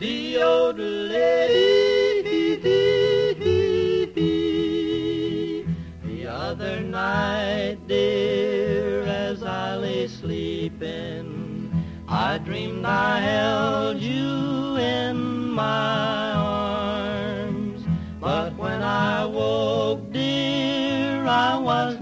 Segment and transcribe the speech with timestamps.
[0.00, 1.90] de-o-de-lay.
[6.02, 16.32] The other night, dear, as I lay sleeping, I dreamed I held you in my
[16.32, 17.84] arms.
[18.18, 22.00] But when I woke, dear, I was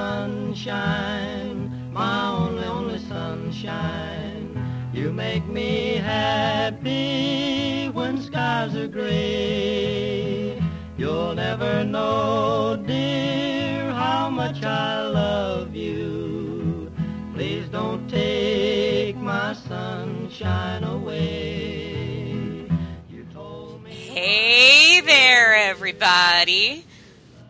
[0.00, 4.46] sunshine, my only, only sunshine.
[4.94, 10.58] You make me happy when skies are gray.
[10.96, 16.90] You'll never know, dear, how much I love you.
[17.34, 22.66] Please don't take my sunshine away.
[23.12, 23.92] You told me.
[23.92, 26.86] Hey there, everybody.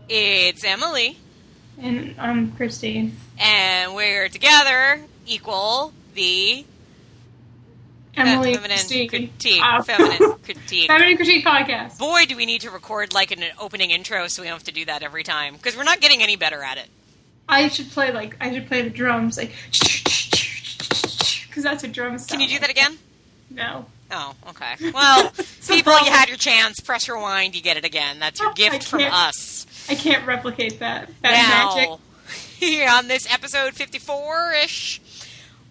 [0.09, 1.17] It's Emily,
[1.83, 3.17] And I'm Christine.
[3.39, 6.65] and we're together equal the
[8.17, 9.09] Emily feminine Christine.
[9.09, 9.63] critique.
[9.65, 10.89] Uh, Feminine critique.
[10.91, 11.99] Feminine Critique Podcast.
[11.99, 14.73] Boy, do we need to record like an opening intro so we don't have to
[14.73, 16.89] do that every time because we're not getting any better at it.
[17.49, 19.53] I should play like I should play the drums like
[21.49, 22.29] because that's a drum sound.
[22.31, 22.99] Can you do that again?
[23.51, 23.87] No.
[24.13, 24.75] Oh, okay.
[24.93, 25.31] Well,
[25.69, 26.81] people, you had your chance.
[26.81, 27.55] Press rewind.
[27.55, 28.19] You get it again.
[28.19, 29.50] That's your gift from us.
[29.91, 31.09] I can't replicate that.
[31.23, 31.99] That magic.
[32.59, 35.01] here on this episode 54 ish,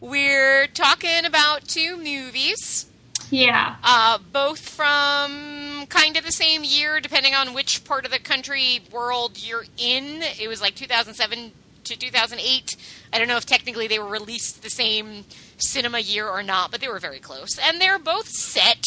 [0.02, 2.86] we're talking about two movies,
[3.31, 3.78] Yeah.
[3.84, 8.81] uh, both from kind of the same year, depending on which part of the country
[8.92, 10.22] world you're in.
[10.40, 11.52] It was like 2007
[11.86, 12.75] to 2008.
[13.14, 15.23] I don't know if technically they were released the same
[15.58, 17.58] cinema year or not, but they were very close.
[17.58, 18.84] And they're both set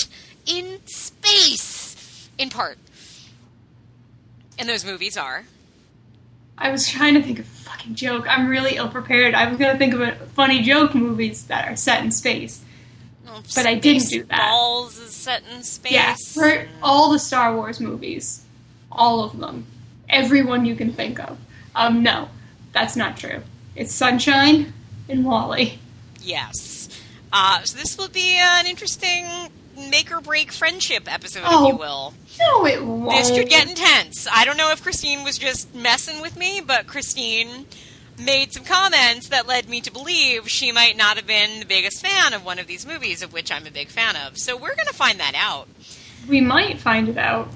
[0.46, 2.76] in space, in part.
[4.58, 5.44] And those movies are.
[6.58, 8.26] I was trying to think of a fucking joke.
[8.28, 9.34] I'm really ill prepared.
[9.34, 12.62] I was gonna think of a funny joke movies that are set in space.
[13.54, 14.38] But I didn't do that.
[14.38, 15.92] Balls is set in space.
[15.92, 16.14] Yeah.
[16.34, 18.44] For all the Star Wars movies,
[18.90, 19.66] all of them,
[20.08, 21.38] everyone you can think of.
[21.74, 22.28] Um, no,
[22.72, 23.42] that's not true.
[23.74, 24.74] It's Sunshine
[25.08, 25.78] and WALL-E.
[26.20, 26.90] Yes.
[27.32, 29.26] Uh, so this will be an interesting
[29.76, 31.66] make or break friendship episode, Oh.
[31.66, 32.14] if you will.
[32.40, 33.10] No, it won't.
[33.10, 34.26] This could get intense.
[34.30, 37.66] I don't know if Christine was just messing with me, but Christine
[38.18, 42.00] made some comments that led me to believe she might not have been the biggest
[42.04, 44.38] fan of one of these movies, of which I'm a big fan of.
[44.38, 45.66] So we're going to find that out.
[46.28, 47.48] We might find it out.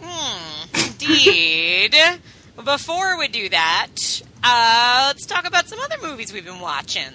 [0.00, 1.94] Hmm, indeed.
[2.64, 3.88] Before we do that,
[4.44, 7.12] uh, let's talk about some other movies we've been watching.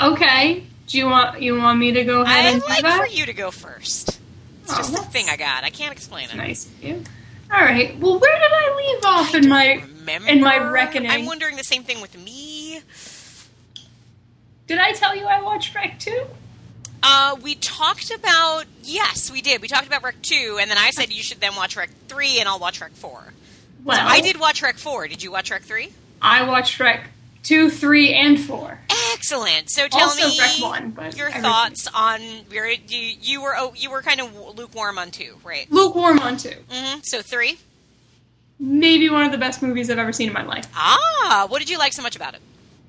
[0.00, 0.64] Okay.
[0.90, 2.98] Do you want you want me to go ahead I'd and do like that?
[3.00, 4.18] for you to go first.
[4.64, 5.62] It's Oh, just a thing I got.
[5.62, 6.36] I can't explain it.
[6.36, 7.04] Nice of you.
[7.52, 7.96] All right.
[7.98, 9.84] Well, where did I leave off in my?
[9.98, 10.28] Remember?
[10.28, 11.10] in my reckoning.
[11.10, 12.80] I'm wondering the same thing with me.
[14.66, 16.24] Did I tell you I watched Rec two?
[17.02, 19.62] Uh, we talked about yes, we did.
[19.62, 22.40] We talked about Rec two, and then I said you should then watch Rec three,
[22.40, 23.32] and I'll watch Rec four.
[23.84, 25.06] Well, So I did watch Rec four.
[25.06, 25.92] Did you watch Rec three?
[26.20, 27.08] I watched Rec
[27.44, 28.78] two, three, and four.
[29.12, 29.70] Excellent.
[29.70, 31.42] So tell Also me Rec 1, but your everything.
[31.42, 35.70] thoughts on your you, you were oh, you were kind of lukewarm on two, right?
[35.70, 36.54] Lukewarm on two.
[36.70, 37.58] hmm So three.
[38.58, 40.66] Maybe one of the best movies I've ever seen in my life.
[40.74, 42.40] Ah, what did you like so much about it?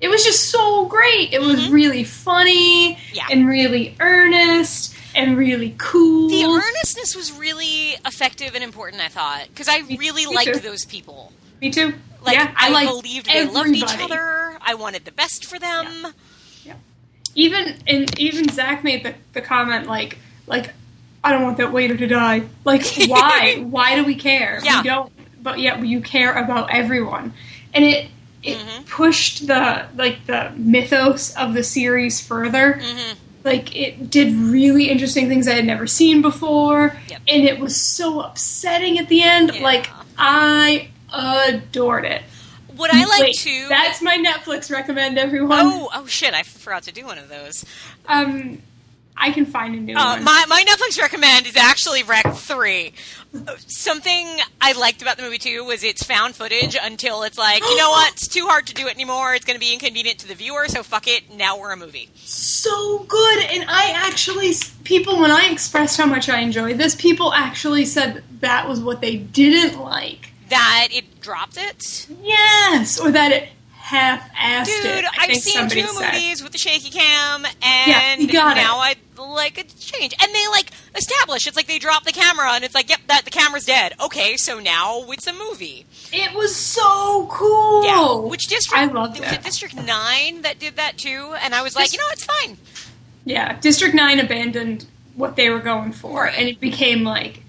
[0.02, 1.32] It was just so great.
[1.32, 3.14] It was really funny Mm-hmm.
[3.14, 3.26] Yeah.
[3.30, 6.28] and really earnest and really cool.
[6.28, 9.00] The earnestness was really effective and important.
[9.02, 10.60] I thought because I Me- really me liked too.
[10.60, 11.32] those people.
[11.60, 11.94] Me too.
[12.24, 14.56] Like yeah, I, I, believed they loved each other.
[14.60, 16.08] I wanted the best for them.
[16.64, 16.74] Yeah,
[17.34, 20.72] Even and even Zach made the, the comment like like
[21.24, 22.42] I don't want that waiter to die.
[22.64, 23.58] Like why?
[23.68, 24.60] why do we care?
[24.62, 24.82] Yeah.
[24.82, 25.12] We don't.
[25.42, 27.32] But yet you care about everyone,
[27.74, 28.08] and it
[28.44, 28.86] it Mhm.
[28.88, 32.80] pushed the like the mythos of the series further.
[32.82, 33.12] hmm
[33.44, 37.20] Like it did really interesting things I had never seen before, Yep.
[37.26, 39.50] and it was so upsetting at the end.
[39.54, 39.62] Yeah.
[39.62, 42.22] Like I adored it.
[42.76, 43.66] What I like Wait, too.
[43.68, 45.58] That's my Netflix recommend, everyone.
[45.60, 46.32] oh, oh shit!
[46.32, 47.64] I forgot to do one of those.
[48.06, 48.62] Um,
[49.14, 50.24] I can find a new Uh, one.
[50.24, 52.94] my my Netflix recommend is actually Rec Three.
[53.58, 54.26] Something
[54.60, 57.90] I liked about the movie too was it's found footage until it's like, you know
[57.90, 58.12] what?
[58.14, 59.34] It's too hard to do it anymore.
[59.34, 61.30] It's going to be inconvenient to the viewer, so fuck it.
[61.34, 62.08] Now we're a movie.
[62.24, 64.52] so good, and I actually
[64.84, 69.02] people when I expressed how much I enjoyed this, people actually said that was what
[69.02, 70.30] they didn't like.
[70.52, 72.06] That it dropped it.
[72.22, 75.04] Yes, or that it half-assed Dude, it.
[75.04, 76.12] I I've seen two said.
[76.12, 78.32] movies with the shaky cam, and it.
[78.32, 80.14] now I like a change.
[80.22, 83.24] And they like establish it's like they drop the camera, and it's like, yep, that
[83.24, 83.94] the camera's dead.
[84.02, 85.84] Okay, so now it's a movie.
[86.12, 87.84] It was so cool.
[87.84, 88.78] Yeah, which district?
[88.82, 89.42] I loved was it.
[89.42, 92.56] District Nine that did that too, and I was like, Dis- you know, it's fine.
[93.24, 96.34] Yeah, District Nine abandoned what they were going for, Right.
[96.38, 97.42] and it became like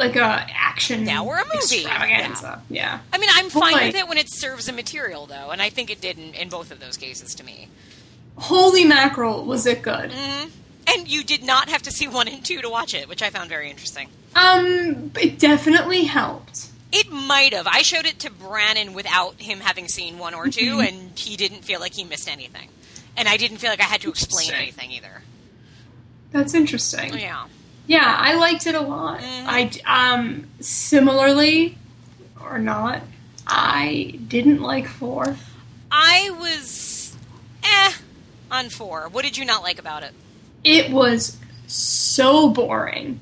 [0.00, 1.04] like a action.
[1.04, 1.84] Now we're a movie.
[1.84, 2.62] extravaganza.
[2.68, 2.98] Yeah.
[3.12, 3.86] I mean, I'm fine Boy.
[3.86, 6.72] with it when it serves a material, though, and I think it did in, both
[6.72, 7.68] of those cases to me.
[8.36, 10.10] Holy mackerel, was it good?
[10.12, 10.48] hmm
[10.88, 13.30] And you did not have to see one and two to watch it, which I
[13.30, 14.08] found very interesting.
[14.34, 16.68] Um, it definitely helped.
[16.92, 17.66] It might have.
[17.68, 20.80] I showed it to Brannon without him having seen one or 2 Mm-hmm.
[20.80, 22.68] and he didn't feel like he missed anything.
[23.16, 25.22] And I didn't feel like I had to explain anything either.
[26.32, 27.16] That's interesting.
[27.18, 27.46] Yeah.
[27.90, 29.18] Yeah, I liked it a lot.
[29.18, 29.44] Mhm.
[29.48, 31.76] I um similarly
[32.40, 33.02] or not,
[33.48, 35.36] I didn't like four.
[35.90, 37.16] I was
[37.64, 37.92] eh
[38.48, 39.08] on four.
[39.10, 40.12] What did you not like about it?
[40.62, 43.18] It was so boring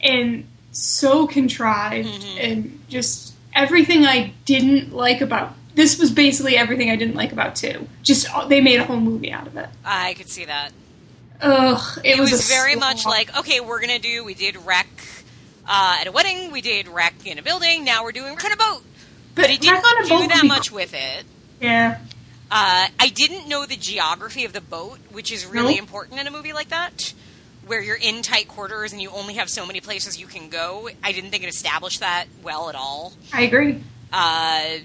[0.00, 2.36] and so contrived Mhm.
[2.44, 7.54] and just everything I didn't like about this was basically everything I didn't like about
[7.54, 7.86] two.
[8.02, 9.68] Just uh, they made a whole movie out of it.
[9.84, 10.72] I could see that.
[11.42, 12.80] Ugh, it, It, was, a very slog.
[12.80, 14.24] much like, okay, we're gonna do.
[14.24, 14.86] We did Rec
[15.66, 16.50] uh, at a wedding.
[16.52, 17.84] We did Rec in a building.
[17.84, 18.82] Now we're doing Rec on a boat.
[19.34, 21.24] But he didn't Rec on a do that much with it.
[21.60, 21.98] Yeah,
[22.50, 26.30] Uh, I didn't know the geography of the boat, which is really important in a
[26.30, 27.12] movie like that,
[27.66, 30.88] where you're in tight quarters and you only have so many places you can go.
[31.04, 33.12] I didn't think it established that well at all.
[33.32, 33.82] I agree.
[34.12, 34.78] Uh,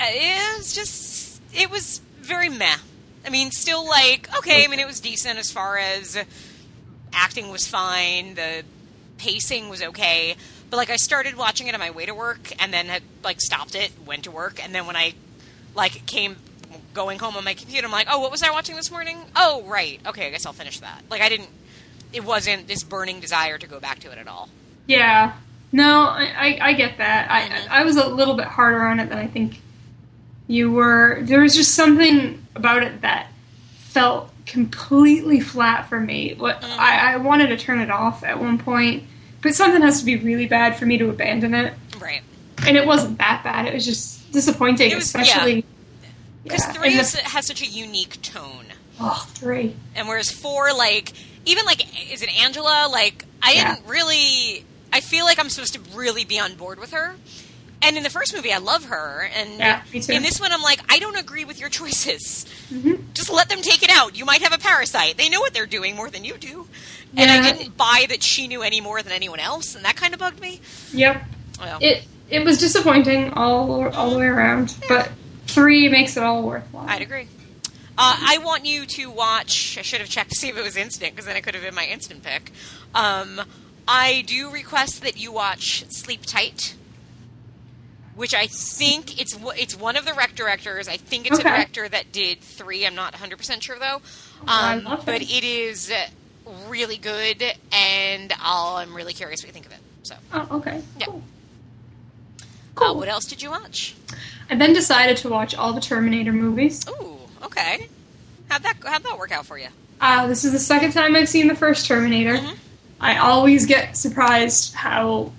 [0.00, 2.76] it was just, it was very meh.
[3.24, 6.16] I mean, still like, okay, I mean, it was decent as far as
[7.12, 8.64] acting was fine, the
[9.18, 10.36] pacing was okay.
[10.70, 13.40] But like, I started watching it on my way to work and then had like
[13.40, 15.14] stopped it, went to work, and then when I
[15.74, 16.36] like came
[16.94, 19.18] going home on my computer, I'm like, oh, what was I watching this morning?
[19.36, 20.00] Oh, right.
[20.06, 21.02] Okay, I guess I'll finish that.
[21.10, 21.48] Like, I didn't.
[22.12, 24.48] It wasn't this burning desire to go back to it at all.
[24.86, 25.34] Yeah.
[25.72, 27.30] No, I, I, I get that.
[27.30, 27.72] I mm-hmm.
[27.72, 29.60] I was a little bit harder on it than I think
[30.50, 31.18] you were.
[31.22, 33.28] There was just something about it that
[33.78, 36.34] felt completely flat for me.
[36.36, 36.76] What Mhm.
[36.78, 39.04] I, I wanted to turn it off at one point,
[39.42, 41.72] but something has to be really bad for me to abandon it.
[42.00, 42.22] Right.
[42.66, 43.66] And it wasn't that bad.
[43.66, 45.64] It was just disappointing, was- especially.
[46.42, 46.72] Because yeah.
[46.72, 48.66] three the- has such a unique tone.
[48.98, 49.74] oh, three.
[49.94, 51.12] And whereas four, like,
[51.46, 52.88] even like, is it Angela?
[52.90, 53.74] Like, I Yeah.
[53.76, 54.64] didn't really.
[54.92, 57.14] I feel like I'm supposed to really be on board with her.
[57.82, 59.30] And in the first movie, I love her.
[59.34, 60.12] And Yeah, me too.
[60.12, 62.44] in this one, I'm like, I don't agree with your choices.
[62.68, 64.16] hmm Just let them take it out.
[64.16, 65.16] You might have a parasite.
[65.16, 66.68] They know what they're doing more than you do.
[67.16, 67.52] And I Yeah.
[67.52, 70.40] didn't buy that she knew any more than anyone else, and that kind of bugged
[70.40, 70.60] me.
[70.92, 71.24] Yep.
[71.58, 75.10] Well, It it was disappointing all all the way around, but
[75.48, 76.86] three makes it all worthwhile.
[76.88, 77.26] I'd agree.
[77.98, 79.76] Uh, I want you to watch.
[79.78, 81.64] I should have checked to see if it was instant because then it could have
[81.64, 82.52] been my instant pick.
[82.94, 83.40] Um,
[83.88, 86.76] I do request that you watch Sleep Tight,
[88.14, 90.88] which I think it's it's one of the rec directors.
[90.88, 91.48] I think it's Okay.
[91.48, 92.86] a director that did three.
[92.86, 94.00] I'm not 100 percent sure though.
[94.46, 95.92] I Um, love but it is
[96.68, 97.42] really good,
[97.72, 99.78] and I'll, I'm really curious what you think of it.
[100.02, 100.82] So, Oh, okay.
[100.98, 101.06] Yeah.
[101.06, 101.22] Cool.
[102.40, 102.96] uh, Cool.
[102.96, 103.94] what else did you watch?
[104.48, 106.84] I then decided to watch all the Terminator movies.
[106.88, 107.88] Ooh, okay.
[108.48, 109.68] How'd that how'd that work out for you?
[110.00, 112.34] Uh, this is the second time I've seen the first Terminator.
[112.38, 112.56] Mhm.
[113.00, 115.32] I always get surprised how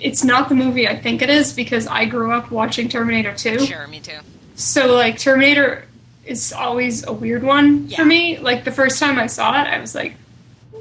[0.00, 3.66] it's not the movie I think it is because I grew up watching Terminator 2.
[3.66, 4.18] Sure, me too.
[4.54, 5.84] So, like, Terminator
[6.24, 7.96] is always a weird one Yeah.
[7.98, 8.38] for me.
[8.38, 10.14] Like, the first time I saw it, I was like,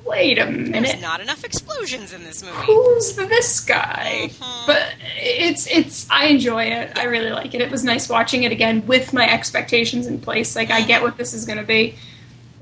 [0.05, 1.01] wait a There's minute.
[1.01, 2.55] not enough explosions in this movie.
[2.65, 4.29] who's this guy?
[4.31, 4.65] Mhm.
[4.67, 4.83] But
[5.21, 6.97] it's it's I enjoy it.
[6.97, 7.61] I really like it.
[7.61, 10.55] It was nice watching it again with my expectations in place.
[10.55, 11.95] Like I get what this is going to be.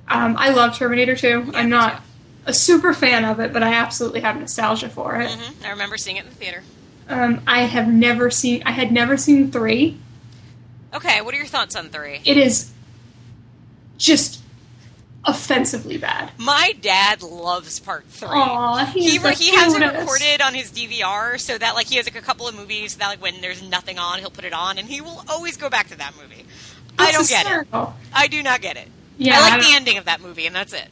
[0.10, 1.28] Um, I love Terminator 2.
[1.28, 2.02] Yeah, I'm not.
[2.48, 5.30] A super fan of it, but I absolutely have nostalgia for it.
[5.30, 5.66] Mhm.
[5.66, 6.64] I remember seeing it in the theater.
[7.10, 8.64] Um, I have never seen.
[8.66, 9.98] I had never seen three.
[10.94, 12.22] Okay, what are your thoughts on three?
[12.26, 12.72] It is
[13.98, 14.40] just
[15.26, 16.32] offensively bad.
[16.38, 18.30] My dad loves part three.
[18.30, 22.06] Aw, he's he he has it recorded on his DVR so that like he has
[22.06, 24.78] like a couple of movies that like when there's nothing on he'll put it on
[24.78, 26.46] and he will always go back to that movie.
[26.98, 27.68] I don't get it.
[28.14, 28.88] I do not get it.
[29.18, 30.88] Yeah, I I like don't- the ending of that movie and that's it.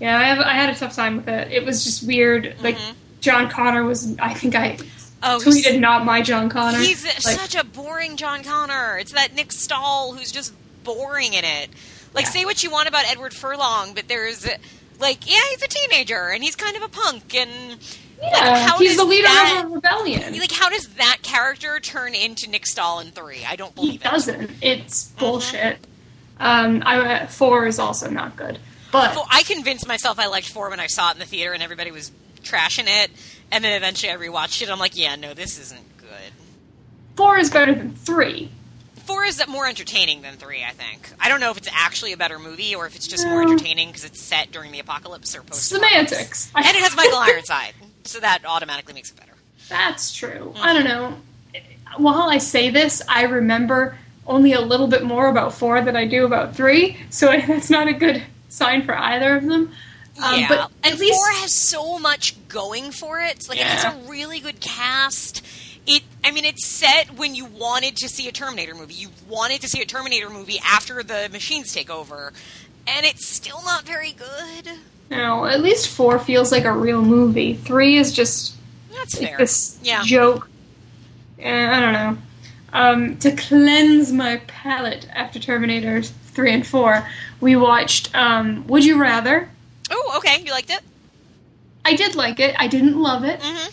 [0.00, 1.52] Yeah, I, have, I had a tough time with it.
[1.52, 2.56] It was just weird.
[2.60, 2.94] Like Mhm.
[3.20, 4.16] John Connor was.
[4.18, 4.76] I think I
[5.22, 6.78] Oh, tweeted not my John Connor.
[6.78, 8.98] He's Like, such a boring John Connor.
[8.98, 11.70] It's that Nick Stahl who's just boring in it.
[12.12, 12.30] Like, Yeah.
[12.32, 14.46] say what you want about Edward Furlong, but there's
[15.00, 17.78] like, yeah, he's a teenager and he's kind of a punk, and
[18.22, 20.38] Yeah, how he's the leader that- of a rebellion.
[20.38, 23.44] Like, how does that character turn into Nick Stahl in three?
[23.48, 24.04] I don't he believe it.
[24.04, 24.50] doesn't.
[24.60, 25.78] It's bullshit.
[26.38, 28.58] Um, I four is also not good,
[28.94, 31.52] but Well, I convinced myself I liked four when I saw it in the theater,
[31.52, 32.10] and everybody was
[32.42, 33.10] trashing it.
[33.50, 34.70] And then eventually I rewatched it.
[34.70, 36.32] I'm like, yeah, no, this isn't good.
[37.16, 38.50] four is better than three.
[39.04, 41.12] Four is more entertaining than three, I think.
[41.20, 43.88] I don't know if it's actually a better movie or if it's just more entertaining
[43.88, 45.68] because it's set during the apocalypse or post.
[45.68, 46.50] Semantics.
[46.54, 47.74] And it has Michael Ironside,
[48.04, 49.34] so that automatically makes it better.
[49.68, 50.54] That's true.
[50.56, 50.60] Mm.
[50.60, 51.16] I don't know.
[51.98, 56.06] While I say this, I remember only a little bit more about four than I
[56.06, 58.22] do about three, so that's not a good
[58.54, 59.72] sign for either of them.
[60.22, 63.48] Um, yeah, but and at least four has so much going for it.
[63.48, 65.44] Like it has a really good cast.
[65.86, 68.94] It, I mean, it's set when you wanted to see a Terminator movie.
[68.94, 72.32] You wanted to see a Terminator movie after the machines take over,
[72.86, 74.70] and it's still not very good.
[75.10, 77.54] No, at least four feels like a real movie.
[77.54, 78.54] Three is just
[78.92, 79.38] That's like fair.
[79.38, 80.02] this Yeah.
[80.04, 80.48] joke.
[81.38, 82.18] Eh, I don't know.
[82.72, 87.06] Um, to cleanse my palate after Terminator 3 and 4,
[87.44, 89.48] we watched um, Would You Rather.
[89.90, 90.42] Oh, okay.
[90.42, 90.80] You liked it?
[91.84, 92.56] I did like it.
[92.58, 93.38] I didn't love it.
[93.42, 93.68] hmm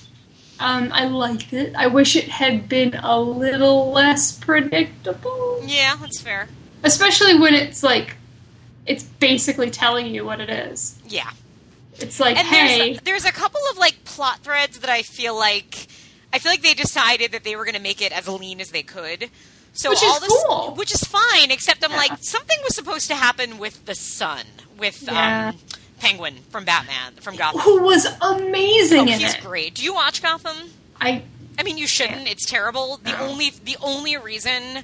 [0.60, 1.74] Um, I liked it.
[1.76, 5.64] I wish it had been a little less predictable.
[5.66, 6.50] Yeah, that's fair.
[6.84, 8.18] Especially when it's like,
[8.86, 11.00] it's basically telling you what it is.
[11.08, 11.30] Yeah.
[12.00, 15.36] It's like, And hey, there's there's a couple of like plot threads that I feel
[15.36, 15.88] like
[16.34, 18.72] I feel like they decided that they were going to make it as lean as
[18.72, 19.30] they could.
[19.74, 20.74] So Which is this, cool.
[20.76, 21.98] which is fine, except I'm Yeah.
[21.98, 24.46] like something was supposed to happen with the son,
[24.78, 25.50] with Yeah.
[25.50, 25.58] um,
[26.00, 27.62] Penguin from Batman from Gotham.
[27.62, 29.42] who was amazing Oh, in he's it.
[29.42, 29.76] great.
[29.76, 30.72] Do you watch Gotham?
[31.00, 31.24] I
[31.60, 32.28] I mean, you shouldn't.
[32.28, 32.98] It's terrible.
[33.04, 33.18] The No.
[33.28, 34.84] only the only reason,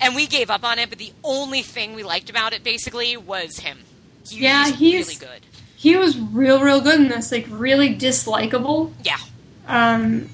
[0.00, 3.16] and we gave up on it, but the only thing we liked about it basically
[3.16, 3.84] was him.
[4.28, 5.46] He, Yeah, he's, he's- really good.
[5.76, 7.32] he was real, real good in this.
[7.32, 8.92] Like really dislikable.
[9.02, 9.18] Yeah.
[9.66, 10.28] Um,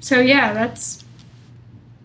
[0.00, 1.03] so yeah, that's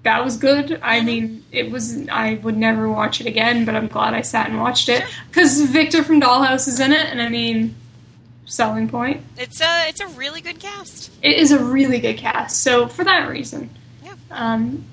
[0.10, 0.80] that was good.
[0.82, 2.08] I mean, it was.
[2.10, 5.62] I would never watch it again, but I'm glad I sat and watched it because
[5.62, 7.76] Victor from Dollhouse is in it, and I mean,
[8.46, 9.22] selling point.
[9.38, 11.12] It's a it's a really good cast.
[11.22, 12.64] It is a really good cast.
[12.64, 13.70] So for that reason,
[14.04, 14.16] Yeah.
[14.32, 14.84] um,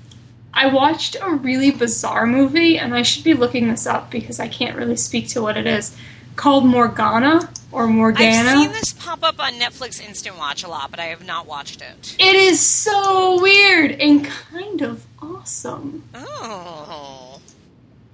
[0.53, 4.47] I watched a really bizarre movie, and I should be looking this up because I
[4.47, 5.95] can't really speak to what it is.
[6.37, 8.51] Called Morgana or Morgana.
[8.51, 11.47] I've seen this pop up on Netflix Instant Watch a lot, but I have not
[11.47, 12.15] watched it.
[12.19, 16.03] It is so weird and kind of awesome.
[16.13, 17.41] Oh.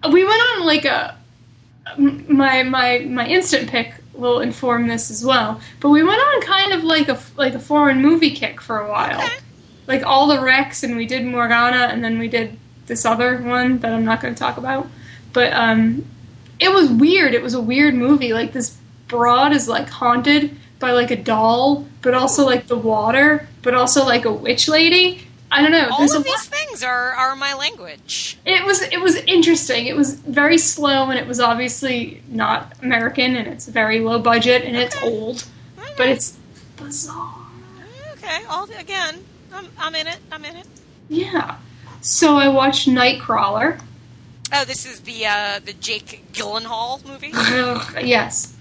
[0.09, 1.17] We went on like a
[1.97, 5.59] my my my instant pick will inform this as well.
[5.81, 8.89] But we went on kind of like a like a foreign movie kick for a
[8.89, 9.19] while.
[9.19, 9.37] Okay.
[9.85, 13.79] Like all the Recs and we did Morgana and then we did this other one
[13.79, 14.87] that I'm not going to talk about.
[15.33, 16.05] But um
[16.63, 17.33] it was weird.
[17.33, 18.33] It was a weird movie.
[18.33, 18.77] Like this
[19.07, 24.05] broad is like haunted by like a doll, but also like the water, but also
[24.05, 25.27] like a witch lady.
[25.51, 25.87] I don't know.
[25.91, 28.39] All There's of these lot- things are, are my language.
[28.45, 29.85] it was it was interesting.
[29.85, 34.63] It was very slow and it was obviously not American and it's very low budget
[34.63, 35.07] and it's Okay.
[35.07, 35.35] old,
[35.77, 35.93] mm-hmm.
[35.95, 36.37] but it's
[36.77, 37.35] bizarre.
[38.13, 40.17] Okay, all again, I'm, I'm in it.
[40.31, 40.65] I'm in it.
[41.09, 41.57] Yeah.
[42.01, 43.79] So I watched Nightcrawler.
[44.55, 47.31] Oh, this is the uh, the Jake Gyllenhaal movie.
[48.07, 48.55] Yes.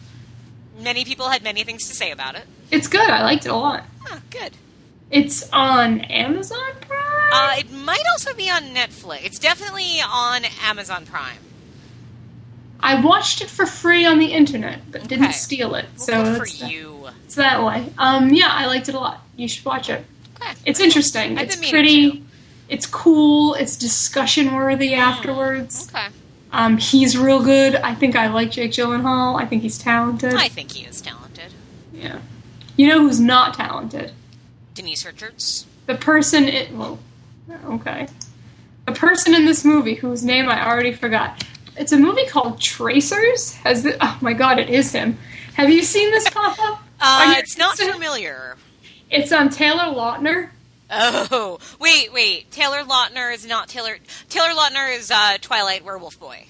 [0.79, 2.45] Many people had many things to say about it.
[2.71, 3.09] It's good.
[3.09, 3.85] I liked it a lot.
[4.09, 4.53] Oh, good.
[5.11, 7.31] It's on Amazon Prime.
[7.33, 9.25] Uh, it might also be on Netflix.
[9.27, 11.37] It's definitely on Amazon Prime.
[12.81, 15.33] I watched it for free on the internet, but didn't Okay.
[15.35, 15.85] steal it.
[15.99, 17.09] Well, So good for it's, you.
[17.27, 17.93] it's that way.
[17.99, 19.21] Um, yeah, I liked it a lot.
[19.37, 20.05] You should watch it.
[20.41, 20.53] Okay.
[20.65, 21.39] It's interesting.
[21.39, 22.25] I've it's pretty.
[22.73, 23.53] It's cool.
[23.53, 25.91] It's discussion worthy afterwards.
[25.95, 26.07] Okay.
[26.53, 27.77] Um, he's real good.
[27.77, 29.39] I think I like Jake Gyllenhaal.
[29.39, 30.33] I think he's talented.
[30.33, 31.53] I think he is talented.
[31.93, 32.21] yeah.
[32.79, 34.13] You know who's not talented?
[34.75, 35.67] Denise Richards.
[35.85, 36.45] The person.
[36.45, 36.99] It, well,
[37.67, 38.09] okay.
[38.87, 41.45] The person in this movie whose name I already forgot.
[41.77, 43.53] It's a movie called Tracers.
[43.57, 45.19] Has the, oh my god, it is him.
[45.55, 46.83] Have you seen this pop up?
[46.99, 48.57] Uh, it's not familiar.
[49.11, 50.49] It's on Taylor Lautner.
[50.93, 52.51] Oh, wait, wait.
[52.51, 53.97] Taylor Lautner is not Taylor.
[54.29, 56.47] Taylor Lautner is uh, Twilight Werewolf Boy.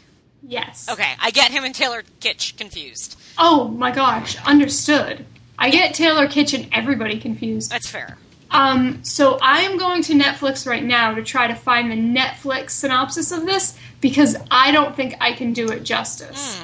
[0.47, 0.89] Yes.
[0.91, 3.17] Okay, I get him and Taylor Kitsch confused.
[3.39, 5.25] Oh my gosh, understood.
[5.59, 7.71] I get Taylor Kitchen everybody confused.
[7.71, 8.19] That's fair.
[8.51, 12.71] Um, so I am going to Netflix right now to try to find the Netflix
[12.71, 16.61] synopsis of this because I don't think I can do it justice.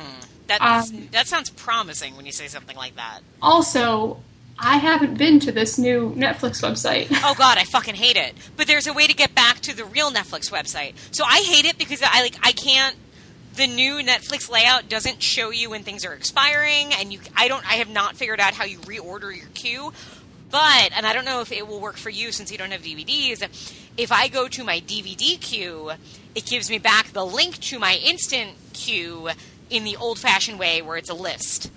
[0.48, 3.20] That's, Um, that sounds promising when you say something like that.
[3.40, 4.18] Also,
[4.60, 7.06] I haven't been to this new Netflix website.
[7.24, 8.34] Oh god, I fucking hate it.
[8.56, 10.94] But there's a way to get back to the real Netflix website.
[11.12, 12.96] So I hate it because I like I can't
[13.54, 17.64] the new Netflix layout doesn't show you when things are expiring and you I don't
[17.68, 19.92] I have not figured out how you reorder your queue.
[20.50, 22.80] But, and I don't know if it will work for you since you don't have
[22.80, 23.42] DVDs,
[23.98, 25.90] if I go to my DVD queue,
[26.34, 29.28] it gives me back the link to my instant queue
[29.68, 31.70] in the old fashioned way where it's a list.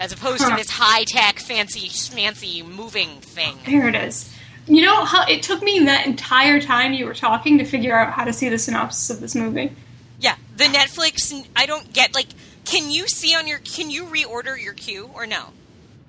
[0.00, 3.58] As opposed to this high tech, fancy, fancy moving thing.
[3.66, 4.34] There it is.
[4.66, 8.12] You know how it took me that entire time you were talking to figure out
[8.12, 9.72] how to see the synopsis of this movie?
[10.18, 12.28] Yeah, the Netflix, I don't get, like,
[12.64, 15.46] can you see on your, can you reorder your queue or no?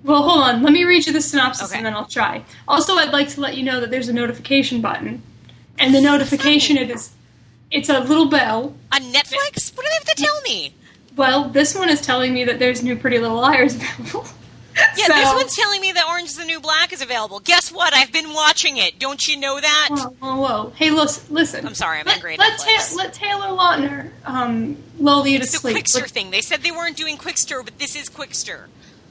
[0.04, 0.64] Well, hold on.
[0.64, 1.78] Let me read you the synopsis Okay.
[1.78, 2.44] and then I'll try.
[2.68, 5.22] Also, I'd like to let you know that there's a notification button.
[5.78, 7.12] And the notification it is
[7.72, 8.76] it's a little bell.
[8.92, 9.76] On Netflix?
[9.76, 10.76] What do they have to tell me?
[11.22, 14.26] Well, this one is telling me that there's new Pretty Little Liars available.
[14.98, 17.42] Yeah, So- this one's telling me that Orange is the New Black is available.
[17.42, 17.94] Guess what?
[17.94, 18.98] I've been watching it.
[19.00, 19.90] Don't you know that?
[19.92, 20.70] Whoa, whoa, whoa.
[20.78, 21.36] Hey, listen.
[21.36, 21.68] listen.
[21.68, 25.44] I'm sorry, I'm let, angry at let, Ta- let Taylor Lautner um, lull you to
[25.44, 25.76] It's the sleep.
[25.78, 26.32] Qwikster Let, thing.
[26.32, 28.68] They said they weren't doing Qwikster, but this is Qwikster.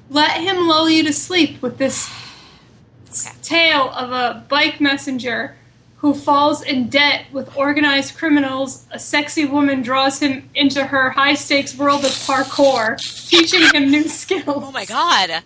[0.08, 2.10] let him lull you to sleep with this
[3.10, 3.36] Okay.
[3.42, 5.56] tale of a bike messenger
[6.00, 8.86] who falls in debt with organized criminals.
[8.90, 12.96] A sexy woman draws him into her high stakes world of parkour,
[13.28, 14.44] teaching him new skills.
[14.46, 15.42] Oh my god.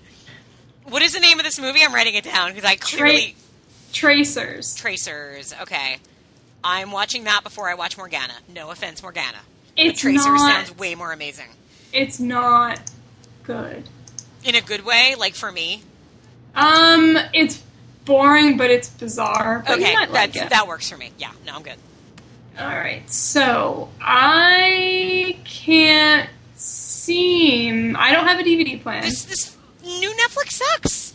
[0.85, 1.81] What is the name of this movie?
[1.83, 3.35] I'm writing it down because I clearly.
[3.93, 4.75] Tracers.
[4.77, 5.55] Tracers.
[5.63, 5.97] Okay.
[6.63, 8.35] I'm watching that before I watch Morgana.
[8.53, 9.39] No offense, Morgana.
[9.77, 10.67] It's but Tracers not.
[10.67, 11.49] sounds way more amazing.
[11.93, 12.81] It's not
[13.43, 13.85] good.
[14.45, 15.83] In a good way, like for me.
[16.55, 17.63] Um, it's
[18.05, 19.63] boring, but it's bizarre.
[19.67, 20.51] But Okay, like it.
[20.51, 21.11] that works for me.
[21.19, 21.77] Yeah, no, I'm good.
[22.59, 27.97] All right, so I can't seem.
[27.97, 29.03] I don't have a DVD plan.
[29.03, 31.15] This this new Netflix sucks.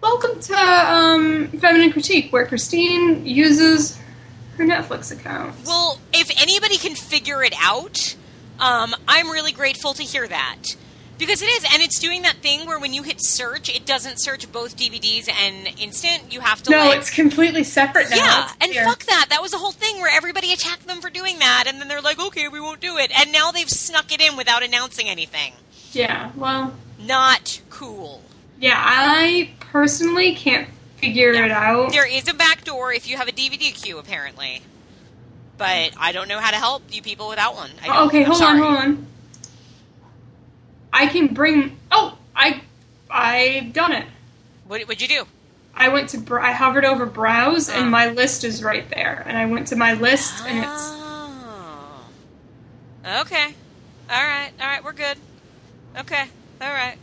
[0.00, 3.96] Welcome to um, Feminine Critique, where Christine uses
[4.58, 5.54] her Netflix account.
[5.64, 8.16] Well, if anybody can figure it out,
[8.60, 10.76] um, I'm really grateful to hear that.
[11.16, 14.20] Because it is, and it's doing that thing where when you hit search, it doesn't
[14.20, 16.32] search both DVDs and instant.
[16.32, 18.16] You have to no, like, it's completely separate now.
[18.16, 19.26] yeah, and fuck that.
[19.30, 22.00] That was the whole thing where everybody attacked them for doing that, and then they're
[22.00, 25.52] like, okay, we won't do it, and now they've snuck it in without announcing anything.
[25.92, 28.22] Yeah, well, Not cool.
[28.60, 31.92] yeah, I personally can't figure it out.
[31.92, 34.62] There is a back door if you have a DVD queue, apparently,
[35.58, 37.70] but I don't know how to help you people without one.
[37.80, 37.96] I oh, don't.
[37.96, 38.60] Oh, okay, I'm hold sorry.
[38.60, 39.06] on, hold on.
[40.96, 41.76] I can bring.
[41.90, 42.62] Oh, I,
[43.10, 44.06] I've done it.
[44.68, 45.24] What would you do?
[45.74, 46.38] I went to.
[46.40, 47.74] I hovered over browse, Oh.
[47.74, 49.24] and my list is right there.
[49.26, 50.70] And I went to my list, and it's.
[50.72, 52.06] Oh.
[53.22, 53.54] Okay.
[54.08, 54.50] All right.
[54.60, 54.84] All right.
[54.84, 55.18] We're good.
[55.98, 56.24] Okay.
[56.60, 56.96] All right.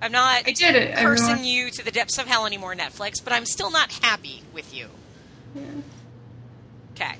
[0.00, 0.96] I'm not I did it.
[0.96, 1.44] cursing everyone.
[1.44, 4.88] you to the depths of hell anymore, Netflix, but I'm still not happy with you.
[5.54, 5.62] Yeah.
[6.94, 7.14] Okay.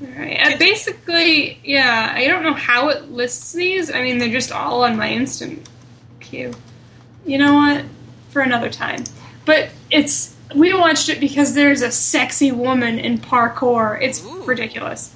[0.00, 0.54] All right.
[0.54, 2.12] Uh, basically, yeah.
[2.14, 3.90] I don't know how it lists these.
[3.92, 5.68] I mean, they're just all on my instant
[6.20, 6.52] queue.
[7.24, 7.84] You know what?
[8.30, 9.04] For another time.
[9.44, 14.00] But it's we watched it because there's a sexy woman in parkour.
[14.00, 14.42] It's Ooh.
[14.42, 15.14] ridiculous.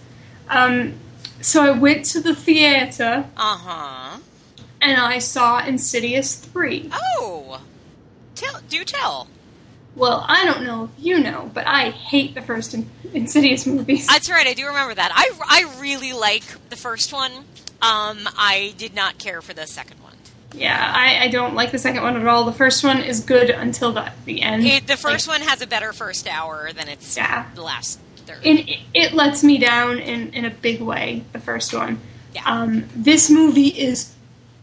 [0.49, 0.95] Um,
[1.41, 4.19] so I went to the theater Uh huh.
[4.81, 6.89] and I saw Insidious three.
[6.93, 7.61] Oh.
[8.35, 8.61] Tell.
[8.69, 9.29] Do tell.
[9.99, 14.07] Well, I don't know if you know, but I hate the first In- Insidious movies.
[14.07, 14.47] That's right.
[14.47, 15.11] I do remember that.
[15.15, 17.33] I I really like the first one.
[17.81, 20.13] Um, I did not care for the second one.
[20.55, 22.45] yeah, I, I don't like the second one at all.
[22.45, 24.65] The first one is good until the the end.
[24.67, 27.47] It, the first Like, one has a better first hour than its Yeah.
[27.55, 28.45] the last third.
[28.45, 31.25] and it, it lets me down in, in a big way.
[31.33, 31.99] The first one.
[32.35, 32.43] Yeah.
[32.45, 34.13] Um, this movie is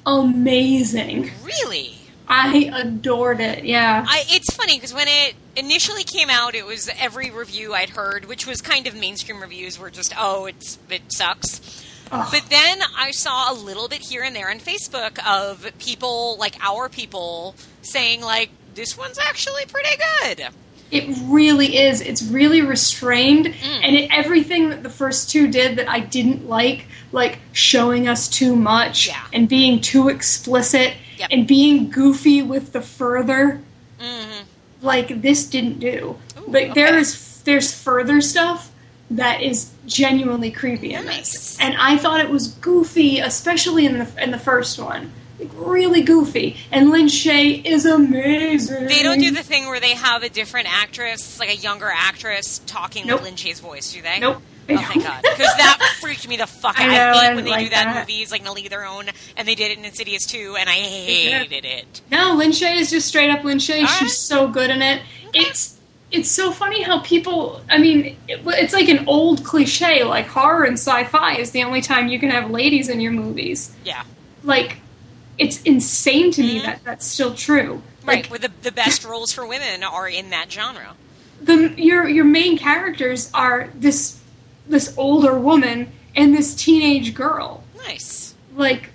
[0.05, 1.31] amazing.
[1.43, 1.95] really.
[2.27, 3.65] I adored it.
[3.65, 4.05] Yeah.
[4.07, 8.25] I, it's funny because when it initially came out, it was every review I'd heard,
[8.25, 13.11] which was kind of mainstream reviews, were just, "Oh, it's it sucks." But then I
[13.11, 18.21] saw a little bit here and there on Facebook of people like our people saying
[18.21, 20.47] like, "This one's actually pretty good."
[20.91, 21.99] It really is.
[21.99, 23.81] It's really restrained, Mm.
[23.83, 28.29] and it, everything that the first two did that I didn't like, like showing us
[28.29, 29.21] too much Yeah.
[29.33, 31.29] and being too explicit Yep.
[31.31, 33.61] and being goofy with the further,
[33.99, 34.41] hmm
[34.81, 36.17] like this didn't do.
[36.37, 36.97] Ooh, but there okay.
[36.97, 38.71] is there's further stuff
[39.09, 41.31] that is genuinely creepy in Nice.
[41.31, 45.11] this, and I thought it was goofy, especially in the in the first one.
[45.39, 48.85] Like, really goofy, and Lin Shaye is amazing.
[48.87, 52.61] They don't do the thing where they have a different actress, like a younger actress,
[52.67, 53.19] talking Nope.
[53.21, 53.91] with Lin Shaye's voice.
[53.91, 54.19] Do they?
[54.19, 54.41] Nope.
[54.69, 55.21] Oh, thank God.
[55.21, 56.89] Because that freaked me the fuck I out.
[56.89, 59.05] know, I I hate when they like do that in movies, like League Their Own,
[59.37, 62.01] and they did it in Insidious 2, and I hated it.
[62.11, 63.81] No, Lin Shaye is just straight up Lin Shaye.
[63.81, 64.09] All She's right.
[64.11, 65.01] so good in it.
[65.33, 65.77] It's
[66.11, 67.61] it's so funny how people.
[67.69, 70.03] I mean, it, it's like an old cliche.
[70.03, 73.75] Like horror and sci-fi is the only time you can have ladies in your movies.
[73.83, 74.03] Yeah.
[74.43, 74.77] Like,
[75.37, 76.63] it's insane to me Mhm.
[76.65, 77.81] that that's still true.
[78.03, 80.95] Right, Like, where the the best roles for women are in that genre.
[81.41, 84.19] the your your main characters are this
[84.67, 87.63] this older woman and this teenage girl.
[87.77, 88.33] Nice.
[88.55, 88.89] Like,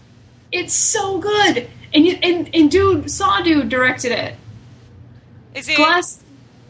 [0.52, 1.68] it's so good.
[1.92, 4.34] And you, and and dude, Saw dude directed it.
[5.54, 6.22] Is it Glass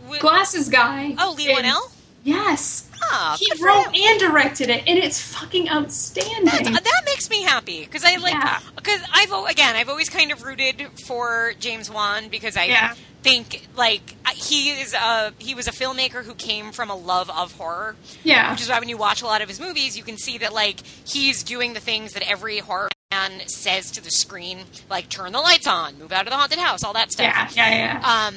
[0.05, 1.15] wi- Glasses guy.
[1.19, 1.77] Oh, Lee And-.
[2.25, 2.87] Yes.
[3.03, 6.45] Ah, he wrote and directed it, and it's fucking outstanding.
[6.45, 8.61] That's, that makes me happy because I like Yeah.
[8.77, 12.95] because I've again I've always kind of rooted for James Wan because I Yeah.
[13.23, 17.53] Think like he is a he was a filmmaker who came from a love of
[17.53, 18.51] horror, yeah.
[18.51, 20.53] which is why when you watch a lot of his movies, you can see that
[20.53, 25.33] like he's doing the things that every horror fan says to the screen, like turn
[25.33, 27.55] the lights on, move out of the haunted house, all that stuff.
[27.55, 28.29] yeah, yeah, yeah.
[28.29, 28.35] Um,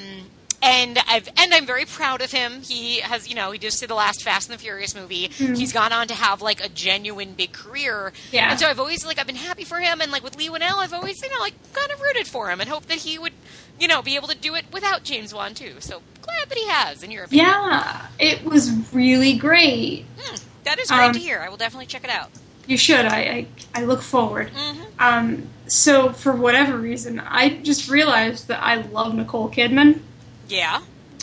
[0.63, 2.61] and I've and I'm very proud of him.
[2.61, 5.27] He has, you know, he just did the last Fast and the Furious movie.
[5.27, 8.13] He's gone on to have like a genuine big career.
[8.31, 8.49] Yeah.
[8.49, 9.99] And so I've always like I've been happy for him.
[9.99, 12.61] And like with Leigh Whannell, I've always you know like kind of rooted for him
[12.61, 13.33] and hope that he would,
[13.83, 15.73] you know, be able to do it without James Wan too.
[15.79, 17.03] So glad that he has.
[17.03, 20.05] In your opinion, yeah, it was really great.
[20.17, 21.39] Hmm, that is great Um, to hear.
[21.39, 22.29] I will definitely check it out.
[22.65, 23.05] You should.
[23.05, 23.19] I
[23.73, 24.49] I, I look forward.
[24.55, 29.99] hmm Um, so for whatever reason, I just realized that I love Nicole Kidman.
[30.47, 30.79] Yeah.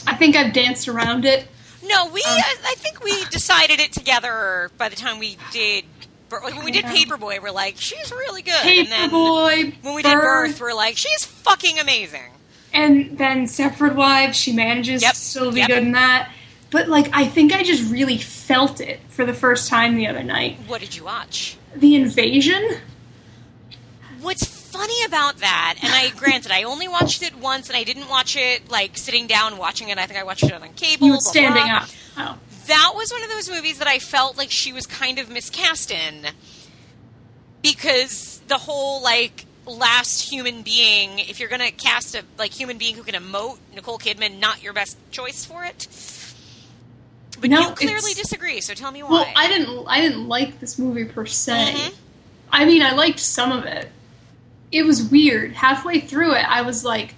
[0.07, 1.47] I think I've danced around it.
[1.83, 2.21] No, we.
[2.21, 5.85] Um, I, I think we decided it together by the time we did.
[6.29, 8.53] When we did Paperboy, we're like, she's really good.
[8.55, 12.31] Paperboy, when we did Birth, we're like, she's fucking amazing.
[12.73, 15.69] And then Stepford Wives, she manages Yep, to still be yep.
[15.69, 16.31] good in that.
[16.71, 20.23] But like, I think I just really felt it for the first time the other
[20.23, 20.59] night.
[20.67, 21.57] What did you watch?
[21.75, 22.77] The invasion.
[24.21, 28.09] What's funny about that, and I granted, I only watched it once, and I didn't
[28.09, 29.99] watch it like sitting down watching it.
[29.99, 31.07] I think I watched it on cable.
[31.07, 31.77] You were standing blah.
[31.77, 31.89] up.
[32.17, 32.39] Oh.
[32.67, 35.91] That was one of those movies that I felt like she was kind of miscast
[35.91, 36.27] in
[37.63, 42.79] because the whole like last human being if you're going to cast a like human
[42.79, 45.87] being who can emote nicole kidman not your best choice for it
[47.41, 49.87] but No, you clearly disagree so tell me why Well, I didn't.
[49.87, 51.73] I didn't like this movie per se.
[51.75, 51.95] Mhm.
[52.53, 53.91] I mean, I liked some of it.
[54.73, 55.55] It was weird.
[55.55, 57.15] Halfway through it, I was like,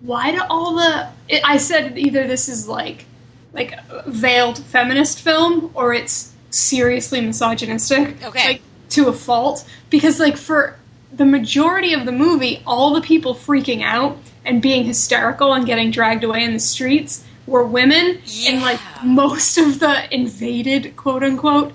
[0.00, 3.04] "Why do all the?" It, I said either this is like,
[3.52, 8.22] like a veiled feminist film, or it's seriously misogynistic.
[8.24, 8.46] Okay.
[8.48, 10.78] Like to a fault, because like for
[11.16, 15.90] the majority of the movie, all the people freaking out and being hysterical and getting
[15.90, 21.72] dragged away in the streets were women, and like most of the invaded quote unquote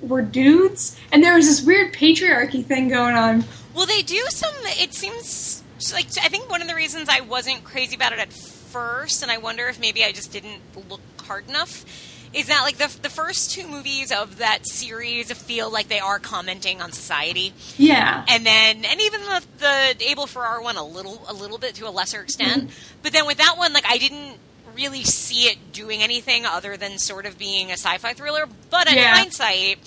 [0.00, 3.44] were dudes, and there was this weird patriarchy thing going on.
[3.74, 4.54] Well, they do some.
[4.64, 8.32] It seems like I think one of the reasons I wasn't crazy about it at
[8.32, 11.84] first, and I wonder if maybe I just didn't look hard enough,
[12.32, 16.18] is that like the the first two movies of that series feel like they are
[16.18, 21.22] commenting on society, Yeah, and then and even the the Abel Ferrara one a little
[21.28, 22.98] a little bit to a lesser extent, mm-hmm.
[23.02, 24.36] but then with that one, like I didn't
[24.76, 28.46] really see it doing anything other than sort of being a sci-fi thriller.
[28.70, 29.16] But in Yeah.
[29.16, 29.78] hindsight,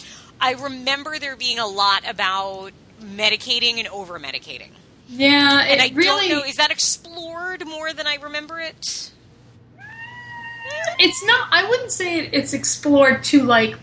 [0.42, 4.72] I remember there being a lot about medicating and over medicating.
[5.08, 5.64] yeah.
[5.64, 9.12] It And I really, don't know, is that explored more than I remember it?
[11.04, 11.50] It's not.
[11.52, 13.76] I wouldn't say it, it's explored to like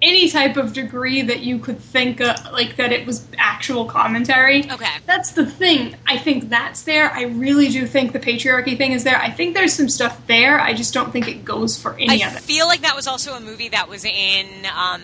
[0.00, 4.70] any type of degree that you could think of, like that it was actual commentary.
[4.70, 4.90] Okay.
[5.06, 5.96] That's the thing.
[6.06, 7.10] I think that's there.
[7.10, 9.16] I really do think the patriarchy thing is there.
[9.16, 10.60] I think there's some stuff there.
[10.60, 12.36] I just don't think it goes for any I of it.
[12.36, 15.02] I feel like that was also a movie that was in um,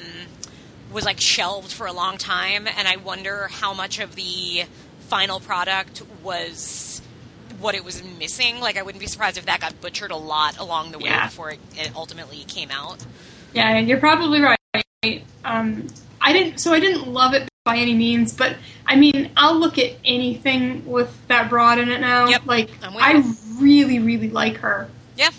[0.92, 4.64] was like shelved for a long time, and I wonder how much of the
[5.08, 6.91] final product was
[7.62, 8.60] what it was missing.
[8.60, 11.26] Like, I wouldn't be surprised if that got butchered a lot along the way Yeah.
[11.26, 13.04] before it, it ultimately came out.
[13.54, 15.24] Yeah, you're probably right.
[15.44, 15.86] Um,
[16.20, 19.78] I didn't, so I didn't love it by any means, but I mean, I'll look
[19.78, 22.28] at anything with that broad in it now.
[22.28, 23.34] Yep, Like, I'm with I you.
[23.58, 24.88] really, really like her.
[25.16, 25.30] Yeah,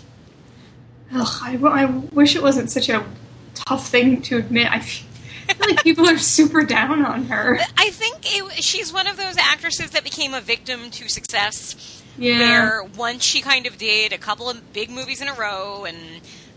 [1.14, 3.04] Ugh, I, w- I wish it wasn't such a
[3.54, 4.70] tough thing to admit.
[4.70, 5.06] I feel
[5.60, 7.58] like people are super down on her.
[7.76, 12.02] I think it, she's one of those actresses that became a victim to success.
[12.18, 12.38] Yeah.
[12.38, 15.96] where once she kind of did a couple of big movies in a row and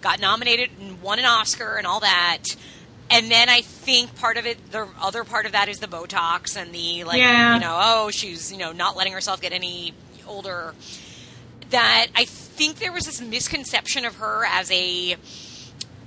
[0.02, 2.44] got nominated and won an Oscar and all that.
[3.10, 6.56] And then I think part of it, the other part of that is the Botox
[6.56, 7.56] and the like, Yeah.
[7.56, 9.94] you know, oh, she's you know not letting herself get any
[10.28, 10.76] older.
[11.72, 15.16] That I think there was this misconception of her as a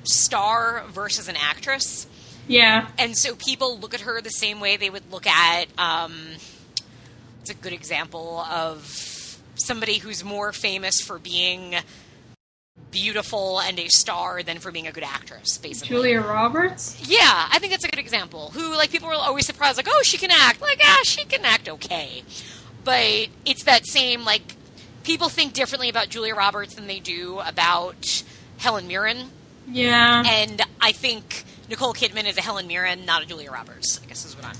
[0.05, 2.07] star versus an actress
[2.49, 2.89] Yeah.
[2.99, 6.15] and so people look at her the same way they would look at um,
[7.43, 8.83] it's a good example of
[9.65, 11.77] somebody who's more famous for being
[12.91, 16.97] beautiful and a star than for being a good actress basically Julia Roberts?
[17.09, 20.03] yeah i think that's a good example who like people were always surprised like oh
[20.03, 22.23] she can act like ah she can act okay
[22.85, 24.57] but it's that same like
[25.05, 28.23] people think differently about Julia Roberts than they do about
[28.59, 29.31] Helen Mirren,
[29.67, 30.23] Yeah.
[30.27, 33.99] and I think Nicole Kidman is a Helen Mirren, not a Julia Roberts.
[34.03, 34.57] I guess is what I'm.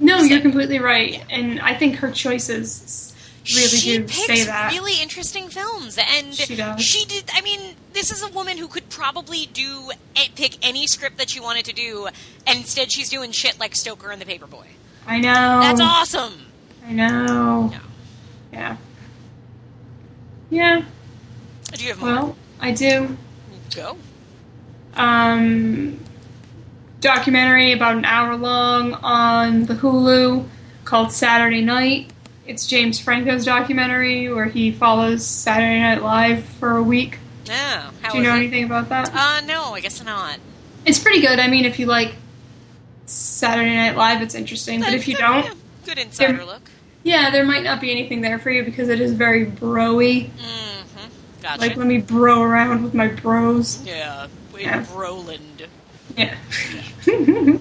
[0.00, 3.14] no, you're completely right, and I think her choices
[3.54, 4.72] really she do picks say that.
[4.72, 6.80] really interesting films, and She does.
[6.82, 7.30] she did.
[7.32, 9.90] I mean, this is a woman who could probably do
[10.34, 12.06] pick any script that she wanted to do,
[12.46, 14.64] and instead she's doing shit like Stoker and the Paperboy.
[15.06, 15.60] I know.
[15.60, 16.32] That's awesome.
[16.86, 17.70] I know.
[17.72, 17.80] Yeah.
[18.52, 18.76] Yeah.
[20.50, 20.82] Yeah.
[21.72, 22.08] Do you have more?
[22.10, 23.16] Well, I do.
[23.74, 23.96] Go.
[24.94, 25.98] Um,
[27.00, 30.46] documentary about an hour long on the Hulu
[30.84, 32.10] called Saturday Night.
[32.46, 37.18] It's James Franco's documentary where he follows Saturday Night Live for a week.
[37.48, 37.90] No.
[38.02, 38.38] How Do you know it?
[38.38, 39.10] anything about that?
[39.12, 40.38] Uh, no, I guess not.
[40.84, 41.38] It's pretty good.
[41.40, 42.14] I mean, if you like
[43.06, 44.80] Saturday Night Live, it's interesting.
[44.80, 45.54] But if you don't, yeah,
[45.84, 46.70] good insider there- look.
[47.02, 50.28] yeah, there might not be anything there for you because it is very broy.
[50.30, 51.08] Mm-hmm.
[51.42, 51.60] Gotcha.
[51.60, 53.82] Like, let me bro around with my bros.
[53.84, 54.86] yeah, in Yeah.
[54.94, 55.66] Roland.
[56.16, 56.36] Yeah.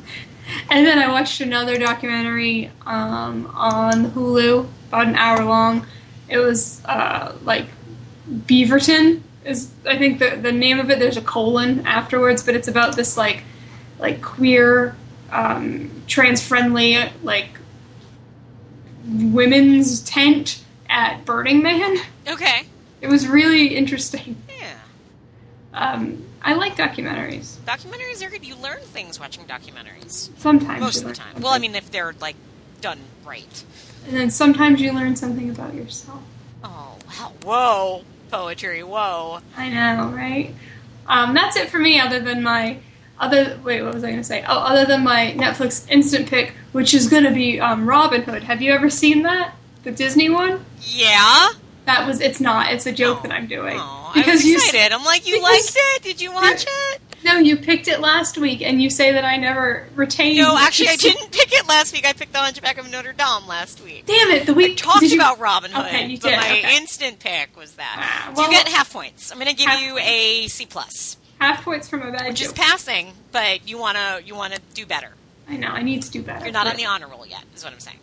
[0.70, 5.86] and then I watched another documentary um, on Hulu, about an hour long.
[6.28, 7.68] It was uh, like
[8.30, 11.00] Beaverton is I think the the name of it.
[11.00, 13.44] There's a colon afterwards, but it's about this like
[14.00, 14.96] like queer,
[15.32, 17.50] um, trans friendly like
[19.08, 21.98] women's tent at Burning Man.
[22.28, 22.66] Okay.
[23.02, 24.42] It was really interesting.
[24.60, 24.74] Yeah.
[25.74, 27.58] Um, I like documentaries.
[27.66, 28.46] Documentaries are good.
[28.46, 30.30] You learn things watching documentaries.
[30.38, 31.26] Sometimes Most of the time.
[31.28, 31.42] something.
[31.44, 32.36] Well, I mean, if they're like
[32.82, 33.64] done right.
[34.08, 36.22] And then sometimes you learn something about yourself.
[36.64, 37.32] Oh wow!
[37.44, 38.84] Whoa, poetry!
[38.84, 39.40] Whoa.
[39.58, 40.54] I know, right?
[41.08, 42.00] Um, that's it for me.
[42.00, 42.78] Other than my
[43.20, 44.44] other wait, what was I going to say?
[44.48, 48.44] Oh, other than my Netflix instant pick, which is going to be um, Robin Hood.
[48.44, 49.56] Have you ever seen that?
[49.84, 50.64] The Disney one?
[50.82, 51.50] Yeah.
[51.86, 52.20] That was.
[52.22, 52.72] It's not.
[52.74, 53.28] It's a joke Oh.
[53.28, 54.56] that I'm doing Oh, I was you.
[54.56, 54.92] excited.
[54.94, 56.04] I'm like, you because- liked it?
[56.04, 57.02] Did you watch it?
[57.24, 60.38] No, you picked it last week, and you say that I never retained.
[60.38, 62.06] No, actually, I didn't pick it last week.
[62.06, 64.06] I picked The Hunchback of Notre Dame last week.
[64.06, 64.46] Damn it!
[64.46, 66.78] The week Talked you- about Robin Hood, Okay, you but did, my okay.
[66.78, 67.96] instant pick was that.
[68.30, 69.32] Ah, so you get half points.
[69.32, 72.54] I'm going to give you a C plus, half points from a bad which is
[72.54, 75.10] passing, but you want to you want to do better.
[75.50, 75.68] I know.
[75.70, 76.46] I need to do better.
[76.46, 77.98] You're not on the honor roll yet, is what I'm saying.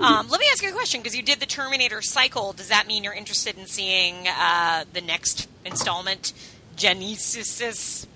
[0.00, 2.52] Um, let me ask you a question because you did the Terminator cycle.
[2.52, 6.32] Does that mean you're interested in seeing uh, the next installment,
[6.76, 8.06] Genisys?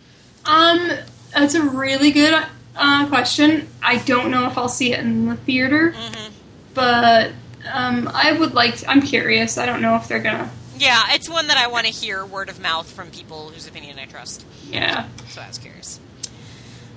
[0.45, 0.90] Um,
[1.33, 2.35] that's a really good
[2.77, 3.68] uh, question.
[3.83, 6.33] I don't know if I'll see it in the theater, Mm-hmm.
[6.75, 7.33] but
[7.73, 8.77] um, I would like.
[8.79, 9.59] To, I'm curious.
[9.59, 10.51] I don't know if they're gonna.
[10.79, 13.99] Yeah, it's one that I want to hear word of mouth from people whose opinion
[13.99, 14.45] I trust.
[14.68, 15.07] Yeah.
[15.29, 16.01] So I was curious.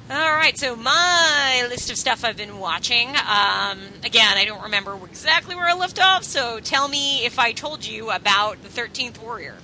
[0.07, 3.09] All right, so my list of stuff I've been watching.
[3.09, 7.53] Um, again, I don't remember exactly where I left off, so tell me if I
[7.53, 9.55] told you about the Thirteenth Warrior.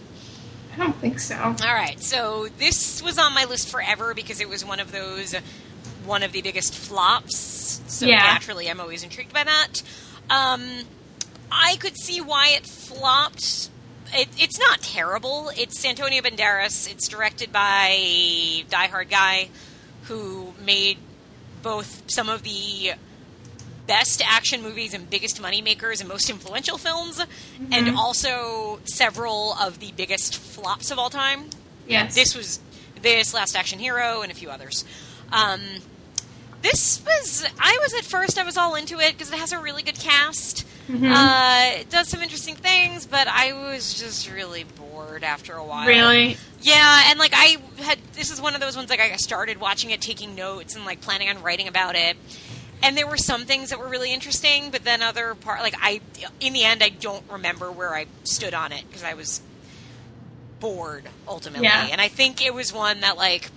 [0.73, 1.35] I don't think so.
[1.37, 5.35] All right, so this was on my list forever because it was one of those,
[6.05, 7.81] one of the biggest flops.
[7.85, 8.15] So Yeah.
[8.23, 9.83] naturally, I'm always intrigued by that.
[10.31, 10.63] Um,
[11.51, 13.69] I could see why it flopped.
[14.11, 15.51] It, it's not terrible.
[15.55, 16.89] It's Antonio Banderas.
[16.91, 19.49] It's directed by Die Hard guy
[20.11, 20.97] who made
[21.63, 22.91] both some of the
[23.87, 27.23] best action movies and biggest money makers and most influential films,
[27.71, 31.45] and also several of the biggest flops of all time.
[31.87, 32.13] Yes.
[32.13, 32.59] This was
[33.01, 34.83] this Last Action Hero and a few others.
[35.31, 35.61] Um,
[36.61, 39.59] this was I was at first I was all into it because it has a
[39.59, 40.67] really good cast.
[40.93, 45.87] Uh, it does some interesting things, but I was just really bored after a while.
[45.87, 46.37] really.
[46.61, 49.89] Yeah, and like I had this is one of those ones like I started watching
[49.91, 52.17] it, taking notes, and like planning on writing about it.
[52.83, 56.01] And there were some things that were really interesting, but then other part like I
[56.39, 59.41] in the end I don't remember where I stood on it because I was
[60.59, 61.67] bored ultimately.
[61.67, 61.87] Yeah.
[61.91, 63.49] And I think it was one that like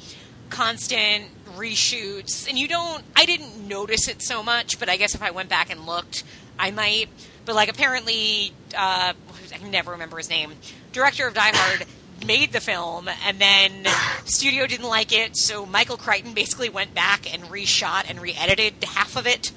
[0.51, 5.23] constant reshoots and you don't I didn't notice it so much, but I guess if
[5.23, 6.25] I went back and looked,
[6.59, 7.09] I might.
[7.45, 9.13] But like apparently uh
[9.53, 10.53] I can never remember his name.
[10.93, 11.87] Director of Die Hard
[12.27, 13.87] made the film and then
[14.25, 19.17] studio didn't like it, so Michael Crichton basically went back and reshot and re-edited half
[19.17, 19.53] of it.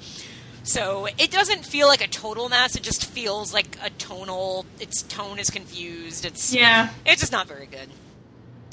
[0.64, 2.76] So it doesn't feel like a total mess.
[2.76, 4.66] It just feels like a tonal.
[4.78, 6.26] Its tone is confused.
[6.26, 6.90] It's Yeah.
[7.06, 7.88] it's just not very good.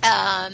[0.04, 0.54] Um,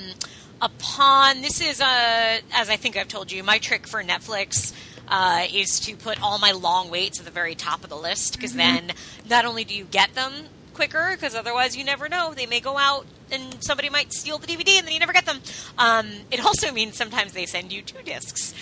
[0.62, 4.74] upon this is uh, as I think I've told you, my trick for Netflix
[5.12, 8.36] uh, is to put all my long waits at the very top of the list
[8.36, 8.94] because then
[9.30, 10.32] not only do you get them
[10.74, 14.48] quicker because otherwise you never know they may go out and somebody might steal the
[14.48, 15.40] DVD and then you never get them.
[15.78, 18.54] Um, it also means sometimes they send you two discs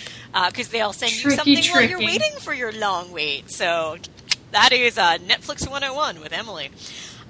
[0.46, 3.50] because they'll send you Tricky, something while you're waiting for your long wait.
[3.50, 3.96] So
[4.52, 6.70] that is uh, Netflix 101 with Emily.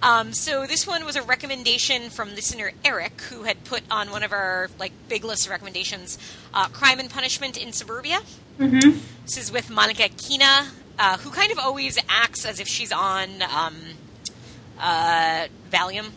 [0.03, 4.23] Um, so this one was a recommendation from listener Eric, who had put on one
[4.23, 6.19] of our like big list of recommendations,
[6.55, 8.21] uh, "Crime and Punishment in Suburbia."
[8.59, 8.99] Mm-hmm.
[9.25, 13.43] This is with Monica Keena, uh, who kind of always acts as if she's on
[13.43, 13.77] um,
[14.79, 16.11] uh, Valium.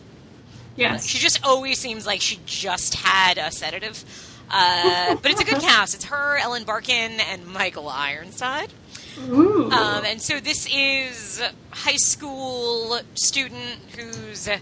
[0.76, 1.06] Yes.
[1.06, 4.04] She just always seems like she just had a sedative.
[4.50, 5.94] Uh, but it's a good cast.
[5.94, 8.72] It's her, Ellen Barkin, and Michael Ironside.
[9.18, 9.72] Um,
[10.04, 14.58] and so this is high school student who's, uh,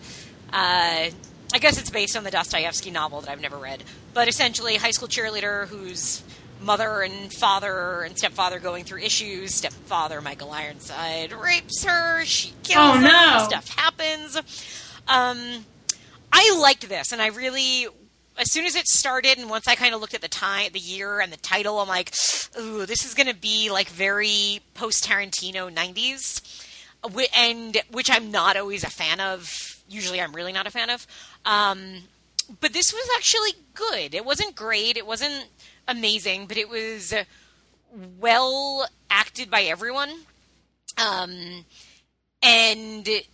[0.52, 1.12] I
[1.60, 3.82] guess it's based on the Dostoevsky novel that I've never read,
[4.14, 6.22] but essentially high school cheerleader whose
[6.60, 9.54] mother and father and stepfather going through issues.
[9.54, 12.24] Stepfather Michael Ironside rapes her.
[12.24, 13.04] She kills Oh, him.
[13.04, 13.44] no.
[13.48, 14.36] Stuff happens.
[15.08, 15.64] Um,
[16.32, 17.86] I liked this, and I really
[18.42, 20.80] as soon as it started and once I kind of looked at the time, the
[20.80, 22.12] year and the title, I'm like,
[22.58, 26.42] ooh, this is going to be like very post Tarantino 90s,
[27.36, 29.80] and which I'm not always a fan of.
[29.88, 31.06] Usually, I'm really not a fan of.
[31.44, 31.98] Um,
[32.60, 34.14] but this was actually good.
[34.14, 34.96] It wasn't great.
[34.96, 35.46] It wasn't
[35.86, 37.14] amazing, but it was
[38.18, 40.10] well acted by everyone.
[40.98, 41.64] Um,
[42.42, 43.26] and it,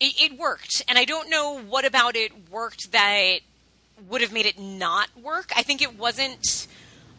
[0.00, 0.82] it worked.
[0.88, 3.40] And I don't know what about it worked that
[4.08, 5.52] would have made it not work.
[5.56, 6.66] I think it wasn't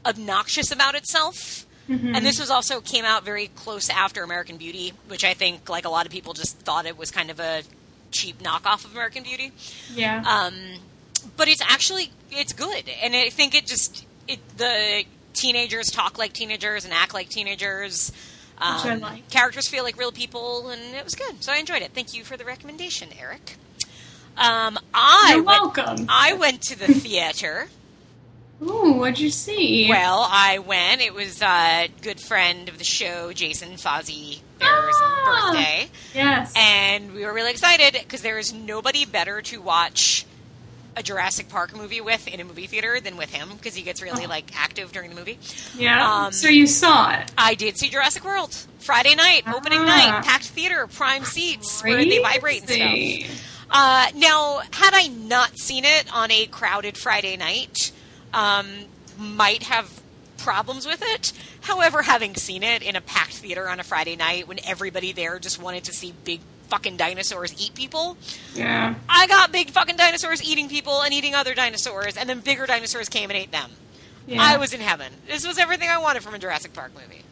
[0.05, 1.65] obnoxious about itself.
[1.89, 5.85] And this was also came out very close after American Beauty, which I think like
[5.85, 7.63] a lot of people just thought it was kind of a
[8.11, 9.53] cheap knockoff of American Beauty.
[9.93, 10.21] yeah.
[10.25, 10.53] Um,
[11.37, 16.33] but it's actually it's good, and I think it just it the teenagers talk like
[16.33, 18.11] teenagers and act like teenagers.
[18.57, 19.29] Um, like.
[19.29, 21.43] Characters feel like real people, and it was good.
[21.43, 21.91] So I enjoyed it.
[21.93, 23.55] Thank you for the recommendation, Eric.
[24.37, 26.05] Um, I You're went, welcome.
[26.09, 27.67] I went to the theater.
[28.61, 29.87] Ooh, what'd you see?
[29.89, 31.01] Well, I went.
[31.01, 35.51] It was a good friend of the show, Jason Fozzie Bear's Ah.
[35.51, 35.89] birthday.
[36.15, 36.53] yes.
[36.55, 40.25] And we were really excited because there is nobody better to watch
[40.95, 44.01] a Jurassic Park movie with in a movie theater than with him because he gets
[44.01, 44.29] really Oh.
[44.29, 45.37] like active during the movie.
[45.77, 46.25] yeah.
[46.25, 47.31] um, so you saw it.
[47.37, 49.83] I did see Jurassic World Friday night, opening Ah.
[49.85, 53.43] night, packed theater, prime seats where they vibrate and stuff.
[53.69, 57.91] Uh, now, had I not seen it on a crowded Friday night,
[58.33, 58.67] um,
[59.17, 60.01] might have
[60.37, 61.33] problems with it.
[61.61, 65.37] However, having seen it in a packed theater on a Friday night when everybody there
[65.39, 68.17] just wanted to see big fucking dinosaurs eat people,
[68.53, 68.95] Yeah.
[69.09, 73.09] I got big fucking dinosaurs eating people and eating other dinosaurs, and then bigger dinosaurs
[73.09, 73.71] came and ate them.
[74.27, 74.41] Yeah.
[74.41, 75.11] I was in heaven.
[75.27, 77.23] This was everything I wanted from a Jurassic Park movie.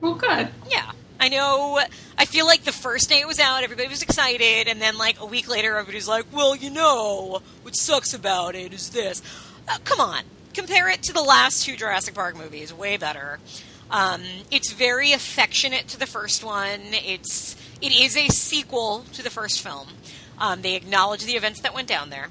[0.00, 0.48] Well, good.
[0.70, 0.92] Yeah.
[1.20, 1.78] I know.
[2.16, 5.20] I feel like the first day it was out, everybody was excited, and then like
[5.20, 9.22] a week later, everybody's like, "Well, you know, what sucks about it is this."
[9.68, 10.22] Uh, come on,
[10.54, 12.72] compare it to the last two Jurassic Park movies.
[12.72, 13.38] Way better.
[13.90, 16.80] Um, it's very affectionate to the first one.
[16.92, 19.88] It's it is a sequel to the first film.
[20.38, 22.28] Um, they acknowledge the events that went down there.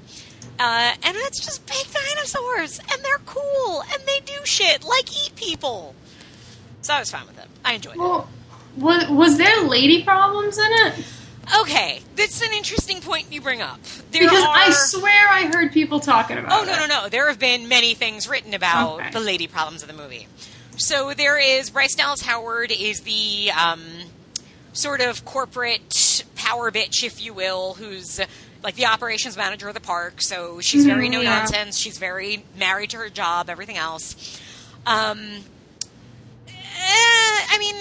[0.58, 5.36] Uh, and it's just big dinosaurs, and they're cool, and they do shit like eat
[5.36, 5.94] people.
[6.82, 7.46] So I was fine with it.
[7.64, 8.39] I enjoyed it.
[8.76, 11.04] Was, was there lady problems in it?
[11.62, 13.80] Okay, that's an interesting point you bring up.
[14.12, 16.66] There Because are, I swear I heard people talking about Oh it.
[16.66, 17.08] no no no!
[17.08, 19.10] There have been many things written about Okay.
[19.10, 20.28] the lady problems of the movie.
[20.76, 23.80] So there is Bryce Dallas Howard is the um,
[24.72, 28.20] sort of corporate power bitch, if you will, who's
[28.62, 30.22] like the operations manager of the park.
[30.22, 31.38] So she's very Mhm, no yeah.
[31.40, 31.76] nonsense.
[31.78, 34.38] She's very married to her job, everything else.
[34.86, 35.38] Um,
[36.48, 36.52] eh,
[37.50, 37.74] I mean,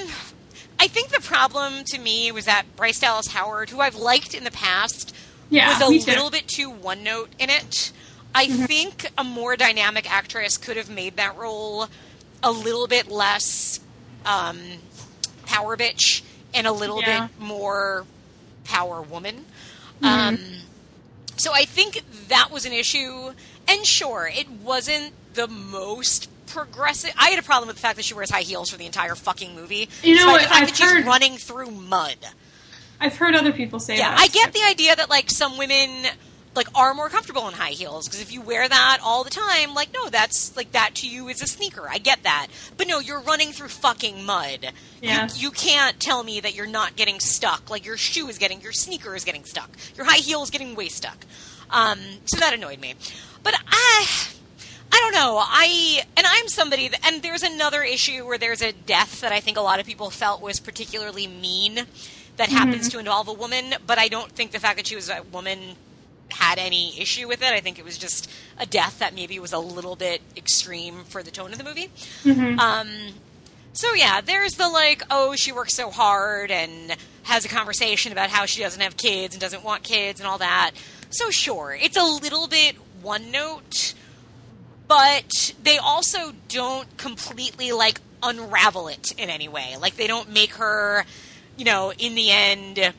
[0.80, 4.44] I think the problem to me was that Bryce Dallas Howard, who I've liked in
[4.46, 5.14] the past,
[5.50, 7.92] Yeah, was a little bit too one note in it.
[8.34, 8.64] I Mm-hmm.
[8.66, 11.88] think a more dynamic actress could have made that role
[12.42, 13.80] a little bit less
[14.26, 14.60] um,
[15.46, 16.22] power bitch
[16.54, 17.28] and a little Yeah.
[17.28, 18.06] bit more
[18.64, 19.46] power woman.
[20.02, 20.06] Mm-hmm.
[20.06, 20.40] Um,
[21.38, 23.32] so I think that was an issue.
[23.68, 27.12] And sure, it wasn't the most progressive.
[27.18, 29.16] I had a problem with the fact that she wears high heels for the entire
[29.16, 29.90] fucking movie.
[30.04, 32.18] You know what, The fact I've that she's heard- running through mud.
[33.00, 34.20] I've heard other people say Yeah, that.
[34.20, 36.06] I get the idea that like some women
[36.56, 39.74] like are more comfortable in high heels because if you wear that all the time,
[39.74, 41.88] like no, that's like that to you is a sneaker.
[41.88, 44.74] I get that, but no, you're running through fucking mud.
[45.02, 45.30] Yeah.
[45.36, 47.70] You, you can't tell me that you're not getting stuck.
[47.70, 50.76] Like your shoe is getting, your sneaker is getting stuck, your high heel is getting
[50.76, 51.18] way stuck.
[51.70, 52.96] Um, so that annoyed me.
[53.44, 54.08] But I.
[54.92, 55.40] I don't know.
[55.42, 59.40] I and I'm somebody that, and there's another issue where there's a death that I
[59.40, 61.82] think a lot of people felt was particularly mean
[62.38, 65.10] that happens to involve a woman, but I don't think the fact that she was
[65.10, 65.76] a woman
[66.30, 67.52] had any issue with it.
[67.52, 71.22] I think it was just a death that maybe was a little bit extreme for
[71.22, 71.90] the tone of the movie.
[72.60, 72.88] Um,
[73.74, 78.30] so yeah, there's the like, oh, she works so hard, and has a conversation about
[78.30, 80.72] how she doesn't have kids and doesn't want kids and all that.
[81.10, 83.94] So sure, it's a little bit one note,
[84.90, 89.78] but they also don't completely like unravel it in any way.
[89.80, 91.06] Like they don't make her,
[91.56, 92.94] you know, in the end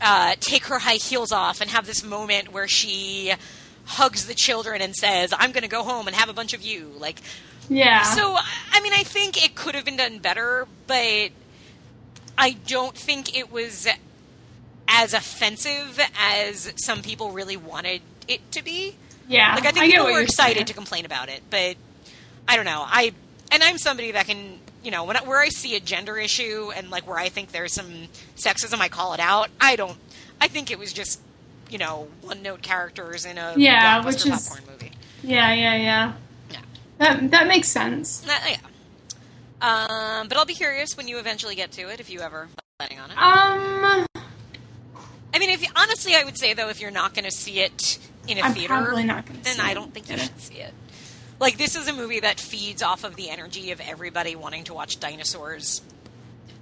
[0.00, 3.32] uh, take her high heels off and have this moment where she
[3.86, 6.62] hugs the children and says, "I'm going to go home and have a bunch of
[6.62, 7.20] you." Like
[7.68, 8.02] Yeah.
[8.02, 8.36] so,
[8.72, 11.30] I mean, I think it could have been done better, but
[12.36, 13.88] I don't think it was
[14.86, 18.96] as offensive as some people really wanted it to be.
[19.28, 19.54] Yeah.
[19.54, 20.66] Like, I think get people were excited saying.
[20.66, 21.76] to complain about it, but
[22.48, 22.84] I don't know.
[22.86, 23.12] I
[23.52, 26.70] and I'm somebody that can, you know, when I, where I see a gender issue
[26.74, 29.48] and like where I think there's some sexism, I call it out.
[29.60, 29.96] I don't.
[30.40, 31.20] I think it was just,
[31.70, 34.92] you know, one note characters in a Yeah, which is- popcorn movie.
[35.22, 36.12] Yeah, yeah, yeah.
[36.50, 36.60] Yeah.
[36.98, 38.26] That that makes sense.
[38.28, 38.56] Uh, yeah.
[39.62, 42.48] Um, but I'll be curious when you eventually get to it, if you ever
[42.78, 43.16] planning on it.
[43.16, 44.06] Um,
[45.32, 47.60] I mean, if you, honestly, I would say though, if you're not going to see
[47.60, 47.98] it
[48.28, 50.72] in a I'm theater, probably not then I don't think you should see it.
[51.40, 54.74] Like this is a movie that feeds off of the energy of everybody wanting to
[54.74, 55.82] watch dinosaurs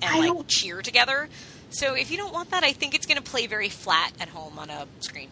[0.01, 1.29] and I like don't- cheer together.
[1.71, 4.29] So if you don't want that, I think it's going to play very flat at
[4.29, 5.29] home on a screen.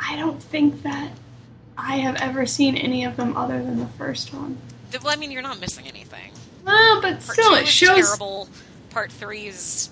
[0.00, 1.12] I don't think that
[1.78, 4.58] I have ever seen any of them other than the first one.
[4.90, 6.32] The- Well, I mean, you're not missing anything.
[6.64, 8.06] Well, but Part still, it shows.
[8.06, 8.48] terrible.
[8.90, 9.88] Part three is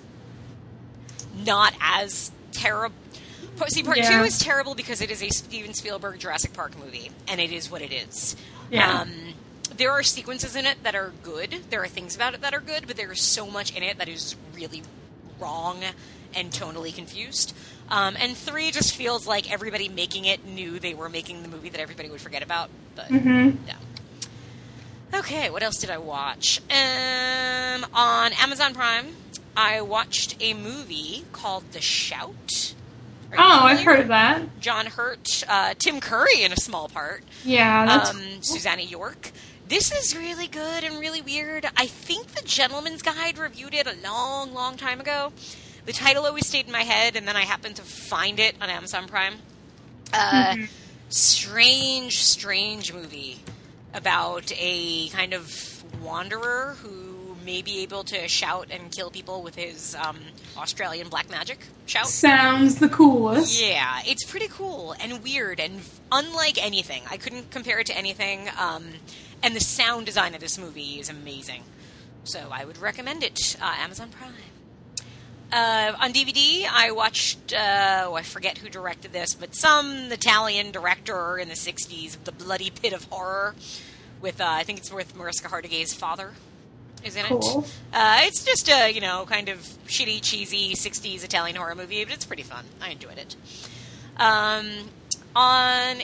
[1.44, 2.96] not as terrible.
[3.68, 4.18] See, part Yeah.
[4.20, 7.70] two is terrible because it is a Steven Spielberg Jurassic Park movie, and it is
[7.70, 8.36] what it is.
[8.70, 9.00] Yeah.
[9.02, 9.34] Um,
[9.76, 11.64] there are sequences in it that are good.
[11.70, 13.98] There are things about it that are good, but there is so much in it
[13.98, 14.82] that is really
[15.40, 15.82] wrong
[16.34, 17.54] and tonally confused.
[17.88, 21.68] Um, and three just feels like everybody making it knew they were making the movie
[21.70, 22.68] that everybody would forget about.
[22.94, 23.76] But hmm yeah.
[25.12, 26.60] Okay, what else did I watch?
[26.70, 29.14] Um, on Amazon Prime,
[29.56, 32.74] I watched a movie called The Shout.
[33.38, 34.60] Are Oh, I've heard of that.
[34.60, 38.10] John Hurt, uh, Tim Curry in a small part, Yeah, that's.
[38.10, 39.30] um, Susannah York.
[39.68, 41.66] This is really good and really weird.
[41.76, 45.32] I think the Gentleman's Guide reviewed it a long, long time ago.
[45.86, 48.68] The title always stayed in my head, and then I happened to find it on
[48.70, 49.34] Amazon Prime.
[50.12, 50.68] Uh, Mhm.
[51.08, 53.38] Strange, strange movie
[53.92, 57.03] about a kind of wanderer who
[57.44, 60.18] may be able to shout and kill people with his um,
[60.56, 62.06] Australian black magic shout.
[62.06, 63.60] Sounds the coolest.
[63.60, 65.80] Yeah, it's pretty cool and weird and
[66.10, 67.02] unlike anything.
[67.10, 68.48] I couldn't compare it to anything.
[68.58, 68.84] Um,
[69.42, 71.64] and the sound design of this movie is amazing.
[72.24, 73.56] So I would recommend it.
[73.60, 74.32] Uh, Amazon Prime.
[75.52, 80.72] Uh, on DVD, I watched, uh, oh, I forget who directed this, but some Italian
[80.72, 83.54] director in the 60s, The Bloody Pit of Horror,
[84.20, 86.32] with, uh, I think it's with Mariska Hargitay's father
[87.04, 87.64] is in Cool.
[87.64, 87.70] it.
[87.92, 92.12] Uh, it's just a, you know, kind of shitty, cheesy 60s Italian horror movie, but
[92.14, 92.64] it's pretty fun.
[92.80, 93.36] I enjoyed it.
[94.16, 94.66] Um,
[95.36, 96.02] on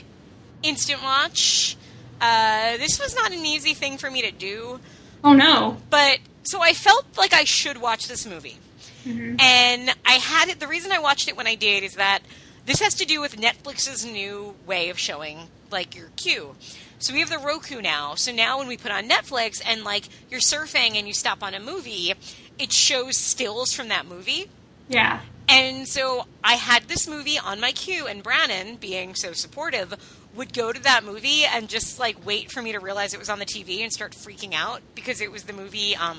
[0.63, 1.77] Instant Watch,
[2.21, 4.81] uh, this was not an easy thing for me to do,
[5.25, 5.77] Oh no.
[5.91, 8.59] but so I felt like I should watch this movie.
[9.07, 9.41] Mhm.
[9.41, 10.61] And I had it.
[10.61, 12.21] The reason I watched it when I did is that
[12.67, 16.57] this has to do with Netflix's new way of showing like your queue.
[17.01, 18.15] So we have the Roku now.
[18.15, 21.55] So now when we put on Netflix and like you're surfing and you stop on
[21.55, 22.13] a movie,
[22.59, 24.49] it shows stills from that movie.
[24.89, 25.21] Yeah.
[25.49, 29.95] And so I had this movie on my queue, and Brannon, being so supportive,
[30.35, 33.29] would go to that movie and just like wait for me to realize it was
[33.29, 36.19] on the TV and start freaking out because it was the movie, um,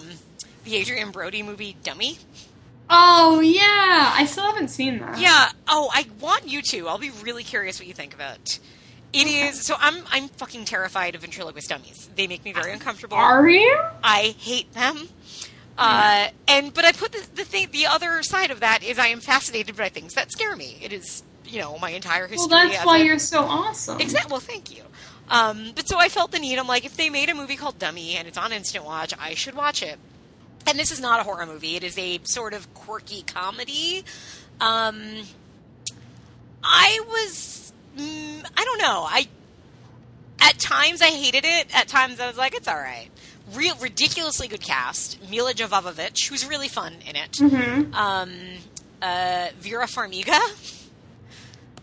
[0.65, 2.17] the Adrien Brody movie Dummy.
[2.89, 4.13] Oh yeah.
[4.15, 5.17] I still haven't seen that.
[5.17, 5.51] Yeah.
[5.67, 6.87] Oh, I want you to.
[6.89, 8.59] I'll be really curious what you think of it.
[9.13, 9.75] It is so.
[9.79, 12.09] I'm I'm fucking terrified of ventriloquist dummies.
[12.15, 13.17] They make me very uncomfortable.
[13.17, 13.77] Are you?
[14.03, 15.09] I hate them.
[15.77, 17.67] Uh, and but I put the, the thing.
[17.71, 20.77] The other side of that is I am fascinated by things that scare me.
[20.81, 22.47] It is you know my entire history.
[22.49, 23.99] Well, that's why a- you're so awesome.
[23.99, 24.31] Exactly.
[24.31, 24.83] Well, thank you.
[25.29, 26.57] Um, but so I felt the need.
[26.59, 29.33] I'm like, if they made a movie called Dummy and it's on Instant Watch, I
[29.33, 29.97] should watch it.
[30.67, 31.75] And this is not a horror movie.
[31.77, 34.03] It is a sort of quirky comedy.
[34.59, 35.23] Um,
[36.63, 37.60] I was,
[37.97, 39.05] mm, I don't know.
[39.09, 39.27] I
[40.41, 41.67] at times I hated it.
[41.75, 43.09] At times I was like, it's all right.
[43.53, 45.19] Real ridiculously good cast.
[45.29, 47.37] Milla Jovovich, who's really fun in it.
[47.37, 48.31] hmm Um,
[49.01, 50.39] uh, Vera Farmiga,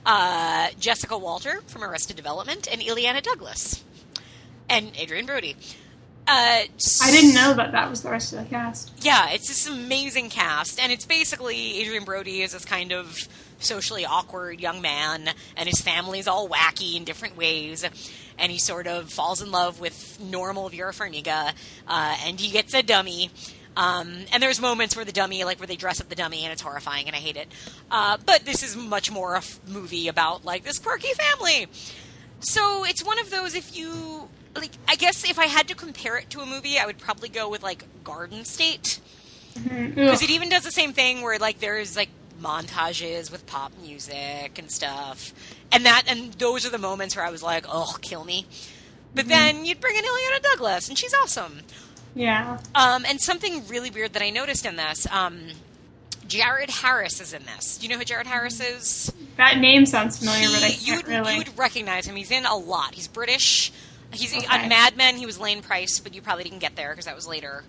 [0.06, 3.84] uh, Jessica Walter from Arrested Development, and Illeana Douglas,
[4.68, 5.56] and Adrien Brody.
[6.26, 6.62] Uh,
[7.02, 8.92] I didn't know that that was the rest of the cast.
[9.00, 13.26] yeah, it's this amazing cast, and it's basically Adrien Brody is this kind of
[13.58, 17.84] socially awkward young man, and his family's all wacky in different ways,
[18.38, 21.52] and he sort of falls in love with normal Vera Farmiga,
[21.86, 23.30] uh, and he gets a dummy.
[23.76, 26.52] Um, and there's moments where the dummy, like where they dress up the dummy, and
[26.52, 27.48] it's horrifying, and I hate it.
[27.90, 31.68] Uh, but this is much more a f- movie about like this quirky family.
[32.40, 33.54] So it's one of those.
[33.54, 36.86] If you like, I guess if I had to compare it to a movie, I
[36.86, 39.00] would probably go with like Garden State
[39.64, 42.08] because it even does the same thing where like there's like
[42.40, 45.32] montages with pop music and stuff,
[45.72, 48.46] and that and those are the moments where I was like, oh, kill me.
[49.14, 51.60] But then you'd bring in Illeana Douglas, and she's awesome.
[52.14, 52.58] Yeah.
[52.74, 55.40] Um, and something really weird that I noticed in this, um,
[56.26, 57.78] Jared Harris is in this.
[57.78, 59.12] Do you know who Jared Harris is?
[59.36, 61.32] That name sounds familiar, but I you, can't would, really.
[61.32, 62.16] you would recognize him.
[62.16, 62.94] He's in a lot.
[62.94, 63.72] He's British.
[64.12, 64.46] He's Okay.
[64.46, 65.16] on Mad Men.
[65.16, 67.64] He was Lane Price, but you probably didn't get there because that was later.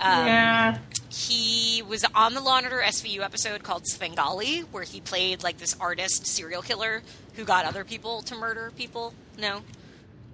[0.00, 0.78] Um, yeah.
[1.10, 5.58] He was on the Law and Order SVU episode called Svengali, where he played like
[5.58, 7.02] this artist serial killer
[7.34, 9.14] who got other people to murder people.
[9.38, 9.62] No.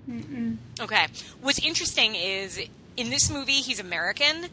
[0.08, 0.56] Mm-mm.
[0.80, 1.06] Okay.
[1.40, 2.60] What's interesting is
[2.96, 4.46] in this movie he's American,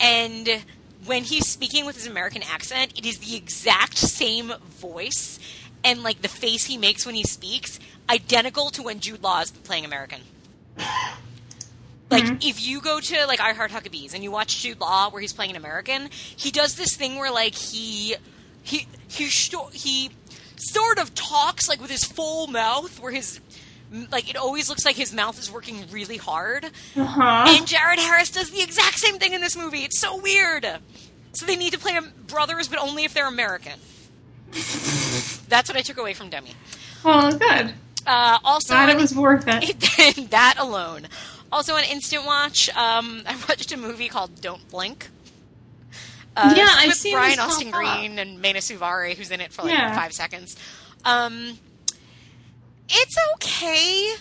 [0.00, 0.62] and
[1.04, 5.38] when he's speaking with his American accent, it is the exact same voice
[5.84, 7.78] and like the face he makes when he speaks,
[8.10, 10.20] identical to when Jude Law is playing American.
[12.10, 12.44] Like Mhm.
[12.48, 15.32] if you go to like I Heart Huckabees and you watch Jude Law where he's
[15.32, 18.16] playing an American, he does this thing where like he
[18.62, 19.26] he he
[19.72, 20.10] he
[20.56, 23.40] sort of talks like with his full mouth where his
[24.10, 26.64] like it always looks like his mouth is working really hard.
[26.96, 27.44] Uh huh.
[27.48, 29.80] And Jared Harris does the exact same thing in this movie.
[29.84, 30.66] It's so weird.
[31.34, 33.78] So they need to play brothers, but only if they're American.
[35.48, 36.52] That's what I took away from Dummy.
[37.04, 37.74] Well, good.
[38.06, 39.76] Uh, also, Glad it was worth it.
[40.18, 41.06] it, that alone.
[41.50, 45.08] Also, on Instant Watch, um, I watched a movie called Don't Blink.
[46.36, 47.70] Uh, Yeah, I've with seen Brian Austin.
[47.70, 49.94] Green and Mena Suvari, who's in it for like Yeah.
[49.94, 50.56] five seconds.
[51.04, 51.58] Um,
[52.88, 54.14] it's okay.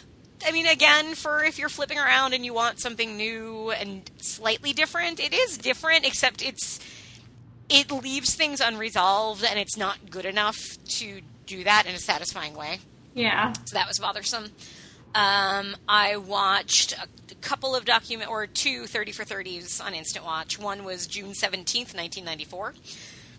[0.45, 4.71] I mean, again, for if you're flipping around and you want something new and slightly
[4.73, 6.79] different, it is different, except it's
[7.69, 10.57] it leaves things unresolved and it's not good enough
[10.87, 12.79] to do that in a satisfying way.
[13.13, 13.51] Yeah.
[13.65, 14.51] So that was bothersome.
[15.17, 20.59] Um, I watched a couple of document or two 30 for 30s on Instant Watch.
[20.59, 22.75] One was June 17th, 1994.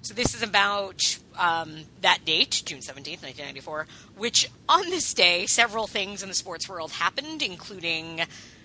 [0.03, 1.01] So this is about
[1.39, 6.69] um, that date, June 17th, 1994, which on this day, several things in the sports
[6.69, 8.23] world happened, including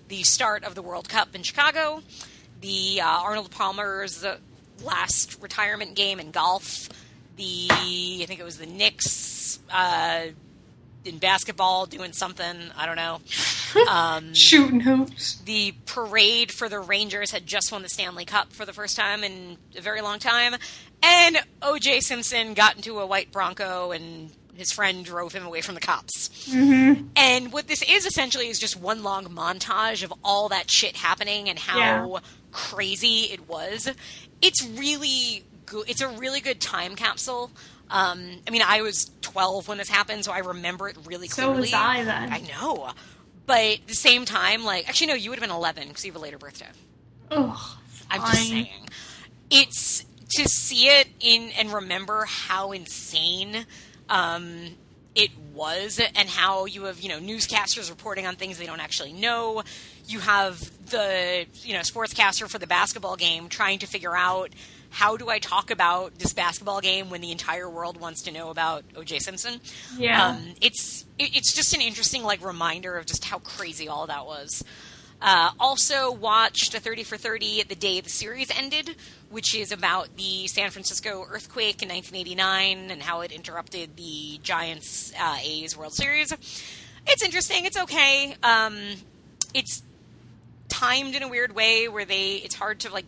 [0.08, 2.02] the start of the World Cup in Chicago,
[2.62, 4.26] the uh, Arnold Palmer's
[4.82, 6.88] last retirement game in golf,
[7.36, 10.26] the, I think it was the Knicks, uh,
[11.04, 12.56] in basketball doing something.
[12.76, 13.20] I don't know.
[13.90, 15.40] Um, Shooting hoops.
[15.40, 19.24] the parade for the Rangers had just won the Stanley Cup for the first time
[19.24, 20.54] in a very long time,
[21.02, 21.98] and O.J.
[21.98, 24.30] Simpson got into a white Bronco and.
[24.56, 26.28] His friend drove him away from the cops.
[26.48, 27.08] Mm-hmm.
[27.16, 31.48] And what this is essentially is just one long montage of all that shit happening
[31.48, 31.78] and how
[32.12, 32.18] Yeah.
[32.52, 33.90] crazy it was.
[34.40, 35.90] It's really good.
[35.90, 37.50] It's a really good time capsule.
[37.90, 41.54] Um, I mean, I was 12 when this happened, so I remember it really clearly.
[41.54, 42.32] So was I then.
[42.32, 42.90] I know.
[43.46, 46.12] But at the same time, like, actually, no, you would have been 11 because you
[46.12, 46.68] have a later birthday.
[47.30, 47.58] Ugh.
[48.10, 48.68] I'm just saying.
[49.50, 53.66] It's to see it in and remember how insane
[54.08, 54.76] um,
[55.14, 59.12] it was and how you have, you know, newscasters reporting on things they don't actually
[59.12, 59.62] know.
[60.06, 60.58] You have
[60.90, 64.50] the, you know, sportscaster for the basketball game trying to figure out
[64.94, 68.50] how do I talk about this basketball game when the entire world wants to know
[68.50, 69.60] about OJ Simpson.
[69.98, 70.28] Yeah.
[70.28, 74.24] Um, it's it, it's just an interesting like reminder of just how crazy all that
[74.24, 74.62] was.
[75.20, 78.94] Uh, also watched a 30 for 30 the day the series ended,
[79.30, 85.12] which is about the San Francisco earthquake in 1989 and how it interrupted the Giants
[85.18, 86.32] uh, A's World Series.
[87.06, 87.64] It's interesting.
[87.64, 88.36] It's okay.
[88.44, 88.78] Um,
[89.54, 89.82] it's
[90.68, 93.06] timed in a weird way where they it's hard to like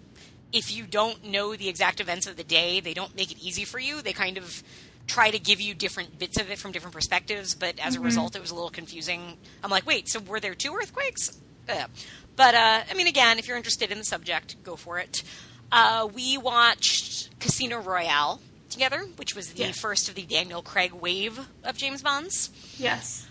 [0.57, 3.65] if you don't know the exact events of the day, they don't make it easy
[3.65, 4.01] for you.
[4.03, 4.63] They kind of
[5.07, 8.35] try to give you different bits of it from different perspectives, but as a result,
[8.35, 9.37] it was a little confusing.
[9.63, 11.39] I'm like, wait, so were there two earthquakes?
[11.69, 11.87] Yeah.
[12.35, 15.23] But uh, I mean, again, if you're interested in the subject, go for it.
[15.71, 18.41] Uh, we watched Casino Royale
[18.71, 19.79] together, which was the Yes.
[19.81, 22.51] first of the Daniel Craig wave of James Bonds.
[22.79, 23.27] yes.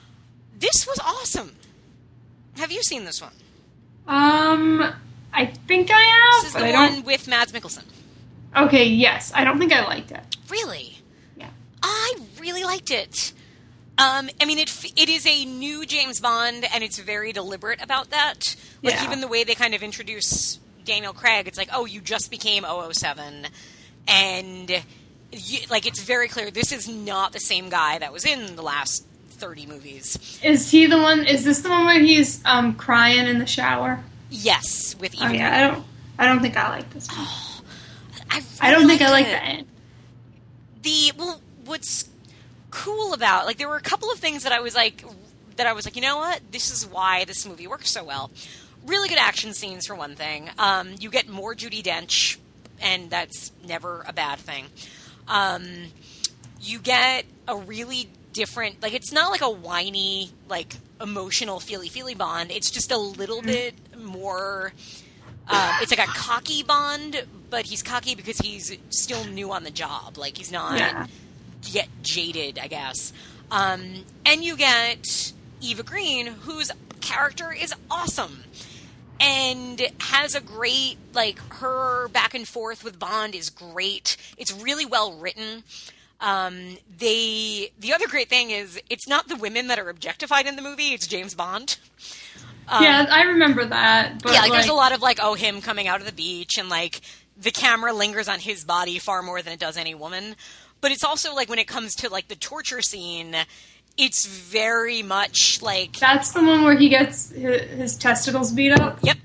[0.57, 1.55] This was awesome.
[2.57, 3.33] Have you seen this one?
[4.07, 4.93] Um,
[5.35, 7.83] I think I have, This is the one with Mads Mikkelsen.
[8.55, 9.31] Okay, yes.
[9.35, 10.21] I don't think I liked it.
[10.49, 10.97] Really?
[11.37, 11.49] Yeah.
[11.83, 13.33] I really liked it.
[13.97, 18.09] Um, I mean, it it is a new James Bond, and it's very deliberate about
[18.11, 18.55] that.
[18.81, 19.03] Like Yeah.
[19.05, 22.63] even the way they kind of introduce Daniel Craig, it's like, oh, you just became
[22.65, 23.47] 007,
[24.07, 24.69] and
[25.31, 28.61] you, like it's very clear this is not the same guy that was in the
[28.61, 30.39] last thirty movies.
[30.43, 31.25] Is he the one?
[31.25, 34.01] Is this the one where he's um crying in the shower?
[34.29, 35.85] Yes, with Oh yeah, I don't.
[36.17, 37.27] I don't think I like this one.
[38.29, 39.41] I, I don't think I like it.
[39.43, 39.67] end.
[40.81, 42.09] the well what's
[42.71, 45.03] cool about like there were a couple of things that i was like
[45.55, 48.29] that i was like you know what this is why this movie works so well
[48.85, 52.37] really good action scenes for one thing um, you get more judi dench
[52.81, 54.65] and that's never a bad thing
[55.27, 55.63] um,
[56.61, 62.15] you get a really different like it's not like a whiny like emotional feely feely
[62.15, 62.51] bond.
[62.51, 64.73] It's just a little bit more
[65.47, 69.71] uh, it's like a cocky bond but he's cocky because he's still new on the
[69.71, 70.17] job.
[70.17, 71.07] Like he's not Yeah.
[71.63, 73.11] yet jaded i guess.
[73.51, 76.71] Um, and you get eva green whose
[77.01, 78.43] character is awesome
[79.19, 84.17] and has a great like her back and forth with bond is great.
[84.37, 85.63] It's really well written
[86.21, 90.55] um, they the other great thing is it's not the women that are objectified in
[90.55, 91.77] the movie it's james bond
[92.67, 94.23] yeah, I remember that.
[94.23, 96.11] But yeah, like, like, there's a lot of like, oh, him coming out of the
[96.11, 97.01] beach, and like
[97.39, 100.35] the camera lingers on his body far more than it does any woman.
[100.81, 103.35] But it's also like when it comes to like the torture scene,
[103.97, 108.99] it's very much like, That's the one where he gets his, his testicles beat up.
[109.01, 109.17] yep,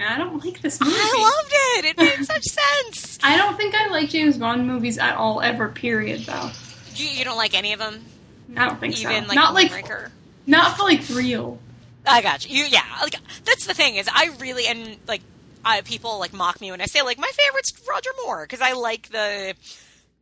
[0.00, 0.94] I don't like this movie.
[0.96, 1.84] I loved it.
[1.86, 2.42] It made such
[2.84, 3.18] sense.
[3.22, 5.68] I don't think I like James Bond movies at all, ever.
[5.68, 6.20] Period.
[6.20, 6.50] Though
[6.94, 8.04] You, you don't like any of them,
[8.56, 9.28] I don't think even so.
[9.28, 10.10] like not like Moonraker?
[10.46, 11.58] not for like real.
[12.06, 12.56] I got you.
[12.64, 12.66] you.
[12.70, 15.20] Yeah, like that's the thing is, I really and like
[15.64, 18.72] I, people like mock me when I say like my favorite's Roger Moore because I
[18.72, 19.54] like the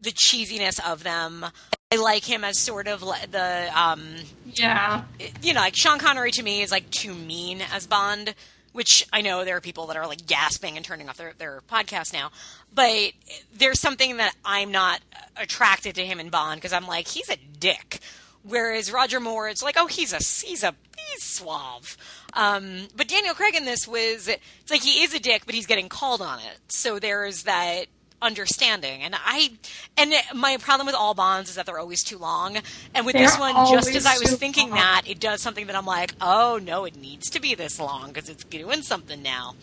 [0.01, 1.47] the cheesiness of them.
[1.91, 4.05] I like him as sort of the um,
[4.53, 5.05] Yeah,
[5.43, 8.35] you know, like Sean Connery to me is like too mean as Bond,
[8.73, 11.63] which I know there are people that are like gasping and turning off their, their
[11.71, 12.31] podcast now.
[12.75, 13.13] But
[13.55, 15.01] there's something that I'm not
[15.37, 18.01] attracted to him in Bond because I'm like, he's a dick.
[18.45, 21.97] Whereas Roger Moore, it's like, oh, he's a he's a he's suave.
[22.33, 25.67] Um, but Daniel Craig in this was it's like he is a dick, but he's
[25.67, 26.59] getting called on it.
[26.69, 27.87] So there's that
[28.21, 29.03] understanding.
[29.03, 29.51] And i
[29.97, 32.59] and my problem with all bonds is that they're always too long.
[32.95, 34.79] And with this They're one just as i was thinking long.
[34.79, 38.09] that it does something that i'm like oh no it needs to be this long
[38.09, 39.55] because it's doing something now.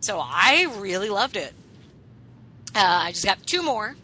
[0.00, 1.52] So i really loved it.
[2.74, 3.96] Uh, i just got two more.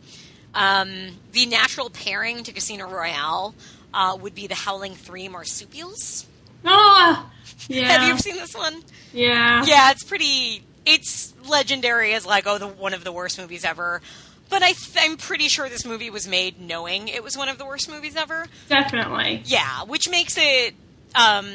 [0.54, 3.54] Um, the natural pairing to casino royale
[3.94, 6.26] uh, would be the howling three marsupials.
[6.64, 7.30] Oh,
[7.68, 8.82] yeah, have you ever seen this one?
[9.12, 10.62] Yeah, yeah, it's pretty.
[10.86, 14.00] It's legendary as like oh, the one of the worst movies ever.
[14.48, 17.58] But I th- I'm pretty sure this movie was made knowing it was one of
[17.58, 18.46] the worst movies ever.
[18.68, 19.42] definitely.
[19.44, 20.74] Yeah, which makes it
[21.14, 21.48] um,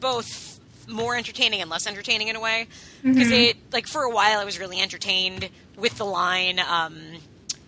[0.00, 0.58] both
[0.88, 2.66] more entertaining and less entertaining in a way.
[3.02, 6.58] Because it like for a while I was really entertained with the line.
[6.58, 6.98] Um,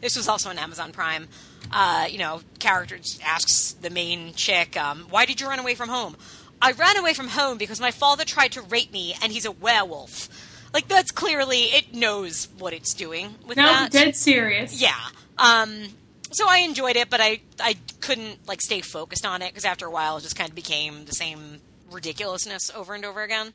[0.00, 1.28] this was also on Amazon Prime.
[1.70, 5.88] Uh, you know, character asks the main chick, um, "Why did you run away from
[5.88, 6.16] home?"
[6.60, 9.50] I ran away from home because my father tried to rape me, and he's a
[9.50, 10.28] werewolf.
[10.72, 13.92] Like that's clearly it knows what it's doing with No, that.
[13.92, 14.80] dead serious.
[14.80, 14.94] Yeah.
[15.38, 15.88] Um,
[16.30, 19.86] so I enjoyed it, but I I couldn't like stay focused on it because after
[19.86, 21.60] a while it just kind of became the same
[21.90, 23.52] ridiculousness over and over again.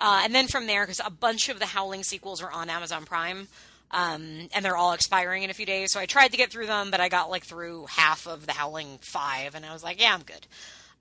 [0.00, 3.04] Uh, and then from there, because a bunch of the Howling sequels are on Amazon
[3.04, 3.48] Prime,
[3.90, 5.90] um, and they're all expiring in a few days.
[5.92, 8.52] So I tried to get through them, but I got like through half of the
[8.52, 10.46] Howling five, and I was like, yeah, I'm good.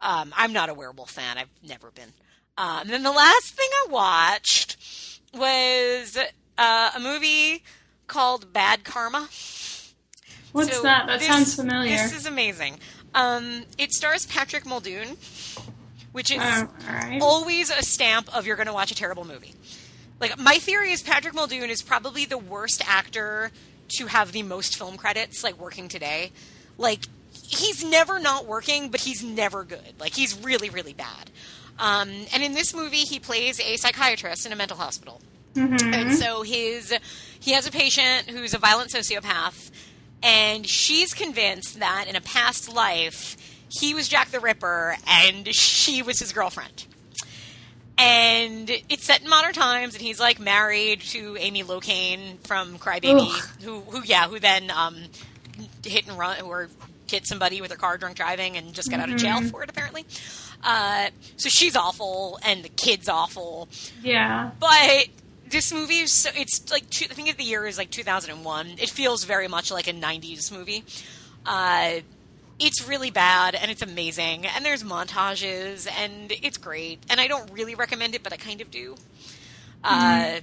[0.01, 1.37] Um, I'm not a werewolf fan.
[1.37, 2.09] I've never been.
[2.57, 4.77] Uh, and then the last thing I watched
[5.33, 6.17] was
[6.57, 7.63] uh, a movie
[8.07, 9.27] called Bad Karma.
[10.51, 11.07] What's So that?
[11.07, 11.91] That this- sounds familiar.
[11.91, 12.79] This is amazing.
[13.13, 15.17] Um, it stars Patrick Muldoon,
[16.11, 17.19] which is Oh, right.
[17.21, 19.53] always a stamp of you're going to watch a terrible movie.
[20.19, 23.51] Like my theory is Patrick Muldoon is probably the worst actor
[23.99, 26.31] to have the most film credits like working today.
[26.77, 27.01] Like
[27.31, 29.93] he's never not working, but he's never good.
[29.99, 31.29] Like he's really really bad.
[31.79, 35.21] Um, and in this movie, he plays a psychiatrist in a mental hospital.
[35.55, 36.93] And so his
[37.39, 39.71] he has a patient who's a violent sociopath,
[40.21, 43.37] and she's convinced that in a past life
[43.69, 46.85] he was Jack the Ripper and she was his girlfriend.
[47.97, 53.27] And it's set in modern times, and he's like married to Amy Locane from Crybaby,
[53.27, 53.49] Ugh.
[53.63, 54.95] who who yeah, who then um,
[55.83, 56.69] hit and run or
[57.09, 59.69] hit somebody with her car drunk driving and just got out of jail for it
[59.69, 60.05] apparently.
[60.63, 63.69] Uh, so she's awful, and the kid's awful.
[64.03, 64.51] yeah.
[64.59, 65.07] But
[65.49, 68.67] this movie is so, it's like two, I think the year is like 2001.
[68.79, 70.83] It feels very much like a 90s movie.
[71.45, 72.01] Uh,
[72.59, 77.51] it's really bad and it's amazing and there's montages and it's great and I don't
[77.53, 78.95] really recommend it but I kind of do.
[79.83, 80.39] Uh,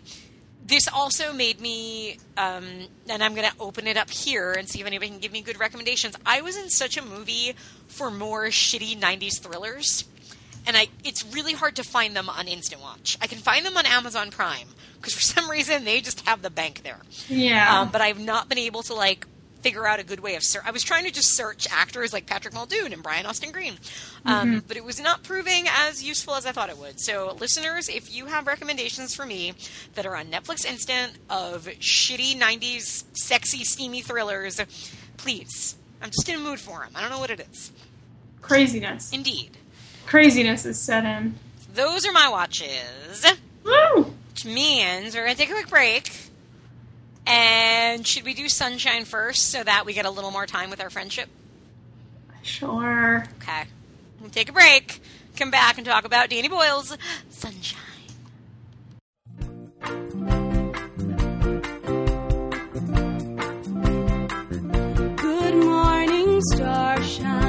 [0.67, 2.65] this also made me, um,
[3.09, 5.43] and I'm going to open it up here and see if anybody can give me
[5.43, 6.17] good recommendations.
[6.25, 7.55] I was in such a movie
[7.87, 10.05] for more shitty 90s thrillers,
[10.67, 13.19] and I it's really hard to find them on Instant Watch.
[13.21, 16.51] I can find them on Amazon Prime because for some reason they just have the
[16.51, 17.01] bank there.
[17.29, 17.81] Yeah.
[17.81, 19.27] Um, but I've not been able to like
[19.65, 20.63] figure out a good way of search.
[20.67, 23.79] I was trying to just search actors like Patrick Muldoon and Brian Austin Green,
[24.27, 27.01] um, but it was not proving as useful as I thought it would.
[27.01, 29.55] So, listeners, if you have recommendations for me
[29.95, 34.61] that are on Netflix Instant of shitty '90s sexy steamy thrillers,
[35.17, 35.77] please.
[36.03, 36.91] I'm just in a mood for them.
[36.95, 37.73] I don't know what it is.
[38.43, 39.11] Craziness.
[39.13, 39.53] Indeed,
[40.05, 41.37] Craziness is set in.
[41.73, 43.25] those are my watches.
[43.65, 44.13] Woo!
[44.31, 46.13] Which means we're going to take a quick break.
[47.27, 50.81] And should we do Sunshine first so that we get a little more time with
[50.81, 51.29] our friendship?
[52.43, 53.27] Sure.
[53.43, 53.65] Okay.
[54.21, 55.01] We'll take a break,
[55.37, 56.97] come back and talk about Danny Boyle's
[57.31, 57.81] Sunshine.
[65.17, 67.44] Good morning, starshine.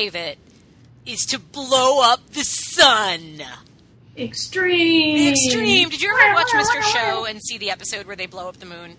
[0.00, 0.38] Save it
[1.04, 3.42] is to blow up the sun.
[4.16, 5.28] Extreme.
[5.32, 5.90] Extreme.
[5.90, 6.80] Did you ever watch Mr.
[6.82, 8.96] Show and see the episode where they blow up the moon?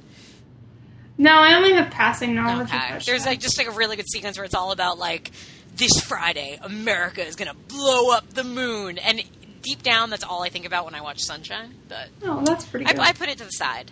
[1.18, 2.99] No, I only have passing knowledge Okay.
[3.06, 5.32] There's like just like a really good sequence where it's all about like
[5.76, 9.22] this Friday, America is gonna blow up the moon, and
[9.62, 11.74] deep down, that's all I think about when I watch Sunshine.
[11.88, 12.93] But Oh, that's pretty I.
[12.97, 13.91] I put it to the side.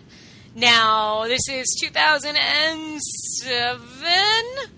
[0.54, 4.70] Now this is 2007,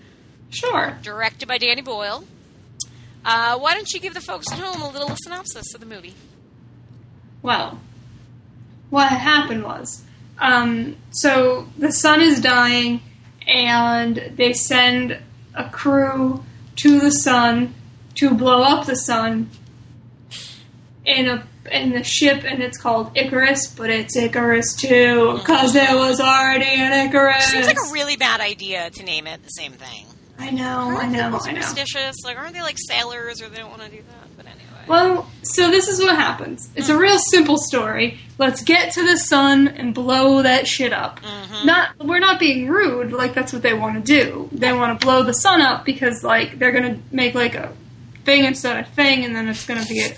[0.53, 0.97] sure.
[1.01, 2.25] directed by Danny Boyle.
[3.25, 6.13] Uh, why don't you give the folks at home a little synopsis of the movie?
[7.41, 7.79] Well,
[8.89, 10.03] what happened was,
[10.39, 13.01] um, so the sun is dying,
[13.47, 15.19] and they send
[15.53, 16.43] a crew
[16.77, 17.73] to the sun
[18.15, 19.49] to blow up the sun
[21.05, 25.95] in a in the ship, and it's called Icarus, but it's Icarus too because there
[25.95, 27.45] was already an Icarus.
[27.45, 30.05] Seems like a really bad idea to name it the same thing.
[30.43, 31.61] I know, I know, people I know.
[31.61, 32.17] superstitious?
[32.23, 34.37] Like, aren't they like sailors, or they don't want to do that?
[34.37, 34.59] But anyway.
[34.87, 36.69] Well, so this is what happens.
[36.75, 38.19] It's a real simple story.
[38.37, 41.19] Let's get to the sun and blow that shit up.
[41.21, 41.65] Mm-hmm.
[41.65, 44.49] Not we're not being rude, like that's what they want to do.
[44.51, 47.71] They want to blow the sun up because like they're going to make like a
[48.25, 50.13] thing instead of thing and then it's going to be a,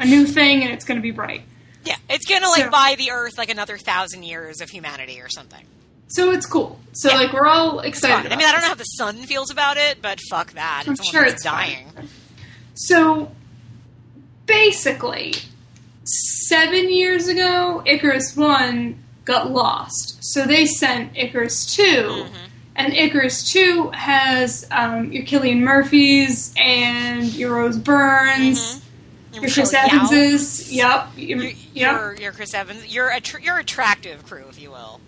[0.00, 1.42] a new thing and it's going to be bright.
[1.84, 5.30] Yeah, it's gonna like So- buy the Earth like another thousand years of humanity or
[5.30, 5.64] something.
[6.10, 6.78] So it's cool.
[6.92, 7.16] So Yeah.
[7.16, 8.32] like we're all excited.
[8.32, 10.84] I mean, I don't know how the sun feels about it, but fuck that.
[10.86, 11.84] I'm It's sure it's that's fine.
[11.94, 12.08] dying.
[12.74, 13.30] So
[14.46, 15.34] basically,
[16.04, 20.18] seven years ago, Icarus 1 got lost.
[20.20, 21.82] So they sent Icarus 2.
[21.82, 22.34] Mm-hmm.
[22.76, 28.80] And Icarus 2 has um, your Cillian Murphys and your Rose Byrnes,
[29.34, 29.72] Your your Chris.
[29.74, 30.72] Evanses.
[30.72, 31.08] Yep.
[31.16, 31.54] You're, Yep.
[31.74, 32.92] you're, you're Chris Evans.
[32.92, 35.00] You're a tr- you're attractive crew, if you will.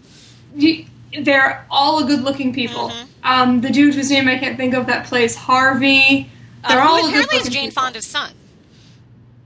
[0.54, 0.84] You-
[1.20, 2.90] They're all good looking people.
[2.90, 3.06] Mhm.
[3.24, 6.30] Um, the dude whose name I can't think of that plays Harvey.
[6.68, 7.82] They're Uh, all good apparently is Jane people.
[7.82, 8.32] Fonda's son.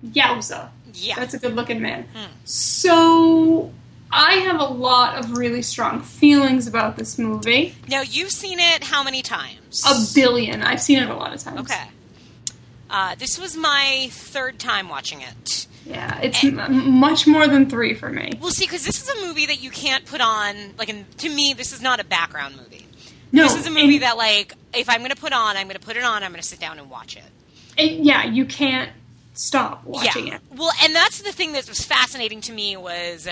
[0.04, 0.68] Yowza.
[0.94, 1.16] Yeah.
[1.16, 2.04] That's a good looking man.
[2.14, 2.26] Hmm.
[2.44, 3.72] So
[4.10, 7.74] I have a lot of really strong feelings about this movie.
[7.88, 9.82] now you've seen it how many times?
[9.86, 10.62] A billion.
[10.62, 11.60] I've seen it a lot of times.
[11.60, 11.82] Okay.
[12.88, 15.66] Uh, this was my third time watching it.
[15.86, 18.32] Yeah, it's m- much more than three for me.
[18.40, 20.74] Well, see, because this is a movie that you can't put on.
[20.78, 22.86] Like, in, to me, this is not a background movie.
[23.32, 25.68] No, this is a movie and- that, like, if I'm going to put on, I'm
[25.68, 26.22] going to put it on.
[26.22, 27.24] I'm going to sit down and watch it.
[27.78, 28.90] and yeah, you can't
[29.34, 30.36] stop watching yeah.
[30.36, 30.40] it.
[30.54, 33.28] Well, and that's the thing that was fascinating to me was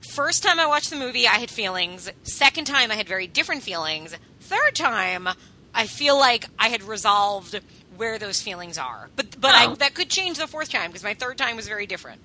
[0.00, 2.10] first time I watched the movie, I had feelings.
[2.22, 4.14] Second time, I had very different feelings.
[4.40, 5.28] Third time,
[5.74, 7.60] I feel like I had resolved
[7.96, 9.08] where those feelings are.
[9.16, 9.74] But but I, Oh.
[9.76, 12.20] that could change the fourth time because my third time was very different.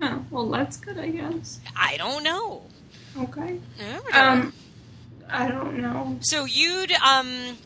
[0.00, 1.60] Oh, well, that's good, I guess.
[1.76, 2.62] I don't know.
[3.20, 3.60] Okay.
[4.12, 4.52] Um,
[5.28, 6.18] I don't know.
[6.20, 7.56] So you'd um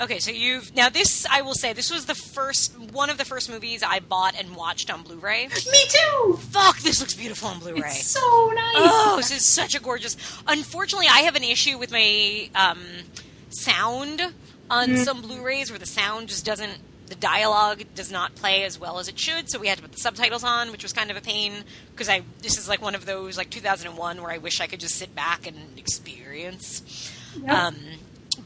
[0.00, 3.24] okay, so you've now this I will say this was the first one of the
[3.24, 5.48] first movies I bought and watched on Blu-ray.
[5.48, 6.36] Me too.
[6.50, 7.80] Fuck, this looks beautiful on Blu-ray.
[7.80, 8.74] It's so nice.
[8.76, 10.16] Oh, this is such a gorgeous.
[10.46, 12.78] Unfortunately, I have an issue with my um,
[13.50, 14.22] sound
[14.70, 15.02] on Mm-hmm.
[15.02, 19.08] some Blu-rays where the sound just doesn't the dialogue does not play as well as
[19.08, 21.20] it should, so we had to put the subtitles on, which was kind of a
[21.20, 21.52] pain
[21.90, 24.78] because I this is like one of those like 2001 where I wish I could
[24.78, 27.12] just sit back and experience.
[27.42, 27.50] Yep.
[27.50, 27.76] Um,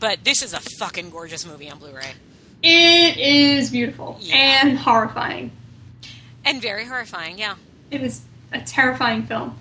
[0.00, 2.12] but this is a fucking gorgeous movie on Blu-ray
[2.66, 4.36] it is beautiful Yeah.
[4.36, 5.52] and horrifying.
[6.46, 7.36] and very horrifying.
[7.38, 7.56] Yeah,
[7.90, 8.22] It is
[8.52, 9.58] a terrifying film.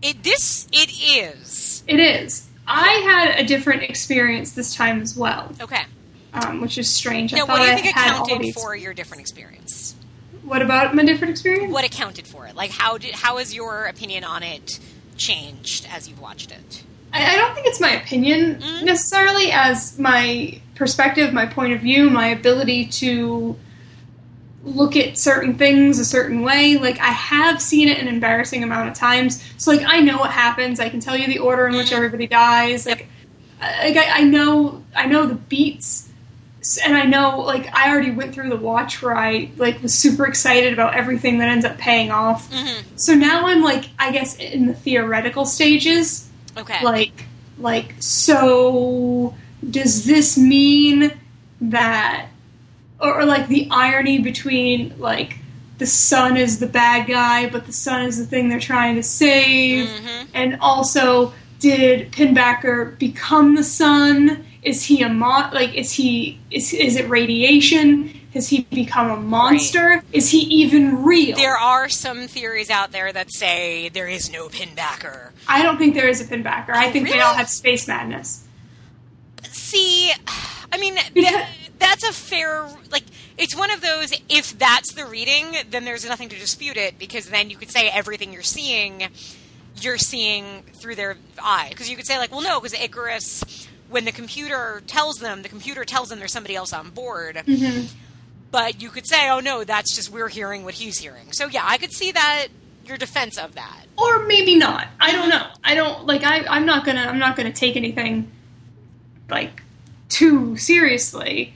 [0.00, 2.48] it this it is It is.
[2.66, 5.82] I had a different experience this time as well, okay.
[6.32, 7.32] um, which is strange.
[7.34, 9.94] I Now, thought what do you think accounted for your different experience?
[10.44, 11.72] What about my different experience?
[11.72, 12.54] What accounted for it?
[12.56, 14.78] Like how did how has your opinion on it
[15.16, 16.82] changed as you've watched it?
[17.12, 18.82] I, I don't think it's my opinion Mhm.
[18.84, 23.56] necessarily as my perspective, my point of view, my ability to
[24.64, 26.76] look at certain things a certain way.
[26.76, 30.30] Like I have seen it an embarrassing amount of times, so like I know what
[30.30, 30.78] happens.
[30.80, 31.96] I can tell you the order in which Mhm.
[31.96, 32.86] everybody dies.
[32.86, 33.08] Like,
[33.60, 36.08] I- like I, I know, I know the beats.
[36.86, 40.26] And I know, like, I already went through the watch where I like was super
[40.28, 42.48] excited about everything that ends up paying off.
[42.52, 42.82] Mm-hmm.
[42.94, 46.78] So now I'm like, I guess in the theoretical stages, Okay.
[46.84, 47.24] like
[47.58, 49.34] like so
[49.68, 51.10] does this mean
[51.60, 52.26] that
[53.02, 55.38] or, or like the irony between like
[55.78, 59.02] the sun is the bad guy but the sun is the thing they're trying to
[59.02, 59.86] save.
[59.88, 60.26] Mhm.
[60.32, 64.44] and also did pinbacker become the sun?
[64.62, 68.18] Is he a mo- like is he is, is it radiation?
[68.34, 70.02] Has he become a monster?
[70.12, 71.36] Is he even real?
[71.36, 75.32] There are some theories out there that say there is no pinbacker.
[75.46, 76.70] i don't think there is a pinbacker.
[76.74, 78.44] I think they all have space madness.
[79.50, 80.10] See,
[80.72, 81.46] I mean, Yeah.
[81.82, 83.04] Th- that's a fair like.
[83.38, 84.12] It's one of those.
[84.28, 87.88] If that's the reading, then there's nothing to dispute it because then you could say
[87.88, 89.08] everything you're seeing,
[89.80, 91.68] you're seeing through their eye.
[91.70, 95.48] Because you could say like, well, no, because Icarus, when the computer tells them, the
[95.48, 97.36] computer tells them there's somebody else on board.
[97.36, 97.86] Mm-hmm.
[98.50, 101.32] But you could say, oh no, that's just we're hearing what he's hearing.
[101.32, 102.48] So yeah, I could see that
[102.86, 103.86] your defense of that.
[103.96, 104.88] or maybe not.
[105.00, 105.46] I don't know.
[105.64, 106.22] I don't like.
[106.22, 107.00] I I'm not gonna.
[107.00, 108.30] I'm not gonna take anything
[109.30, 109.62] like
[110.10, 111.54] too seriously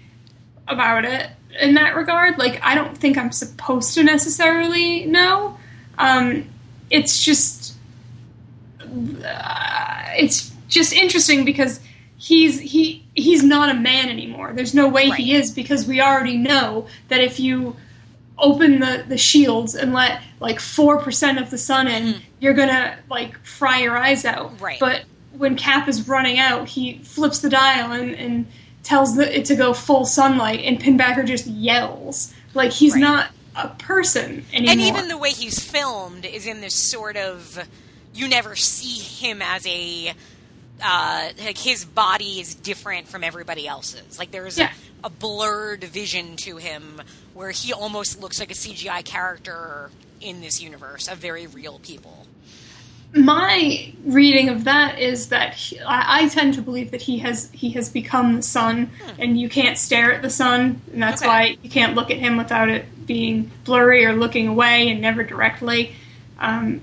[0.69, 2.39] about it in that regard.
[2.39, 5.59] Like I don't think I'm supposed to necessarily know.
[5.99, 6.49] Um,
[6.91, 7.75] it's just
[9.25, 11.81] uh, it's just interesting because
[12.17, 14.53] he's he he's not a man anymore.
[14.53, 17.77] There's no way he is because we already know that if you
[18.39, 22.99] open the, the shields and let like four percent of the sun in, you're gonna
[23.11, 24.61] like fry your eyes out.
[24.61, 24.79] Right.
[24.79, 25.05] But
[25.37, 28.47] when Cap is running out, he flips the dial and, and
[28.87, 33.01] tells the, it to go full sunlight, and Pinbacker just yells like he's Right.
[33.01, 34.72] not a person anymore.
[34.72, 37.59] And even the way he's filmed is in this sort of
[38.14, 40.14] you never see him as a
[40.82, 44.18] uh, like his body is different from everybody else's.
[44.18, 44.72] Like there's Yeah.
[45.03, 47.01] a, a blurred vision to him
[47.34, 52.26] where he almost looks like a CGI character in this universe of very real people.
[53.15, 57.51] My reading of that is that he, I, I tend to believe that he has
[57.53, 61.29] he has become the sun, and you can't stare at the sun, and that's Hmm.
[61.29, 61.39] Okay.
[61.53, 65.23] why you can't look at him without it being blurry or looking away and never
[65.23, 65.95] directly.
[66.39, 66.83] Um,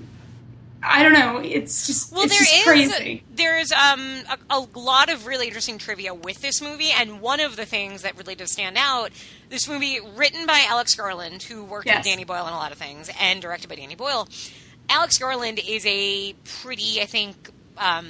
[0.86, 1.38] I don't know.
[1.38, 3.22] It's just Well, it's there just is crazy.
[3.34, 7.56] there's um a, a lot of really interesting trivia with this movie, and one of
[7.56, 9.10] the things that really does stand out,
[9.50, 11.98] this movie written by Alex Garland, who worked Yes.
[11.98, 14.28] with Danny Boyle on a lot of things, and directed by Danny Boyle.
[14.88, 18.06] Alex Garland is a pretty, I think, um,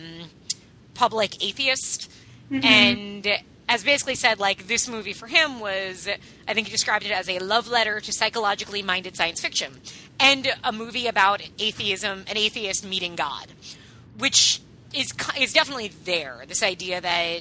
[0.95, 2.11] public atheist,
[2.51, 3.27] and
[3.69, 6.09] has basically said like this movie for him was,
[6.47, 9.81] I think he described it as a love letter to psychologically minded science fiction,
[10.21, 13.47] and a movie about atheism, an atheist meeting God,
[14.19, 14.61] which
[14.93, 16.45] is is definitely there.
[16.47, 17.41] This idea that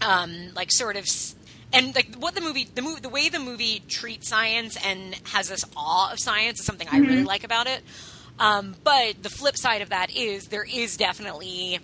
[0.00, 1.06] um, like sort of
[1.72, 5.48] and like what the movie the movie the way the movie treats science and has
[5.48, 7.82] this awe of science is something I really like about it.
[8.40, 11.78] Um, but the flip side of that is there is definitely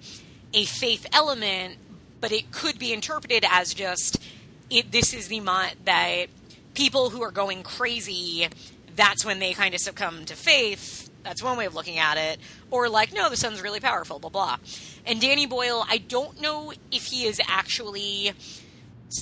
[0.54, 1.76] a faith element,
[2.20, 4.22] but it could be interpreted as just
[4.70, 4.90] it.
[4.90, 6.26] This is the mo- that
[6.74, 8.48] people who are going crazy.
[8.96, 11.10] That's when they kind of succumb to faith.
[11.22, 12.38] That's one way of looking at it.
[12.70, 14.18] Or like, no, the sun's really powerful.
[14.18, 14.56] Blah blah.
[15.04, 18.32] And Danny Boyle, I don't know if he is actually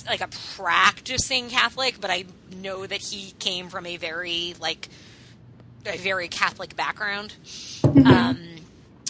[0.07, 2.25] like a practicing Catholic, but I
[2.61, 4.87] know that he came from a very like
[5.87, 7.33] a very Catholic background.
[7.83, 8.37] Um,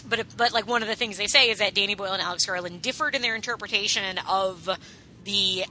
[0.08, 2.46] but but like one of the things they say is that Danny Boyle and Alex
[2.46, 4.68] Garland differed in their interpretation of
[5.24, 5.64] the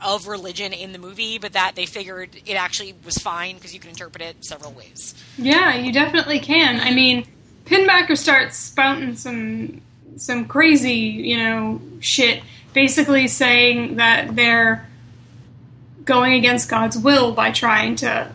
[0.00, 3.80] of religion in the movie, but that they figured it actually was fine because you
[3.80, 5.14] can interpret it several ways.
[5.38, 6.80] Yeah, you definitely can.
[6.80, 7.26] I mean,
[7.64, 9.80] Pinbacker starts spouting some
[10.16, 12.42] some crazy, you know, shit.
[12.72, 14.86] Basically saying that they're
[16.04, 18.30] going against God's will by trying to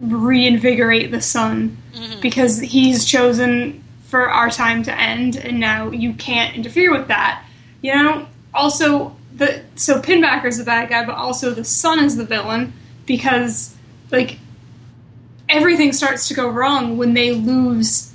[0.00, 2.20] reinvigorate the sun mm-hmm.
[2.20, 7.44] because he's chosen for our time to end and now you can't interfere with that.
[7.82, 8.26] You know?
[8.52, 12.72] Also the so Pinbacker's the bad guy, but also the sun is the villain
[13.06, 13.76] because
[14.10, 14.38] like
[15.48, 18.12] everything starts to go wrong when they lose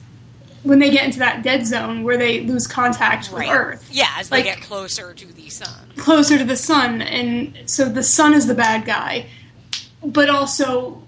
[0.63, 4.29] when they get into that dead zone where they lose contact with Earth Yeah, as
[4.29, 5.69] they Like- get closer to the sun.
[5.95, 9.27] closer to the sun, and so the sun is the bad guy.
[10.03, 11.03] But also,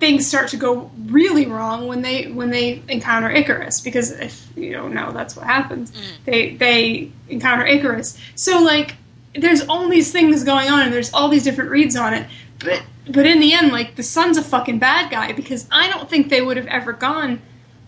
[0.00, 4.72] things start to go really wrong when they when they encounter Icarus, because if you
[4.72, 5.92] don't know, that's what happens.
[6.24, 8.18] They they encounter Icarus.
[8.34, 8.96] So like,
[9.34, 12.28] there's all these things going on, and there's all these different reads on it.
[12.58, 16.08] But but in the end, like the sun's a fucking bad guy because I don't
[16.08, 17.40] think they would have ever gone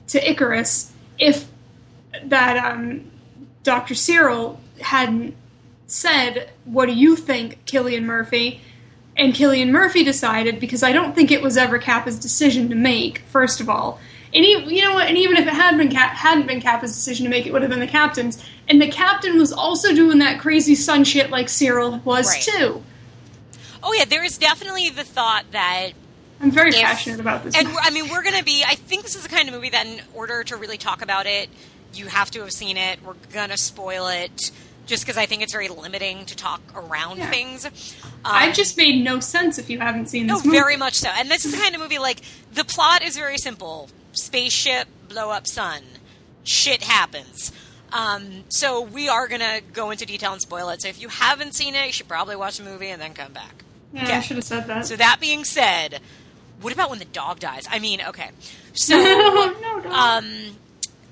[0.09, 1.49] to Icarus if
[2.25, 3.11] that um,
[3.63, 3.95] Dr.
[3.95, 5.35] Searle hadn't
[5.87, 8.61] said, "What do you think, Cillian Murphy?"
[9.19, 13.21] And Cillian Murphy decided because I don't think it was ever Capa's decision to make.
[13.31, 13.99] First of all,
[14.35, 15.07] and even, you know what?
[15.09, 17.62] And even if it had been Cap, hadn't been Capa's decision to make, it would
[17.62, 18.45] have been the captain's.
[18.69, 22.43] And the captain was also doing that crazy sun shit like Searle was Right.
[22.43, 22.83] too.
[23.83, 25.91] Oh yeah, there is definitely the thought that
[26.41, 27.57] I'm very If- passionate about this.
[27.57, 28.64] And I mean, we're going to be.
[28.67, 31.27] I think this is the kind of movie that, in order to really talk about
[31.27, 31.49] it,
[31.95, 32.99] you have to have seen it.
[33.03, 34.51] We're going to spoil it,
[34.87, 37.30] just because I think it's very limiting to talk around Yeah.
[37.30, 37.64] things.
[37.66, 37.70] Um,
[38.24, 40.57] I just made no sense if you haven't seen no, this movie.
[40.59, 41.09] very much so.
[41.09, 42.20] And this is the kind of movie like
[42.53, 45.82] the plot is very simple: spaceship blow up sun,
[46.45, 47.53] shit happens.
[47.93, 50.82] Um, so we are going to go into detail and spoil it.
[50.82, 53.32] So if you haven't seen it, you should probably watch the movie and then come
[53.32, 53.64] back.
[53.93, 54.12] Yeah, Okay.
[54.16, 54.87] I should have said that.
[54.87, 56.01] So that being said,
[56.61, 57.64] what about when the dog dies?
[57.70, 58.30] I mean, okay.
[58.74, 59.91] So no, no.
[59.91, 60.26] um,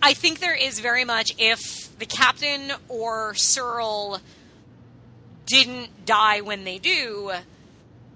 [0.03, 4.21] I think there is very much if the captain or Searle
[5.47, 7.33] didn't die when they do,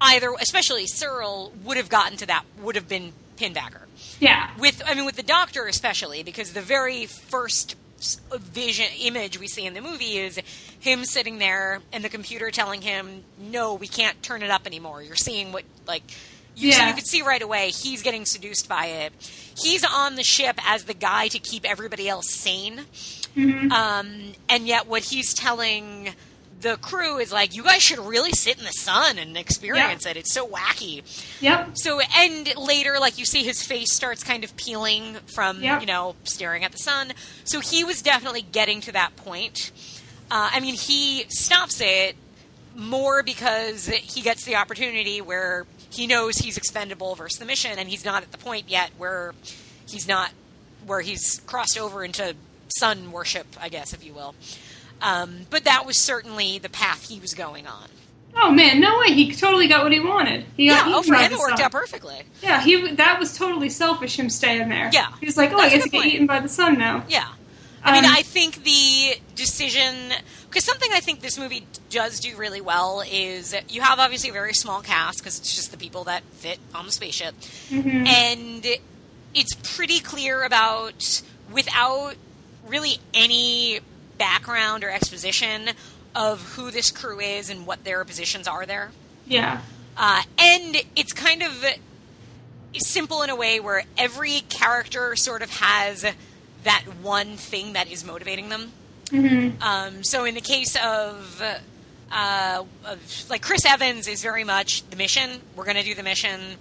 [0.00, 3.82] either, especially Searle, would have gotten to that, would have been Pinbacker.
[4.18, 7.76] yeah, With, I mean, with the doctor especially, because the very first
[8.30, 10.38] vision image we see in the movie is
[10.78, 15.02] him sitting there and the computer telling him, "No, we can't turn it up anymore.
[15.02, 16.02] You're seeing what like."
[16.54, 19.12] You, So you could see right away he's getting seduced by it.
[19.56, 22.80] He's on the ship as the guy to keep everybody else sane,
[23.36, 26.10] um, and yet what he's telling
[26.60, 30.16] the crew is like, "You guys should really sit in the sun and experience it.
[30.16, 31.02] It's so wacky."
[31.40, 35.80] yep, So, and later, like you see his face starts kind of peeling from, Yep.
[35.82, 37.12] you know, staring at the sun.
[37.44, 39.70] So he was definitely getting to that point.
[40.30, 42.16] Uh, I mean, he stops it
[42.74, 47.88] more because he gets the opportunity where he knows he's expendable versus the mission, and
[47.88, 49.32] he's not at the point yet where
[49.88, 50.32] he's not,
[50.86, 52.34] where he's crossed over into
[52.76, 54.34] sun worship, I guess, if you will.
[55.00, 57.88] Um, but that was certainly the path he was going on.
[58.36, 59.14] Oh man, no way!
[59.14, 60.44] He totally got what he wanted.
[60.56, 61.62] He Yeah, got oh, for him it worked sun.
[61.66, 62.22] out perfectly.
[62.42, 64.18] Yeah, he that was totally selfish.
[64.18, 64.90] Him staying there.
[64.92, 65.12] Yeah.
[65.18, 67.26] he was like, "Oh, I That's get to get eaten by the sun now." Yeah.
[67.82, 70.12] I mean, Um, I think the decision
[70.48, 74.32] because something I think this movie does do really well is you have obviously a
[74.32, 77.34] very small cast because it's just the people that fit on the spaceship,
[77.72, 78.66] and
[79.34, 82.14] it's pretty clear about without
[82.68, 83.80] really any
[84.18, 85.70] background or exposition
[86.14, 88.90] of who this crew is and what their positions are there.
[89.26, 89.60] Yeah,
[89.96, 91.64] Uh, and it's kind of
[92.74, 96.04] simple in a way where every character sort of has
[96.64, 98.72] that one thing that is motivating them.
[99.60, 101.42] Um, so in the case of,
[102.12, 105.40] uh, of like Chris Evans is very much the mission.
[105.56, 106.56] We're going to do the mission.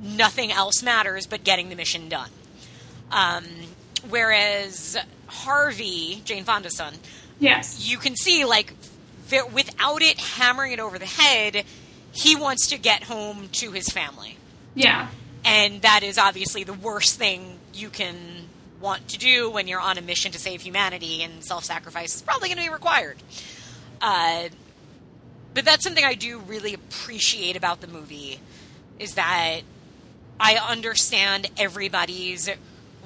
[0.00, 2.30] Nothing else matters but getting the mission done.
[3.10, 3.44] Um,
[4.08, 4.96] whereas
[5.30, 6.94] Harvey, Jane Fonda's son,
[7.38, 8.74] yes, you can see like
[9.52, 11.64] without it hammering it over the head,
[12.12, 14.36] he wants to get home to his family,
[14.74, 15.08] yeah,
[15.44, 18.16] and that is obviously the worst thing you can
[18.80, 22.48] want to do when you're on a mission to save humanity, and self-sacrifice is probably
[22.48, 23.18] going to be required.
[24.00, 24.48] Uh,
[25.52, 28.40] but that's something I do really appreciate about the movie
[28.98, 29.60] is that
[30.38, 32.48] I understand everybody's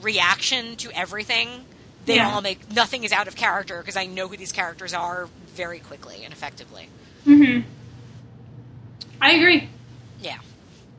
[0.01, 1.65] reaction to everything.
[2.07, 2.33] They Yeah.
[2.35, 5.79] all make nothing is out of character because I know who these characters are very
[5.79, 6.89] quickly and effectively.
[9.21, 9.69] I agree.
[10.21, 10.39] Yeah.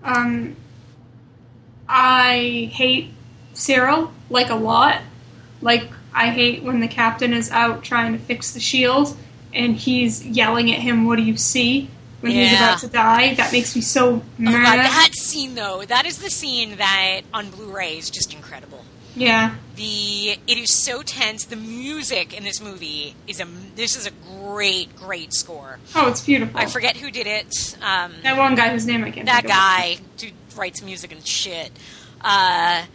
[0.03, 0.55] Um,
[1.87, 3.11] I hate
[3.53, 5.01] Searle like a lot.
[5.61, 9.15] Like I hate when the captain is out trying to fix the shield
[9.53, 11.89] and he's yelling at him, "What do you see?"
[12.21, 13.35] When he's about to die.
[13.35, 14.79] That makes me so Oh, God, mad.
[14.79, 18.83] that scene though, that is the scene that on Blu-ray is just incredible.
[19.15, 21.45] yeah, The it is so tense.
[21.45, 23.45] The music in this movie is a
[23.75, 25.79] this is a great great score.
[25.95, 26.57] Oh, it's beautiful.
[26.59, 27.77] I forget who did it.
[27.81, 29.25] Um, that one guy whose name I can't.
[29.25, 31.71] that guy who writes music and shit.
[32.21, 32.85] Uh,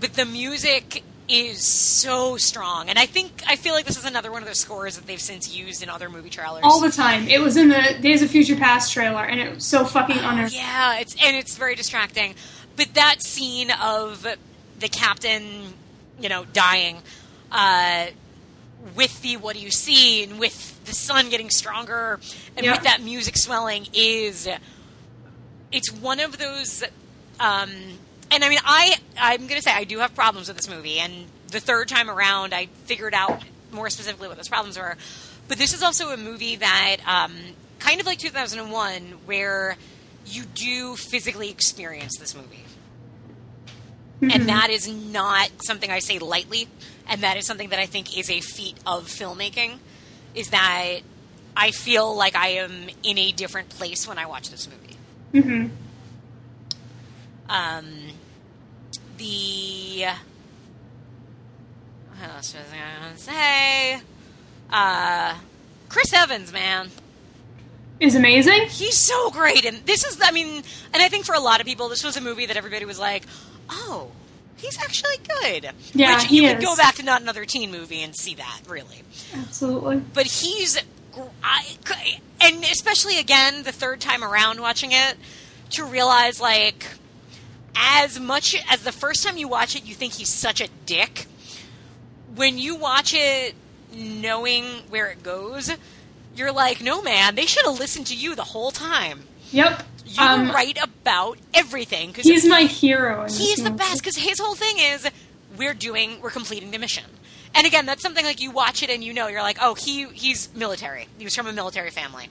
[0.00, 4.30] but the music is so strong, and I think I feel like this is another
[4.30, 6.62] one of those scores that they've since used in other movie trailers.
[6.64, 7.26] all the time.
[7.28, 10.52] It was in the Days of Future Past trailer, and it was so fucking unearned.
[10.52, 12.34] yeah, it's and it's very distracting.
[12.76, 14.26] But that scene of
[14.78, 15.72] the captain,
[16.20, 16.98] you know, dying,
[17.52, 18.06] uh,
[18.94, 22.20] with the what do you see, and with the sun getting stronger,
[22.56, 22.72] and Yeah.
[22.72, 24.48] with that music swelling is,
[25.72, 26.82] it's one of those.
[27.40, 27.70] Um,
[28.30, 31.26] and I mean, I I'm gonna say I do have problems with this movie, and
[31.48, 33.42] the third time around, I figured out
[33.72, 34.96] more specifically what those problems were.
[35.48, 37.32] But this is also a movie that, um,
[37.78, 39.76] kind of like 2001, where
[40.26, 42.64] you do physically experience this movie.
[44.22, 46.68] And that is not something I say lightly,
[47.08, 49.78] and that is something that I think is a feat of filmmaking.
[50.34, 51.00] Is that
[51.56, 55.46] I feel like I am in a different place when I watch this movie.
[55.46, 55.66] hmm
[57.48, 57.86] Um,
[59.18, 60.06] the
[62.18, 64.00] what else was I going to say?
[64.70, 65.34] Uh,
[65.88, 66.90] Chris Evans, man,
[68.00, 68.66] Is amazing.
[68.68, 70.62] he's so great, and this is, I mean,
[70.92, 72.98] and I think for a lot of people, this was a movie that everybody was
[72.98, 73.24] like,
[73.68, 74.10] "Oh,
[74.56, 76.64] he's actually good." Yeah, Which he you could is.
[76.64, 79.02] go back to not another teen movie and see that, really.
[79.34, 79.96] Absolutely.
[80.14, 80.78] but he's
[81.42, 81.76] I,
[82.42, 85.16] and especially again the third time around watching it
[85.70, 86.86] to realize like
[87.74, 91.26] as much as the first time you watch it you think he's such a dick
[92.34, 93.54] when you watch it
[93.92, 95.70] knowing where it goes
[96.34, 99.82] you're like no man they should have listened to you the whole time Yep.
[100.18, 103.24] You Um, were right about everything because He's my hero.
[103.28, 105.08] He's the best because his whole thing is
[105.56, 107.04] we're doing we're completing the mission.
[107.54, 110.06] And again that's something like you watch it and you know you're like oh he
[110.08, 111.08] he's military.
[111.18, 112.28] He was from a military family.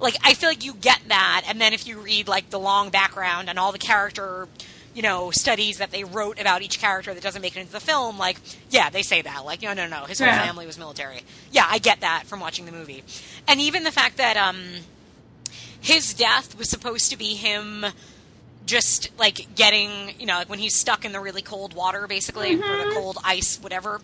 [0.00, 2.90] Like i feel like you get that and then if you read like the long
[2.90, 4.48] background and all the character
[4.94, 7.80] you know studies that they wrote about each character that doesn't make it into the
[7.80, 8.36] film like
[8.70, 9.44] yeah they say that.
[9.44, 10.42] Like no no no his whole Yeah.
[10.44, 11.20] family was military.
[11.52, 13.02] Yeah i get that from watching the movie.
[13.48, 14.58] And even the fact that um
[15.82, 17.84] his death was supposed to be him
[18.64, 22.54] just like getting you know like when he's stuck in the really cold water basically
[22.54, 24.00] or the cold ice whatever.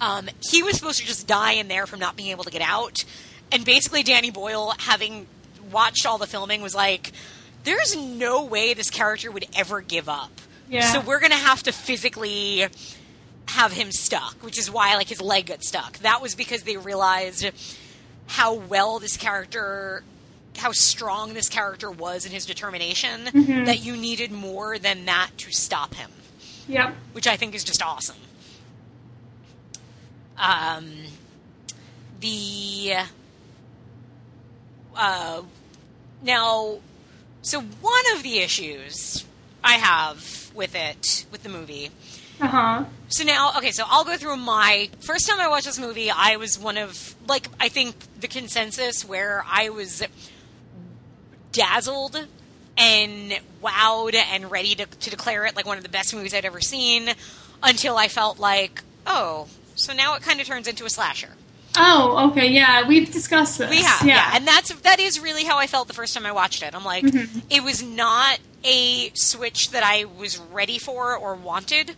[0.00, 2.62] Um, he was supposed to just die in there from not being able to get
[2.62, 3.04] out.
[3.50, 5.26] And basically danny boyle having
[5.70, 7.12] watched all the filming was like
[7.64, 10.30] there's no way this character would ever give up.
[10.68, 10.92] Yeah.
[10.92, 12.66] so we're gonna have to physically
[13.48, 15.98] have him stuck which is why like his leg got stuck.
[15.98, 17.50] That was because they realized
[18.28, 20.04] how well this character
[20.56, 23.24] how strong this character was in his determination
[23.66, 26.10] that you needed more than that to stop him
[26.68, 26.94] Yep.
[27.12, 28.16] which i think is just awesome
[30.38, 30.86] um
[32.20, 32.94] the
[34.96, 35.42] uh
[36.22, 36.78] now
[37.42, 39.24] so one of the issues
[39.62, 41.90] i have with it with the movie
[42.40, 42.84] Uh huh.
[43.08, 46.10] so now, okay, so I'll go through my first time I watched this movie.
[46.10, 50.02] I was one of like I think the consensus where I was
[51.56, 52.26] dazzled
[52.78, 53.32] and
[53.62, 56.60] wowed and ready to, to declare it like one of the best movies I'd ever
[56.60, 57.08] seen
[57.62, 61.30] until I felt like, oh, so now it kind of turns into a slasher.
[61.78, 62.48] Oh, okay.
[62.48, 63.70] Yeah, we've discussed this.
[63.70, 64.14] We have, yeah.
[64.14, 64.30] Yeah.
[64.34, 66.74] and that's that is really how I felt the first time I watched it.
[66.74, 67.38] I'm like, Mm-hmm.
[67.50, 71.94] it was not a switch that I was ready for or wanted,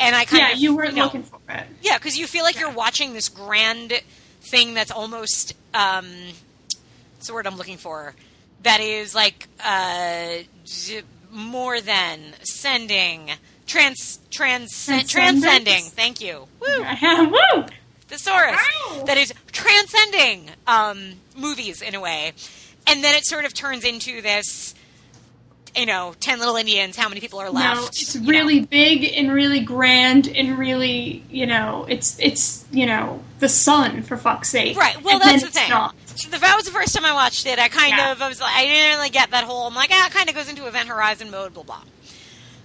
[0.00, 1.64] and I kind yeah, of you weren't know, looking for it.
[1.82, 3.92] yeah, because you feel like you're watching this grand
[4.40, 6.06] thing that's almost um,
[7.16, 8.14] what's the word I'm looking for?
[8.62, 10.38] That is like uh,
[11.30, 13.30] more than sending,
[13.66, 15.84] trans, trans, transcending.
[15.84, 16.46] Thank you.
[16.60, 16.66] Woo,
[17.02, 17.64] Woo!
[18.08, 18.58] thesaurus.
[18.58, 19.04] Ow!
[19.06, 22.32] That is transcending um, movies in a way,
[22.86, 24.74] and then it sort of turns into this.
[25.78, 26.96] You know, ten little Indians.
[26.96, 27.80] How many people are left?
[27.80, 28.28] No, it's you know.
[28.28, 34.02] really big and really grand and really, you know, it's it's you know the sun
[34.02, 34.76] for fuck's sake.
[34.76, 35.00] Right.
[35.02, 35.70] Well, And that's the thing.
[35.70, 35.94] not.
[36.16, 37.58] So the, that was the first time I watched it.
[37.60, 38.10] I kind Yeah.
[38.10, 39.68] of, I was like, I didn't really get that whole.
[39.68, 41.82] I'm like, ah, it kind of goes into Event Horizon mode, blah blah.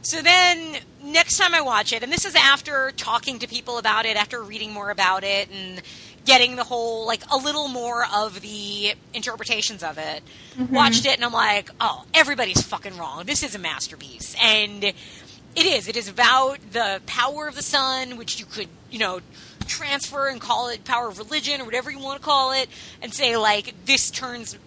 [0.01, 4.05] So then next time I watch it, and this is after talking to people about
[4.05, 5.81] it, after reading more about it, and
[6.25, 10.23] getting the whole like a little more of the interpretations of it.
[10.71, 13.25] Watched it, and I'm like, oh, everybody's fucking wrong.
[13.25, 14.95] This is a masterpiece, and it
[15.55, 15.87] is.
[15.87, 19.19] It is about the power of the sun, which you could, you know,
[19.67, 22.69] transfer and call it power of religion or whatever you want to call it,
[23.01, 24.57] and say like this turns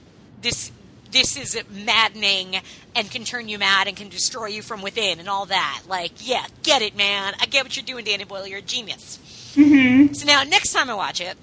[0.42, 0.70] this
[1.12, 2.56] this is maddening
[2.94, 5.82] and can turn you mad and can destroy you from within and all that.
[5.88, 7.34] Like, yeah, get it, man.
[7.40, 8.46] I get what you're doing, Danny Boyle.
[8.46, 9.18] You're a genius.
[9.54, 11.36] hmm So now, next time I watch it,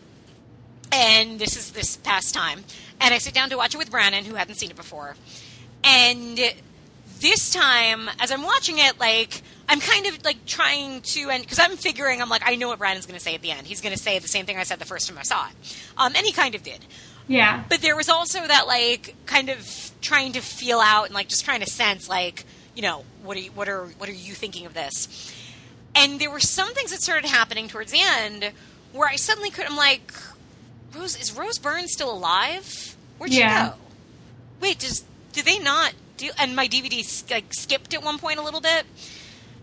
[0.93, 2.63] and this is this past time,
[3.01, 5.15] and I sit down to watch it with Brandon, who hadn't seen it before,
[5.83, 6.39] and
[7.19, 11.59] this time, as I'm watching it, like I'm kind of like trying to, and because
[11.59, 13.65] I'm figuring, I'm like, I know what Brandon's going to say at the end.
[13.65, 15.77] He's going to say the same thing I said the first time I saw it,
[15.97, 16.85] um, and he kind of did.
[17.27, 17.63] Yeah.
[17.69, 21.45] But there was also that like kind of trying to feel out and like just
[21.45, 22.45] trying to sense like
[22.75, 25.33] you know what are you, what are what are you thinking of this?
[25.95, 28.51] And there were some things that started happening towards the end
[28.93, 29.65] where I suddenly could.
[29.65, 30.11] I'm like,
[30.95, 32.95] Rose is Rose Byrne still alive?
[33.17, 33.65] Where'd Yeah.
[33.65, 33.75] she go?
[34.61, 35.03] Wait, does
[35.33, 36.29] do they not do?
[36.37, 38.85] And my DVD like skipped at one point a little bit,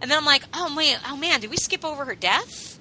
[0.00, 2.78] and then I'm like, oh wait, oh man, did we skip over her death?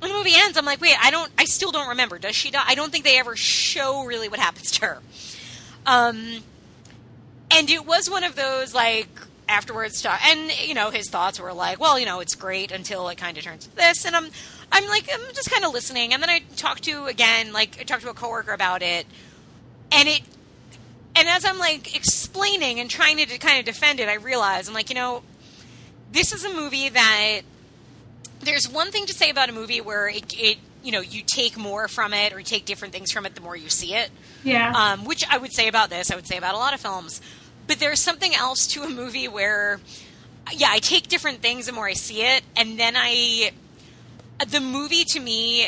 [0.00, 2.18] When the movie ends, I'm like, wait, I don't, I still don't remember.
[2.18, 2.62] Does she die?
[2.66, 4.98] I don't think they ever show really what happens to her.
[5.86, 6.42] Um,
[7.50, 9.08] and it was one of those like
[9.48, 13.08] afterwards talk, and you know his thoughts were like, well, you know, it's great until
[13.08, 14.30] it kind of turns to this, and I'm,
[14.76, 17.84] I'm like, I'm just kind of listening, and then I talked to again, like I
[17.84, 19.06] talked to a coworker about it,
[19.92, 20.20] and it,
[21.14, 24.74] and as I'm like explaining and trying to kind of defend it, I realize I'm
[24.74, 25.22] like, you know,
[26.10, 27.40] this is a movie that
[28.40, 31.56] there's one thing to say about a movie where it, it you know you take
[31.56, 34.10] more from it or you take different things from it the more you see it
[34.42, 34.70] Yeah.
[34.76, 37.22] um, which i would say about this i would say about a lot of films
[37.66, 39.80] but there's something else to a movie where
[40.52, 43.50] yeah i take different things the more i see it and then i
[44.48, 45.66] the movie to me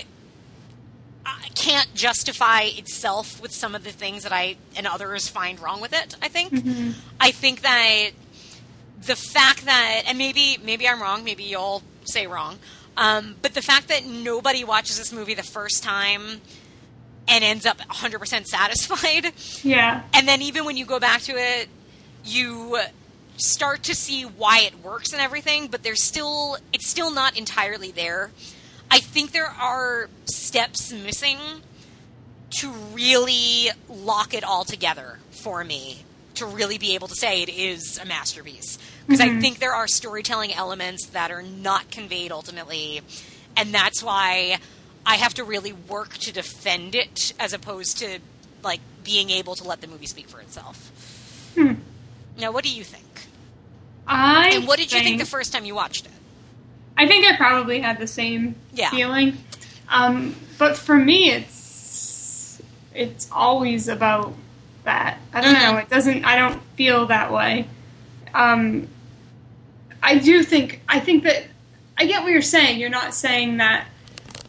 [1.25, 5.81] uh, can't justify itself with some of the things that i and others find wrong
[5.81, 6.53] with it i think.
[7.21, 8.11] I think that
[9.05, 12.59] the fact that and maybe maybe i'm wrong maybe you'll say wrong
[12.99, 16.41] um, but the fact that nobody watches this movie the first time
[17.29, 19.33] and ends up 100% satisfied.
[19.63, 20.03] Yeah.
[20.15, 21.69] and then even when you go back to it
[22.25, 22.79] you
[23.37, 27.91] start to see why it works and everything but there's still it's still not entirely
[27.91, 28.31] there
[28.91, 31.39] i think there are steps missing
[32.51, 36.03] to really lock it all together for me
[36.35, 38.79] to really be able to say it is a masterpiece.
[39.07, 39.41] Because i mm-hmm.
[39.41, 43.01] think there are storytelling elements that are not conveyed ultimately
[43.57, 44.59] and that's why
[45.05, 48.19] i have to really work to defend it as opposed to
[48.63, 50.91] like being able to let the movie speak for itself.
[51.55, 51.75] Hmm.
[52.37, 53.05] Now what do you think?
[54.07, 56.13] I and what did you think think the first time you watched it
[56.97, 58.91] I think I probably had the same Yeah.
[58.91, 59.37] feeling.
[59.89, 62.61] Um, but for me, it's
[62.95, 64.35] it's always about
[64.85, 65.19] that.
[65.35, 65.63] I don't Mhm.
[65.73, 65.77] know.
[65.79, 66.25] It doesn't.
[66.25, 67.67] I don't feel that way.
[68.33, 68.89] Um,
[70.03, 70.81] I do think.
[70.89, 71.45] I think that
[71.99, 72.79] I get what you're saying.
[72.81, 73.87] You're not saying that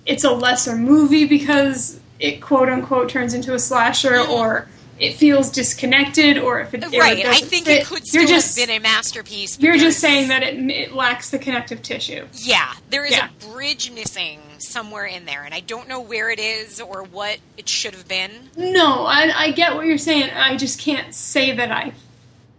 [0.05, 4.29] it's a lesser movie because it quote unquote turns into a slasher Mhm.
[4.29, 4.67] or
[4.99, 7.81] it feels disconnected or if it or it right i think fit.
[7.81, 10.93] it could still you're just have been a masterpiece you're just saying that it, it
[10.93, 12.25] lacks the connective tissue.
[12.33, 13.29] Yeah, there is Yeah.
[13.29, 17.37] a bridge missing somewhere in there, and I don't know where it is or what
[17.57, 18.31] it should have been.
[18.55, 20.29] No, I, I get what you're saying.
[20.31, 21.93] I just can't say that I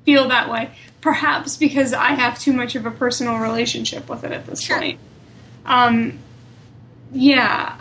[0.04, 0.70] feel that way.
[1.00, 4.78] Perhaps because I have too much of a personal relationship with it at this Sure.
[4.78, 4.98] point.
[5.66, 6.18] Um,
[7.12, 7.80] yeah.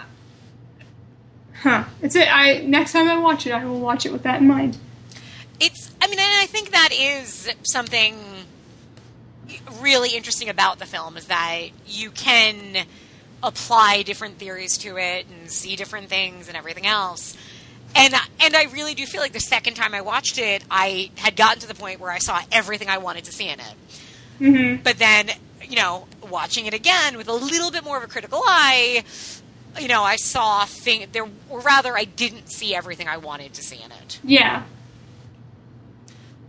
[1.61, 1.85] Huh.
[2.01, 2.27] It's it.
[2.31, 4.77] I next time I watch it, I will watch it with that in mind.
[5.59, 8.15] It's, I mean, and I think that is something
[9.81, 12.85] really interesting about the film is that you can
[13.41, 17.35] apply different theories to it and see different things and everything else.
[17.95, 21.35] And and I really do feel like the second time I watched it, I had
[21.35, 23.75] gotten to the point where I saw everything I wanted to see in it.
[24.37, 25.31] hmm But then,
[25.63, 29.03] you know, watching it again with a little bit more of a critical eye,
[29.79, 33.63] you know, I saw thing there, or rather, I didn't see everything I wanted to
[33.63, 34.19] see in it.
[34.23, 34.63] Yeah.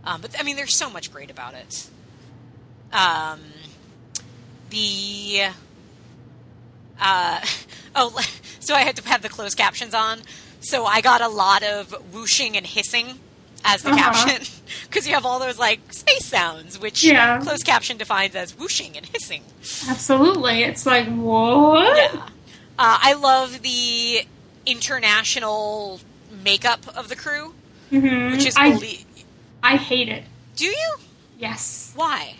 [0.03, 1.87] Um, but I mean, there's so much great about it.
[2.91, 3.39] Um,
[4.69, 5.47] the
[6.99, 7.39] uh,
[7.95, 8.19] oh,
[8.59, 10.19] so I had to have the closed captions on,
[10.61, 13.19] so I got a lot of whooshing and hissing
[13.65, 14.13] as the Uh-huh.
[14.13, 14.47] caption
[14.89, 17.39] because you have all those like space sounds, which Yeah.
[17.41, 19.43] closed caption defines as whooshing and hissing.
[19.87, 20.63] Absolutely.
[20.63, 21.97] It's like what?
[21.97, 22.25] Yeah.
[22.79, 24.21] Uh, I love the
[24.65, 25.99] international
[26.43, 27.53] makeup of the crew,
[27.89, 29.03] hmm which is I
[29.61, 30.23] I hate it.
[30.55, 30.95] Do you?
[31.37, 32.35] Yes, Why?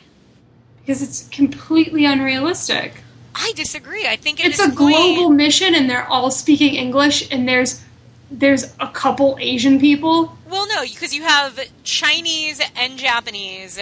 [0.80, 3.04] because it's completely unrealistic.
[3.36, 4.08] I disagree.
[4.08, 7.84] I think at it's a global mission and they're all speaking english and there's
[8.32, 13.78] there's a couple asian people Well, no, because you have Chinese and Japanese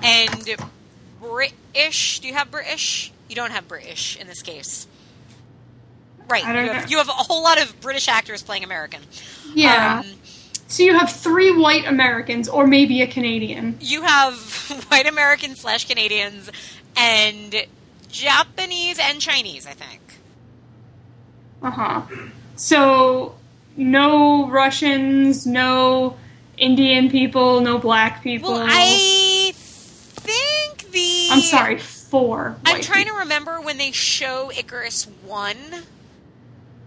[0.00, 0.56] and
[1.20, 2.20] British.
[2.20, 3.12] Do you have British?
[3.28, 4.86] You don't have British in this case.
[6.28, 6.44] Right.
[6.44, 6.90] I don't you, have, know.
[6.90, 9.00] you have a whole lot of British actors playing American.
[9.54, 10.12] yeah Um,
[10.68, 13.76] So you have three white Americans, or maybe a Canadian.
[13.80, 14.34] You have
[14.88, 16.50] white Americans slash Canadians
[16.96, 17.66] and
[18.10, 20.00] Japanese and Chinese, I think.
[21.62, 22.02] Uh huh.
[22.56, 23.34] So
[23.76, 26.16] no Russians, no
[26.58, 28.52] Indian people, no black people.
[28.52, 31.28] Well, I think the.
[31.30, 32.56] I'm sorry, four.
[32.64, 33.18] I'm trying people.
[33.18, 35.56] to remember when they show Icarus one.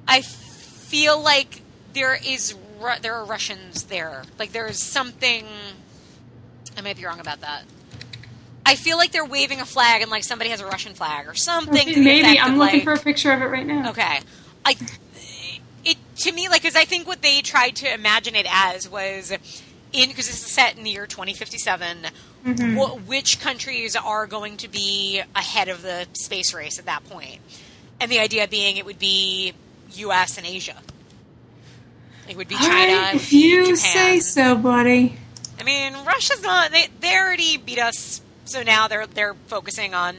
[0.09, 1.61] I feel like
[1.93, 4.23] there is Ru- there are Russians there.
[4.37, 5.45] Like there is something.
[6.77, 7.63] I might be wrong about that.
[8.65, 11.33] I feel like they're waving a flag and like somebody has a Russian flag or
[11.35, 11.87] something.
[11.87, 13.89] to Maybe I'm looking like- for a picture of it right now.
[13.91, 14.19] Okay,
[14.65, 14.75] I
[15.85, 19.31] it to me like because I think what they tried to imagine it as was
[19.91, 21.97] in because this is set in the year 2057.
[22.45, 22.77] Mm-hmm.
[22.77, 27.39] wh- which countries are going to be ahead of the space race at that point?
[27.99, 29.51] And the idea being it would be
[29.93, 30.37] U.S.
[30.37, 30.75] and Asia.
[32.27, 32.93] It would be All China.
[32.93, 33.75] right, if you Japan.
[33.77, 35.15] say so, buddy.
[35.59, 36.71] I mean, Russia's not.
[36.71, 40.15] They they already beat us, so now they're they're focusing on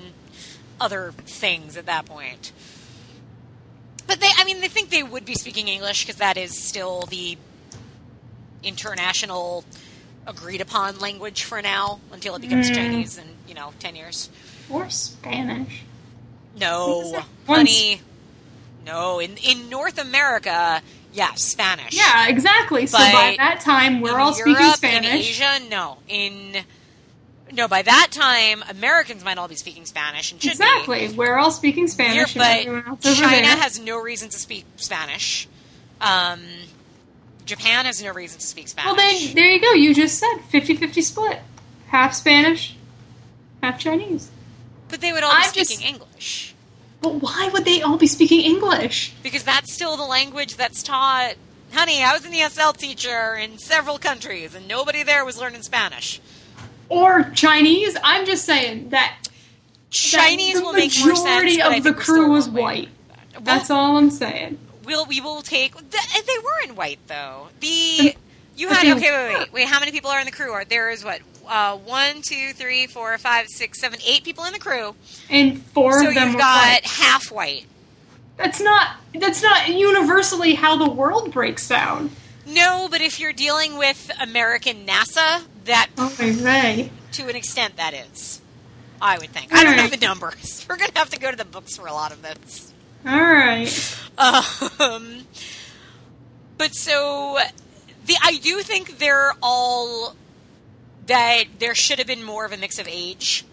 [0.81, 2.53] other things at that point.
[4.07, 7.03] But they, I mean, they think they would be speaking English because that is still
[7.03, 7.39] the
[8.63, 9.65] international
[10.27, 12.75] agreed upon language for now until it becomes Mm.
[12.75, 14.29] Chinese in you know ten years.
[14.69, 15.83] Or Spanish.
[16.59, 18.01] No, honey,
[18.85, 19.21] no.
[19.21, 20.83] In in North America,
[21.13, 21.97] yeah, Spanish.
[21.97, 22.87] Yeah, exactly.
[22.87, 25.11] So by that time, we're all speaking Spanish.
[25.11, 25.99] In Asia, no.
[26.09, 26.57] In
[27.53, 31.09] no, by that time, Americans might all be speaking Spanish and should Exactly.
[31.09, 31.89] We're all speaking.
[31.89, 35.49] Spanish, Europe, and but China has no reason to speak Spanish.
[36.01, 36.41] Um,
[37.45, 38.87] Japan has no reason to speak Spanish.
[38.87, 39.73] well, then there you go.
[39.73, 41.41] You just said 50-50 split,
[41.89, 42.77] half Spanish,
[43.63, 44.31] half Chinese.
[44.89, 46.50] but they would all be I'm just- speaking English
[47.01, 49.15] But why would they all be speaking English?
[49.23, 51.35] because that's still the language that's taught.
[51.73, 56.21] Honey, I was an ESL teacher in several countries, and nobody there was learning Spanish.
[56.89, 57.97] Or Chinese?
[58.03, 59.29] I'm just saying that
[59.91, 61.21] Chinese the will make more sense.
[61.21, 62.89] The majority of the think we're still crew was white.
[63.09, 63.45] that.
[63.45, 64.59] That's Well, all I'm saying.
[64.85, 65.75] We'll we will take.
[65.77, 67.49] They were in white though.
[67.61, 68.15] The
[68.57, 68.93] you had Okay.
[68.95, 69.29] okay.
[69.29, 69.69] Wait, wait, wait.
[69.69, 70.51] How many people are in the crew?
[70.53, 71.21] Are there is what?
[71.51, 74.95] Uh, one, two, three, four, five, six, seven, eight people in the crew.
[75.29, 76.87] And four so of them you've got white.
[76.87, 77.67] half white.
[78.37, 82.11] That's not that's not universally how the world breaks down.
[82.47, 87.95] No, but if you're dealing with American NASA, that Oh my to an extent that
[87.95, 88.41] is.
[89.03, 89.53] I would think.
[89.53, 90.65] I don't know the numbers.
[90.71, 92.73] We're gonna have to go to the books for a lot of this.
[93.05, 93.99] Alright.
[94.17, 95.23] Um,
[96.59, 97.39] but so
[98.07, 100.15] the I do think they're all
[101.11, 103.45] that there should have been more of a mix of age.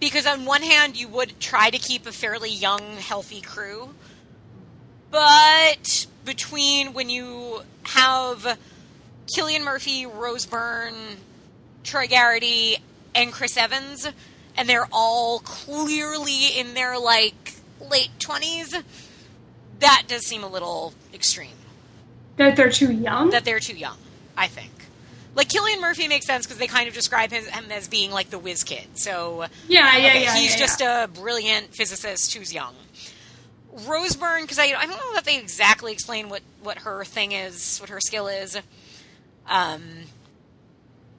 [0.00, 3.90] Because on one hand, you would try to keep a fairly young, healthy crew,
[5.12, 8.58] but between when you have
[9.28, 11.18] Cillian Murphy, Rose Byrne,
[11.84, 12.78] Troy Garrity,
[13.14, 14.08] and Chris Evans,
[14.56, 18.74] and they're all clearly in their like late twenties,
[19.78, 21.56] that does seem a little extreme.
[22.38, 23.30] That they're too young?
[23.30, 23.98] That they're too young,
[24.36, 24.72] I think.
[25.34, 28.30] Like Cillian Murphy makes sense because they kind of describe him, him as being like
[28.30, 28.86] the whiz kid.
[28.94, 30.36] So yeah, yeah, okay, yeah.
[30.36, 31.04] he's yeah, just yeah.
[31.04, 32.74] a brilliant physicist who's young.
[33.86, 37.32] Rose Byrne, because I, I don't know that they exactly explain what, what her thing
[37.32, 38.56] is, what her skill is.
[39.48, 39.82] Um,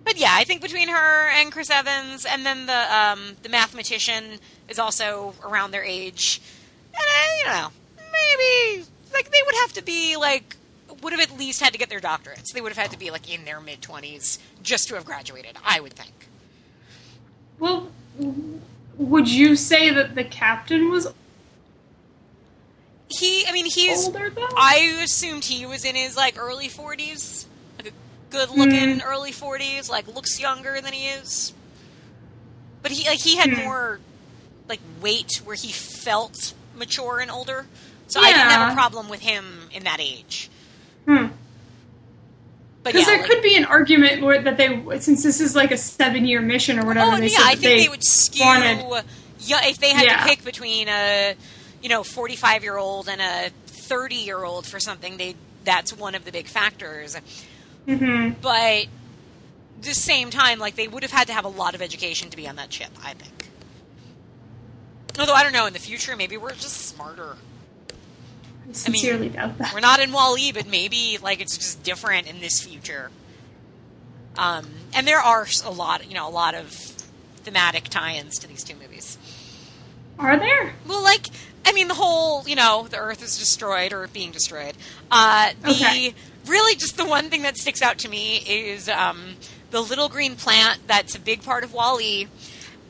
[0.05, 4.39] but yeah, I think between her and Chris Evans, and then the um, the mathematician
[4.69, 6.41] is also around their age,
[6.93, 10.55] and I, you know, maybe like they would have to be like
[11.01, 12.51] would have at least had to get their doctorates.
[12.53, 15.57] They would have had to be like in their mid twenties just to have graduated.
[15.63, 16.27] I would think.
[17.59, 17.89] Well,
[18.97, 21.07] would you say that the captain was
[23.07, 24.05] He, I mean, he's.
[24.07, 24.47] older though?
[24.57, 27.45] I assumed he was in his like early forties,
[27.77, 27.95] like a
[28.31, 29.89] good-looking early forties.
[29.89, 31.53] Like looks younger than he is,
[32.81, 33.63] but he like he had Hmm.
[33.63, 33.99] more
[34.67, 37.67] like weight where he felt mature and older.
[38.07, 40.49] So I didn't have a problem with him in that age.
[41.05, 41.27] Hmm.
[42.83, 45.71] Because yeah, there like- could be an argument where that they, since this is like
[45.71, 48.45] a seven-year mission or whatever, Oh they yeah, I think they, they, would skew.
[48.45, 49.03] wanted-
[49.39, 50.23] Yeah, if they had Yeah.
[50.23, 51.35] to pick between a
[51.81, 55.91] you know forty five year old and a thirty year old for something, they that's
[55.93, 57.17] one of the big factors.
[57.87, 58.35] Mhm.
[58.41, 58.85] But
[59.81, 62.37] the same time, like they would have had to have a lot of education to
[62.37, 62.89] be on that ship.
[63.03, 63.49] I think.
[65.19, 67.37] Although I don't know, in the future, maybe we're just smarter.
[68.69, 69.73] I sincerely doubt that.
[69.73, 73.11] We're not in Wall-E, but maybe like it's just different in this future.
[74.37, 76.71] Um, and there are a lot, you know, a lot of
[77.43, 79.17] thematic tie-ins to these two movies.
[80.19, 80.73] Are there?
[80.87, 81.27] Well, like,
[81.65, 84.75] I mean, the whole, you know, the Earth is destroyed or being destroyed.
[85.11, 86.13] Uh, the Okay.
[86.47, 89.35] really just the one thing that sticks out to me is um,
[89.71, 92.27] the little green plant that's a big part of WALL-E.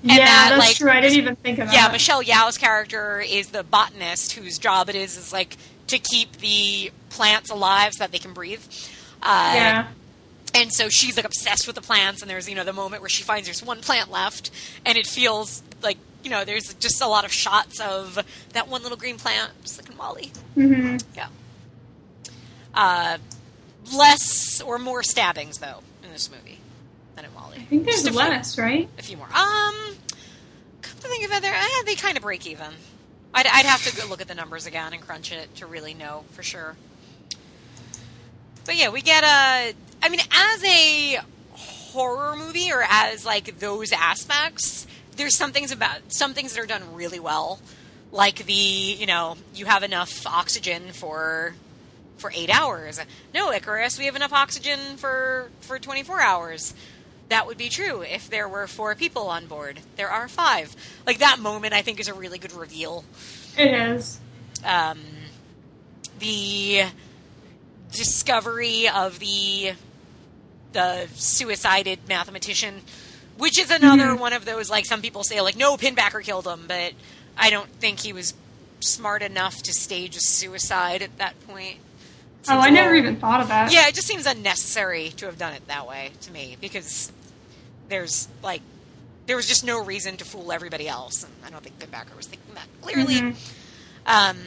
[0.07, 0.91] And yeah, that, that's like, true.
[0.91, 1.87] I didn't even think of Yeah, that.
[1.87, 5.57] Yeah, Michelle Yeoh's character is the botanist whose job it is is like
[5.87, 8.61] to keep the plants alive so that they can breathe.
[9.23, 9.87] Uh, yeah.
[10.53, 13.09] and so she's like obsessed with the plants and there's you know the moment where
[13.09, 14.51] she finds there's one plant left
[14.85, 18.19] and it feels like you know there's just a lot of shots of
[18.53, 20.31] that one little green plant just like in WALL-E.
[20.53, 21.27] hmm Yeah.
[22.75, 23.17] Uh,
[23.95, 26.54] less or more stabbings though in this movie
[27.55, 27.61] WALL-E.
[27.63, 28.89] I think there's Just a few- less, right?
[28.97, 29.27] a few more.
[29.27, 29.75] Um,
[30.81, 32.67] come to think of it, there eh, they kind of break even.
[33.33, 35.93] I'd, I'd have to go look at the numbers again and crunch it to really
[35.93, 36.75] know for sure.
[38.65, 39.73] But yeah, we get a.
[40.01, 41.19] I mean, as a
[41.51, 44.87] horror movie or as like those aspects,
[45.17, 47.59] there's some things about some things that are done really well,
[48.11, 51.53] like the you know you have enough oxygen for
[52.17, 52.99] for eight hours.
[53.33, 56.73] No, Icarus, we have enough oxygen for for 24 hours.
[57.29, 59.79] That would be true if there were four people on board.
[59.95, 60.75] There are five.
[61.07, 63.03] Like that moment, I think is a really good reveal.
[63.57, 64.19] It is.
[64.63, 64.99] Um,
[66.19, 66.85] the
[67.91, 69.73] discovery of the
[70.73, 72.81] the suicided mathematician,
[73.37, 74.19] which is another Mhm.
[74.19, 76.93] one of those like some people say like no Pinbacker killed him, but
[77.37, 78.33] I don't think he was
[78.81, 81.77] smart enough to stage a suicide at that point.
[82.47, 83.71] Oh, I never even thought of that.
[83.73, 87.11] yeah, it just seems unnecessary to have done it that way to me because
[87.89, 88.61] there's like
[89.27, 92.27] there was just no reason to fool everybody else, and I don't think Pinbacker was
[92.27, 93.15] thinking that clearly.
[93.15, 93.35] Mhm.
[94.05, 94.37] Um,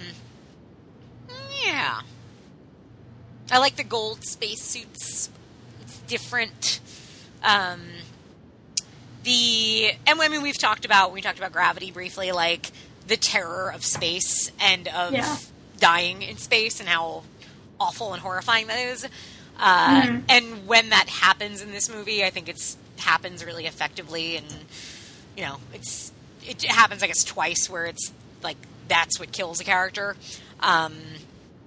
[1.64, 2.00] yeah,
[3.50, 5.30] I like the gold spacesuits.
[5.82, 6.80] It's different.
[7.42, 7.80] Um,
[9.24, 12.70] the and I mean we've talked about we talked about gravity briefly, like
[13.06, 15.36] the terror of space and of Yeah.
[15.78, 17.24] dying in space and how
[17.80, 19.06] awful and horrifying that is.
[19.58, 20.22] Uh, Mhm.
[20.28, 24.46] And when that happens in this movie, I think it's happens really effectively, and
[25.36, 26.12] you know, it's
[26.46, 28.56] it happens I guess twice where it's like
[28.88, 30.16] that's what kills a character.
[30.60, 30.96] Um,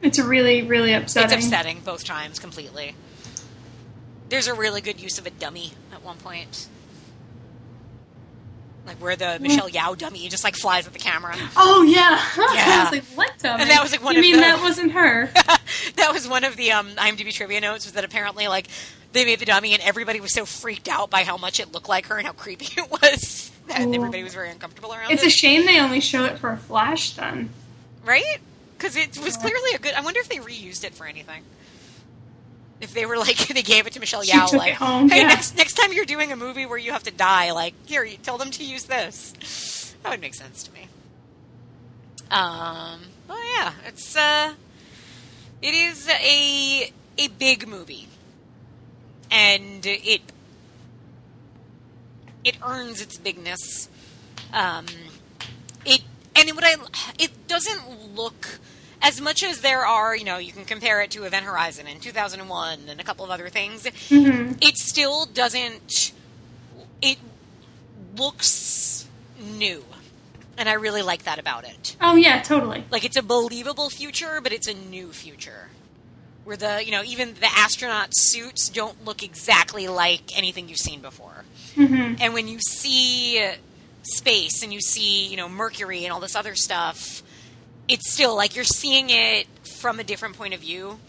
[0.01, 1.37] It's really, really upsetting.
[1.37, 2.95] it's upsetting both times completely.
[4.29, 6.67] There's a really good use of a dummy at one point.
[8.85, 11.35] Like where the Michelle Yeoh dummy just like flies at the camera.
[11.55, 12.19] Oh yeah.
[12.55, 12.79] Yeah.
[12.79, 13.61] I was like, what dummy?
[13.63, 15.29] And that was, like, one you mean the- that wasn't her?
[15.95, 18.67] that was one of the um, IMDb trivia notes was that apparently like
[19.13, 21.89] they made the dummy and everybody was so freaked out by how much it looked
[21.89, 23.93] like her and how creepy it was that Ooh.
[23.93, 25.13] everybody was very uncomfortable around it.
[25.15, 25.27] It's it.
[25.27, 27.49] a shame they only show it for a flash then.
[28.05, 28.37] right?
[28.77, 29.41] Because it was Yeah.
[29.41, 29.93] clearly a good.
[29.93, 31.43] I wonder if they reused it for anything.
[32.79, 35.27] If they were like they gave it to Michelle Yeoh, like, home, hey, yeah.
[35.27, 38.17] next next time you're doing a movie where you have to die, like here, you
[38.17, 39.93] tell them to use this.
[40.01, 40.87] That would make sense to me.
[42.31, 43.01] Um.
[43.29, 44.53] Oh yeah, it's uh,
[45.61, 48.07] it is a a big movie,
[49.29, 50.21] and it
[52.43, 53.89] it earns its bigness.
[54.53, 54.85] Um,
[55.85, 56.01] it
[56.35, 56.75] and what I
[57.19, 58.59] it doesn't look
[59.01, 60.15] as much as there are.
[60.15, 63.31] You know, you can compare it to Event Horizon in 2001 and a couple of
[63.31, 63.87] other things.
[64.09, 66.13] hmm It still doesn't.
[67.01, 67.17] It
[68.15, 69.07] looks
[69.39, 69.83] new,
[70.61, 71.97] and I really like that about it.
[71.99, 72.85] Oh yeah, totally.
[72.91, 75.69] Like it's a believable future, but it's a new future.
[76.43, 81.01] Where the you know even the astronaut suits don't look exactly like anything you've seen
[81.01, 81.45] before.
[81.75, 83.43] hmm And when you see
[84.03, 87.23] space and you see, you know, Mercury and all this other stuff,
[87.87, 89.47] it's still like you're seeing it
[89.79, 90.99] from a different point of view.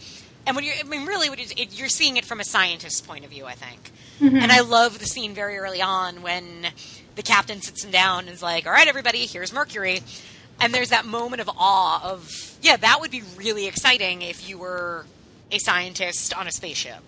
[0.47, 3.01] And when you're, I mean, really, what it, it, you're seeing it from a scientist's
[3.03, 3.93] point of view, I think.
[4.21, 6.69] And I love the scene very early on when
[7.17, 10.01] the captain sits him down and is like, all right, everybody, here's Mercury.
[10.61, 12.31] And there's that moment of awe of,
[12.63, 15.05] yeah, that would be really exciting if you were
[15.51, 16.99] a scientist on a spaceship.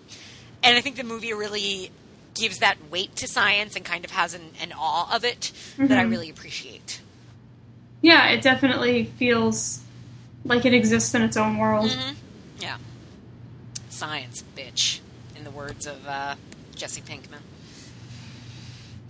[0.63, 1.91] And I think the movie really
[2.33, 5.97] gives that weight to science and kind of has an, an awe of it that
[5.97, 6.09] I Mhm.
[6.11, 6.99] really appreciate.
[8.01, 9.79] Yeah, it definitely feels
[10.43, 11.89] like it exists in its own world.
[11.91, 12.13] Mm-hmm.
[12.59, 12.77] Yeah.
[13.89, 14.99] Science, bitch,
[15.37, 16.35] in the words of uh,
[16.75, 17.39] Jesse Pinkman.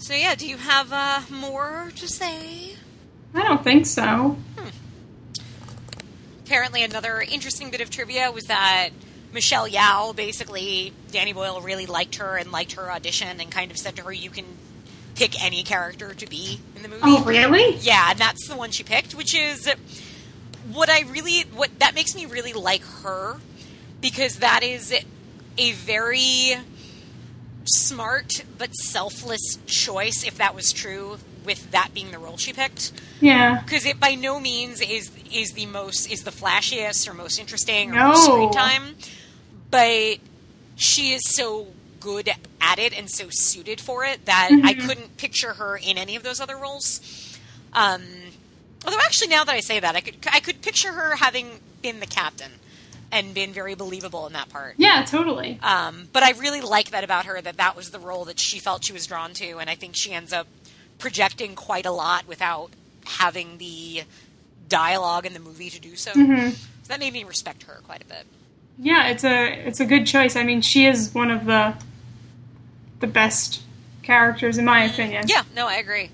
[0.05, 2.75] So, yeah, do you have uh, more to say?
[3.33, 4.37] I don't think so.
[6.45, 8.89] Apparently, another interesting bit of trivia was that
[9.33, 13.79] Michelle Yeoh basically, Danny Boyle really liked her and liked her audition and kind of
[13.79, 14.45] said to her, you can
[15.15, 17.01] pick any character to be in the movie.
[17.03, 17.75] Oh really?
[17.77, 19.67] Yeah, and that's the one she picked, which is
[20.71, 23.37] what I really what that makes me really like her
[24.01, 24.93] because that is
[25.57, 26.57] a very
[27.67, 32.91] smart but selfless choice if that was true with that being the role she picked
[33.21, 33.61] Yeah.
[33.61, 37.91] because it by no means is is the most is the flashiest or most interesting
[37.91, 38.07] or No.
[38.09, 38.95] most screen time
[39.71, 40.17] but
[40.75, 41.67] she is so
[41.99, 42.29] good
[42.61, 46.23] at it and so suited for it that I couldn't picture her in any of
[46.23, 47.01] those other roles.
[47.73, 48.03] Um,
[48.85, 51.99] although, actually, now that I say that, I could I could picture her having been
[51.99, 52.51] the captain
[53.15, 54.75] and been very believable in that part.
[54.77, 55.57] Yeah, totally.
[55.63, 58.59] Um, but I really like that about her that that was the role that she
[58.59, 60.47] felt she was drawn to, and I think she ends up
[60.99, 62.71] projecting quite a lot without
[63.05, 64.03] having the
[64.67, 66.11] dialogue in the movie to do so.
[66.11, 66.49] Mm-hmm.
[66.49, 68.25] So that made me respect her quite a bit.
[68.77, 70.35] Yeah, it's a it's a good choice.
[70.35, 71.73] I mean, she is one of the
[72.99, 73.61] the best
[74.03, 75.23] characters in my opinion.
[75.27, 76.09] Yeah, no, I agree.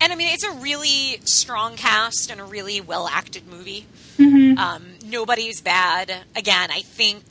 [0.00, 3.86] And I mean, it's a really strong cast and a really well acted movie.
[4.18, 4.56] Mhm.
[4.58, 6.12] Um, nobody's bad.
[6.36, 7.22] Again, I think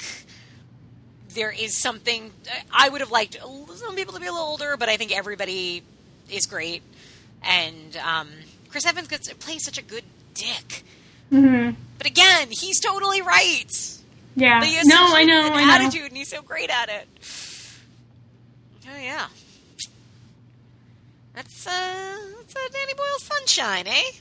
[1.36, 2.32] there is something.
[2.72, 3.38] I would have liked
[3.76, 5.84] some people to be a little older, but I think everybody
[6.30, 6.82] is great.
[7.44, 8.30] And um,
[8.70, 10.84] Chris Evans gets to play such a good dick.
[11.32, 11.76] Mhm.
[11.98, 13.72] But again, he's totally right.
[14.36, 14.60] Yeah.
[14.60, 15.46] But he has No, such I know.
[15.48, 15.86] an I know.
[15.86, 17.08] attitude, and he's so great at it.
[18.90, 19.28] Oh yeah,
[21.34, 24.12] that's uh, that's a Danny Boyle sunshine, eh?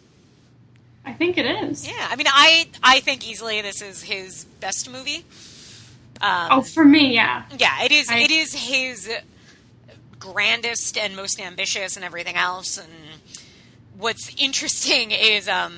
[1.04, 1.86] I think it is.
[1.86, 5.24] Yeah, I mean, I I think easily this is his best movie.
[6.20, 7.44] Um, Oh, for me, yeah.
[7.58, 8.08] yeah, it is.
[8.08, 9.10] I- it is his
[10.18, 12.78] grandest and most ambitious, and everything else.
[12.78, 12.88] And
[13.98, 15.72] what's interesting is, um,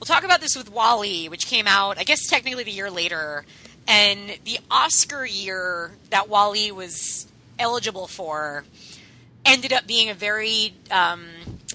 [0.00, 3.44] we'll talk about this with WALL-E, which came out, I guess, technically the year later,
[3.86, 7.26] and the Oscar year that WALL-E was
[7.58, 8.64] eligible for
[9.44, 11.26] ended up being a very um,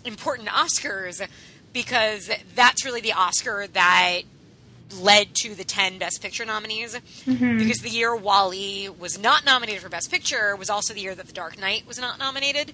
[0.04, 1.26] important Oscars
[1.74, 4.22] because that's really the Oscar that
[5.00, 6.98] led to the 10 Best Picture nominees.
[7.26, 11.28] Because the year WALL-E was not nominated for Best Picture was also the year that
[11.28, 12.74] The Dark Knight was not nominated.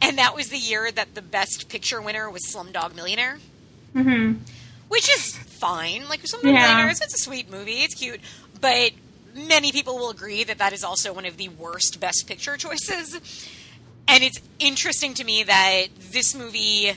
[0.00, 3.38] And that was the year that the Best Picture winner was Slumdog Millionaire,
[3.92, 4.34] hmm
[4.88, 6.08] which is fine.
[6.08, 6.52] Like, Slumdog Yeah.
[6.62, 8.20] Millionaire, is- it's a sweet movie, it's cute.
[8.58, 8.92] But
[9.34, 13.20] many people will agree that that is also one of the worst Best Picture choices.
[14.06, 16.94] And it's interesting to me that this movie,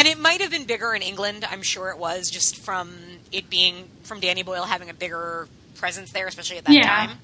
[0.00, 2.90] and it might have been bigger in England, I'm sure it was, just from
[3.30, 6.86] it being, from Danny Boyle having a bigger presence there, especially at that Yeah.
[6.86, 7.18] time.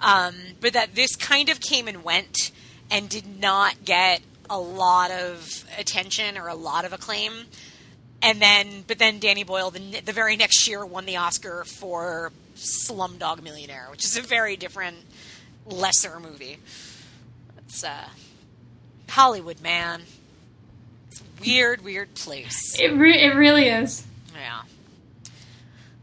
[0.00, 2.52] Um, but that this kind of came and went
[2.92, 7.46] and did not get a lot of attention or a lot of acclaim.
[8.22, 12.30] And then, but then Danny Boyle, the, the very next year, won the Oscar for
[12.54, 14.98] Slumdog Millionaire, which is a very different,
[15.66, 16.58] lesser movie.
[17.66, 18.10] It's uh,
[19.08, 20.02] Hollywood, man.
[21.42, 22.78] A weird, weird place.
[22.78, 24.06] It re- it really is.
[24.34, 24.62] Yeah.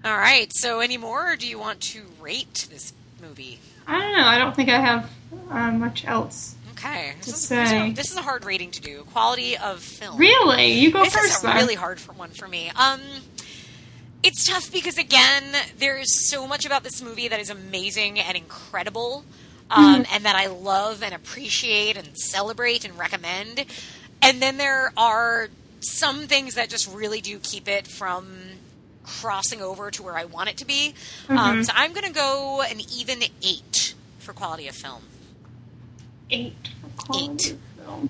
[0.06, 0.52] All right.
[0.54, 3.60] So, any more, or do you want to rate this movie?
[3.88, 4.26] I don't know.
[4.26, 5.10] I don't think I have
[5.50, 6.56] uh, much else.
[6.72, 7.14] Okay.
[7.20, 7.92] This is, say.
[7.92, 9.04] this is a hard rating to do.
[9.12, 10.18] Quality of film.
[10.18, 11.38] Really, you go this first.
[11.38, 11.56] is a then.
[11.58, 12.72] really hard for one for me.
[12.76, 13.02] Um,
[14.24, 15.44] it's tough because again,
[15.78, 19.26] there's so much about this movie that is amazing and incredible,
[19.72, 23.66] um, and that I love and appreciate and celebrate and recommend.
[24.22, 25.48] And then there are
[25.82, 28.28] some things that just really do keep it from
[29.04, 30.94] crossing over to where I want it to be.
[31.30, 31.66] Um, Mhm.
[31.66, 35.04] so I'm going to go an even eight for quality of film.
[36.32, 36.54] eight.
[36.82, 37.52] for quality Eight.
[37.54, 38.10] of Film.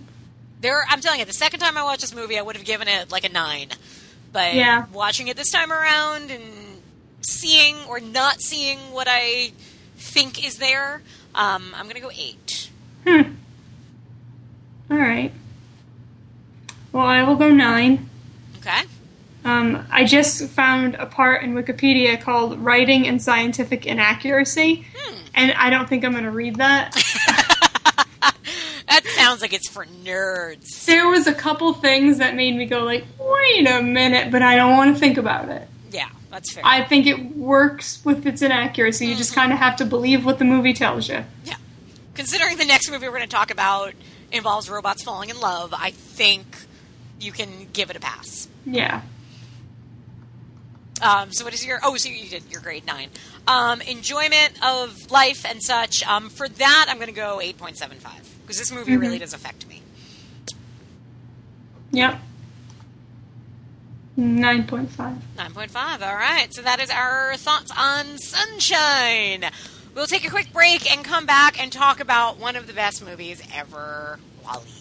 [0.60, 2.90] There, I'm telling you, the second time I watched this movie, I would have given
[2.90, 3.70] it like a nine.
[4.34, 4.88] But Yeah.
[4.92, 6.82] watching it this time around and
[7.22, 9.54] seeing or not seeing what I
[9.98, 11.02] think is there,
[11.34, 12.70] um, I'm going to go eight.
[13.08, 13.22] Hmm.
[14.92, 15.32] All right.
[16.92, 18.10] Well, I will go nine.
[18.60, 18.82] Okay.
[19.46, 25.16] Um, I just found a part in Wikipedia called "Writing and Scientific Inaccuracy," Hmm.
[25.34, 26.96] and I don't think I'm going to read that.
[28.88, 30.86] That sounds like it's for nerds.
[30.86, 34.56] there was a couple things that made me go like, "Wait a minute," but I
[34.56, 35.68] don't want to think about it.
[35.92, 36.64] Yeah, that's fair.
[36.66, 39.06] I think it works with its inaccuracy.
[39.06, 41.24] You just kind of have to believe what the movie tells you.
[41.46, 41.56] yeah.
[42.16, 43.94] Considering the next movie we're going to talk about
[44.32, 46.48] involves robots falling in love, I think
[47.20, 48.48] you can give it a pass.
[48.66, 49.02] Yeah.
[51.02, 51.80] Um, so what is your?
[51.84, 53.10] Oh, so you did your grade nine.
[53.48, 56.06] Um, enjoyment of life and such.
[56.06, 59.02] Um, for that, I'm going to go eight point seven five because this movie Mhm.
[59.02, 59.82] really does affect me.
[61.92, 62.20] Yep.
[64.18, 65.16] Nine point five.
[65.38, 66.04] Nine point five.
[66.04, 66.54] All right.
[66.54, 69.46] So that is our thoughts on Sunshine.
[69.96, 73.04] We'll take a quick break and come back and talk about one of the best
[73.04, 74.79] movies ever, WALL-E.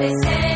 [0.00, 0.49] They say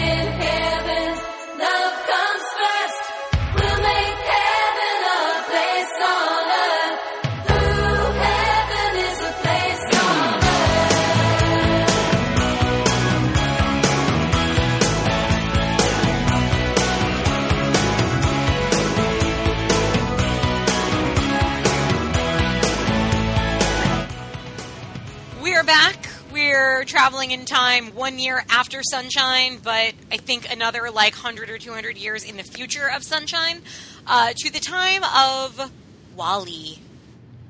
[26.86, 31.97] traveling in time one year after Sunshine, but I think another like 100 or 200
[31.97, 33.62] years in the future of Sunshine,
[34.06, 35.72] uh, to the time of
[36.16, 36.78] WALL-E.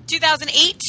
[0.06, 0.80] 2008,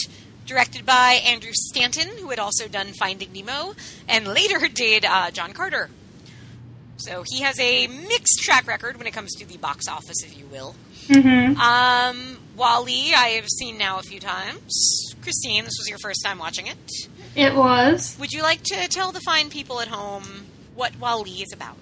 [0.46, 3.76] directed by Andrew Stanton, who had also done Finding Nemo,
[4.08, 5.90] and later did uh, John Carter.
[6.98, 10.38] So he has a mixed track record when it comes to the box office, if
[10.38, 10.76] you will.
[11.08, 11.60] Mm-hmm.
[11.60, 15.14] Um, WALL-E, I have seen now a few times.
[15.22, 16.78] Christine, this was your first time watching it.
[17.36, 18.16] It was.
[18.20, 21.78] Would you like to tell the fine people at home what WALL-E is about?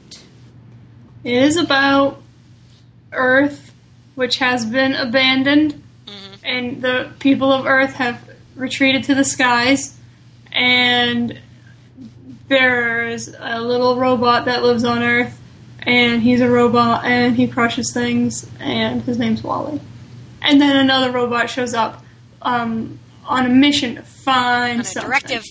[1.24, 2.22] It is about
[3.12, 3.72] Earth,
[4.16, 6.38] which has been abandoned, Mhm.
[6.44, 8.20] and the people of Earth have
[8.56, 9.96] retreated to the skies,
[10.52, 11.40] and
[12.48, 15.40] there's a little robot that lives on Earth,
[15.84, 19.80] and he's a robot, and he crushes things, and his name's WALL-E.
[20.42, 22.04] And then another robot shows up
[22.42, 25.10] um, on a mission to find On something.
[25.10, 25.44] directive.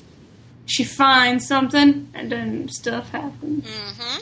[0.67, 3.67] She finds something, and then stuff happens.
[3.69, 4.19] hmm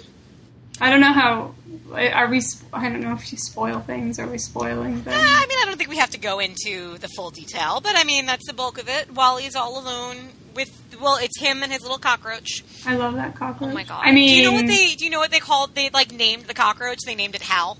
[0.80, 1.54] I don't know how.
[1.92, 2.40] Are we?
[2.72, 4.18] I don't know if you spoil things.
[4.18, 5.14] Are we spoiling things?
[5.14, 8.04] I mean, I don't think we have to go into the full detail, but I
[8.04, 9.12] mean, that's the bulk of it.
[9.12, 10.70] WALL-E's all alone with,
[11.00, 12.64] well, it's him and his little cockroach.
[12.86, 13.70] I love that cockroach.
[13.70, 14.00] Oh my god!
[14.04, 14.94] I mean, do you know what they?
[14.94, 15.74] Do you know what they called?
[15.74, 17.00] They like named the cockroach.
[17.04, 17.76] They named it Hal.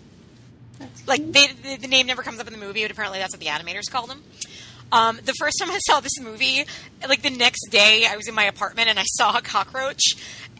[1.07, 3.41] Like they, the, the name never comes up in the movie, but apparently that's what
[3.41, 4.23] the animators called him.
[4.93, 6.65] Um, the first time I saw this movie,
[7.09, 10.03] like the next day, I was in my apartment and I saw a cockroach,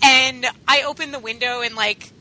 [0.03, 2.13] and I opened the window and like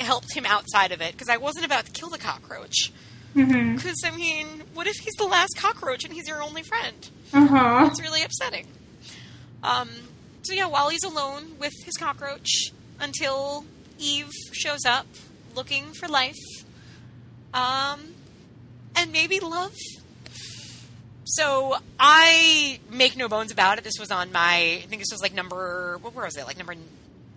[0.00, 2.92] helped him outside of it because I wasn't about to kill the cockroach.
[3.34, 7.08] Because I mean, what if he's the last cockroach and he's your only friend?
[7.32, 7.88] Uh huh.
[7.88, 8.66] It's really upsetting.
[9.62, 9.88] Um,
[10.42, 13.66] so yeah, WALL-E's alone with his cockroach until
[13.98, 15.06] Eve shows up
[15.54, 16.34] looking for life.
[17.52, 18.14] Um,
[18.96, 19.76] and maybe love.
[21.30, 23.84] So I make no bones about it.
[23.84, 26.44] This was on my, I think this was like number, what was it?
[26.44, 26.74] Like number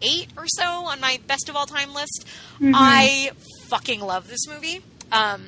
[0.01, 2.25] eight or so on my best of all time list.
[2.73, 3.31] I
[3.67, 4.81] fucking love this movie.
[5.11, 5.43] Um,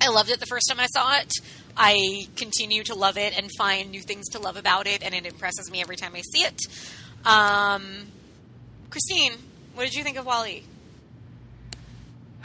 [0.00, 1.32] I loved it the first time I saw it.
[1.76, 5.26] I continue to love it and find new things to love about it, and it
[5.26, 6.58] impresses me every time I see it.
[7.26, 8.06] Um,
[8.90, 9.32] Christine,
[9.74, 10.62] what did you think of WALL-E?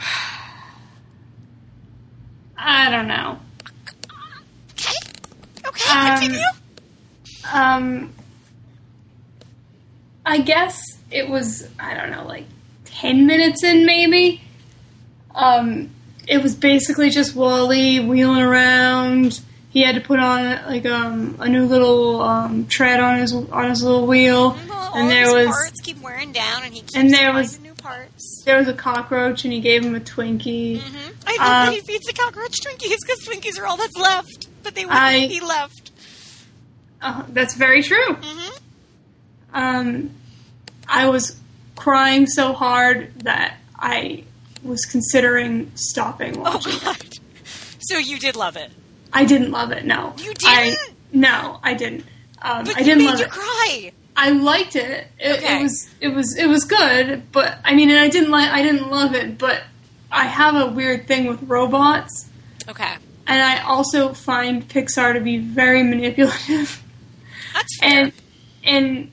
[2.58, 3.38] I don't know.
[5.72, 6.46] Okay, okay, Um, continue.
[7.52, 8.12] Um,
[10.24, 10.80] I guess
[11.10, 12.44] it was I don't know, like
[12.84, 14.40] ten minutes in maybe.
[15.34, 15.90] Um,
[16.28, 19.40] it was basically just WALL-E wheeling around.
[19.70, 23.70] He had to put on like um, a new little um, tread on his on
[23.70, 26.94] his little wheel, Well, all and there was parts keep wearing down, and he keeps
[26.94, 28.42] and there was- new parts.
[28.44, 30.78] there was a cockroach, and he gave him a Twinkie.
[30.80, 34.46] hmm I that Um, he feeds the cockroach Twinkies because Twinkies are all that's left,
[34.62, 35.90] but they wouldn't I- be left.
[37.00, 38.14] Uh, that's very true.
[38.14, 38.54] hmm
[39.52, 40.10] Um,
[40.88, 41.36] I was
[41.76, 44.24] crying so hard that I
[44.62, 46.72] was considering stopping watching.
[46.74, 47.10] Oh watching.
[47.10, 47.18] god!
[47.80, 48.70] So you did love it,
[49.12, 49.84] I didn't love it.
[49.84, 50.78] No, You didn't?
[51.12, 52.04] no, I didn't.
[52.40, 53.30] Um, but I didn't made love you it.
[53.30, 53.92] cry.
[54.16, 55.08] I liked it.
[55.18, 55.58] It, Okay.
[55.58, 58.62] it was it was it was good, but I mean, and I didn't like I
[58.62, 59.38] didn't love it.
[59.38, 59.62] But
[60.10, 62.28] I have a weird thing with robots,
[62.68, 62.92] Okay,
[63.26, 66.82] and I also find Pixar to be very manipulative.
[67.54, 67.90] that's fair.
[67.90, 68.12] and
[68.64, 69.10] and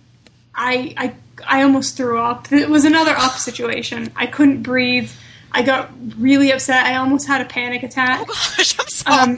[0.56, 1.14] I I
[1.48, 2.52] I almost threw up.
[2.52, 4.11] It was another up situation.
[4.15, 5.11] I couldn't breathe.
[5.52, 6.86] I got really upset.
[6.86, 8.19] I almost had a panic attack.
[8.22, 9.22] oh gosh, I'm sorry.
[9.31, 9.38] Um,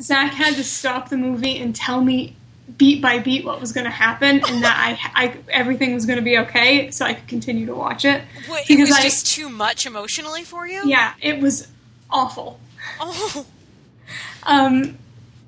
[0.00, 2.36] Zach had to stop the movie and tell me
[2.76, 4.76] beat by beat what was going to happen and that
[5.14, 8.22] I, I everything was going to be okay, so I could continue to watch it.
[8.46, 10.82] What, it was I- just too much emotionally for you.
[10.86, 11.68] Yeah, it was
[12.10, 12.58] awful.
[13.00, 13.46] Oh,
[14.44, 14.98] Um,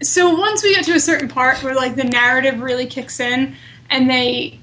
[0.03, 3.55] so once we get to a certain part where like the narrative really kicks in
[3.91, 4.59] and they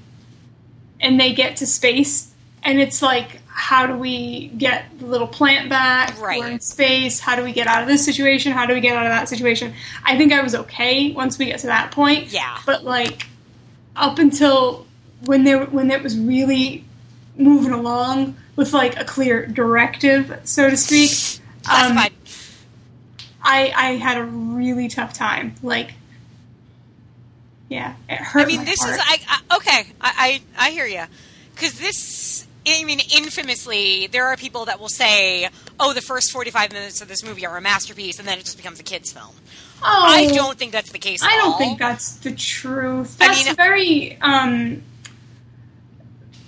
[1.00, 5.68] and they get to space and it's like how do we get the little plant
[5.68, 6.38] back Right.
[6.38, 8.96] we're in space how do we get out of this situation how do we get
[8.96, 9.74] out of that situation
[10.04, 12.58] i think i was okay once we get to that point Yeah.
[12.64, 13.26] but like
[13.96, 14.86] up until
[15.24, 16.84] when they when it was really
[17.36, 21.96] moving along with like a clear directive so to speak um.
[23.42, 25.54] I I had a really tough time.
[25.62, 25.92] Like,
[27.68, 28.42] yeah, it hurt.
[28.42, 28.94] I mean, this heart.
[28.94, 29.18] is I,
[29.50, 29.92] I okay.
[30.00, 31.04] I I, I hear you
[31.54, 32.46] because this.
[32.64, 35.48] I mean, infamously, there are people that will say,
[35.80, 38.56] "Oh, the first forty-five minutes of this movie are a masterpiece," and then it just
[38.56, 39.34] becomes a kids' film.
[39.82, 41.24] Oh, I don't think that's the case.
[41.24, 41.58] At I don't all.
[41.58, 43.16] think that's the truth.
[43.20, 44.82] I That's mean- very um.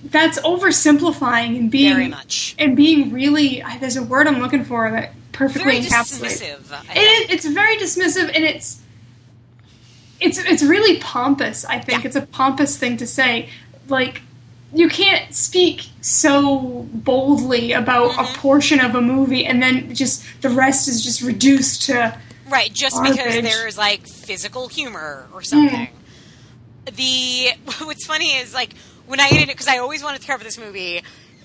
[0.05, 2.55] That's oversimplifying and being very much.
[2.59, 3.65] and being really.
[3.81, 6.41] There's a word I'm looking for that perfectly Very encapsulates.
[6.43, 6.73] dismissive.
[6.73, 8.81] I It is, very dismissive and it's
[10.21, 11.65] it's it's really pompous.
[11.65, 12.07] I think Yeah.
[12.09, 13.51] it's a pompous thing to say
[13.89, 14.23] like
[14.73, 18.35] you can't speak so boldly about Mm-hmm.
[18.35, 22.17] a portion of a movie and then just the rest is just reduced to
[22.49, 25.89] Right, just because there's like physical humor or something.
[26.85, 27.49] The
[27.83, 28.75] what's funny is like
[29.07, 31.03] when I had because I always wanted to cover this movie.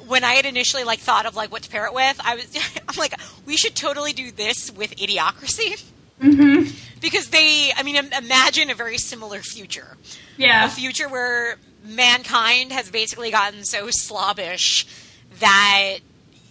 [0.10, 2.46] When I had initially like thought of like what to pair it with, I was
[2.90, 3.14] I'm like
[3.46, 5.84] we should totally do this with Idiocracy
[6.22, 6.74] Mhm.
[7.00, 9.96] because they I mean imagine a very similar future,
[10.36, 14.86] Yeah, a future where mankind has basically gotten so slobbish
[15.40, 16.00] that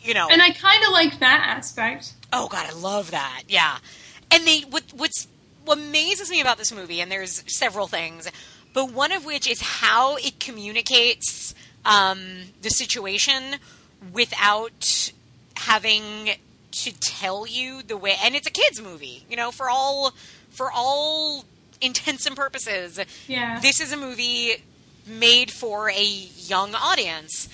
[0.02, 3.42] you know and I kind of like that aspect Oh god, I love that.
[3.48, 3.78] Yeah.
[4.30, 5.26] And they what what's
[5.64, 8.30] what amazes me about this movie, and there's several things,
[8.72, 11.54] but one of which is how it communicates
[11.88, 12.20] um,
[12.62, 13.56] the situation
[14.12, 15.12] without
[15.56, 16.30] having
[16.70, 18.14] to tell you the way.
[18.22, 20.12] And it's a kids movie, you know, for all
[20.50, 21.44] for all
[21.80, 23.00] intents and purposes.
[23.26, 24.62] yeah This is a movie
[25.06, 27.48] made for a young audience.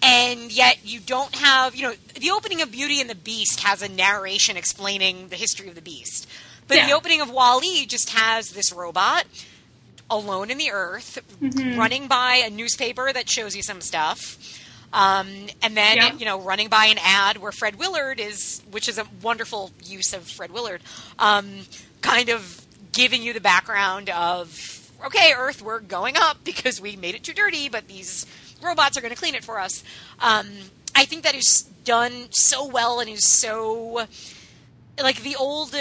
[0.00, 3.82] And yet you don't have, you know, the opening of Beauty and the Beast has
[3.82, 6.28] a narration explaining the history of the beast.
[6.68, 9.24] But the opening of WALL-E just has this robot
[10.10, 11.18] alone in the earth
[11.76, 14.38] running by a newspaper that shows you some stuff.
[14.92, 15.28] Um,
[15.62, 16.14] and then, Yeah.
[16.14, 20.14] you know, running by an ad where Fred Willard is, which is a wonderful use
[20.14, 20.80] of Fred Willard,
[21.18, 21.66] um,
[22.00, 22.62] kind of
[22.92, 27.34] giving you the background of, okay, Earth, we're going up because we made it too
[27.34, 28.24] dirty, but these
[28.62, 29.84] robots are going to clean it for us.
[30.20, 30.48] Um,
[30.94, 34.06] I think that is done so well and is so
[35.00, 35.74] like the old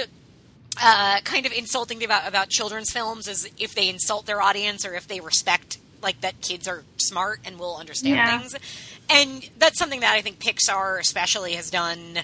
[0.82, 4.94] uh, kind of insulting about about children's films is if they insult their audience or
[4.94, 8.40] if they respect like that kids are smart and will understand Yeah.
[8.40, 8.56] things.
[9.10, 12.20] And that's something that I think Pixar especially has done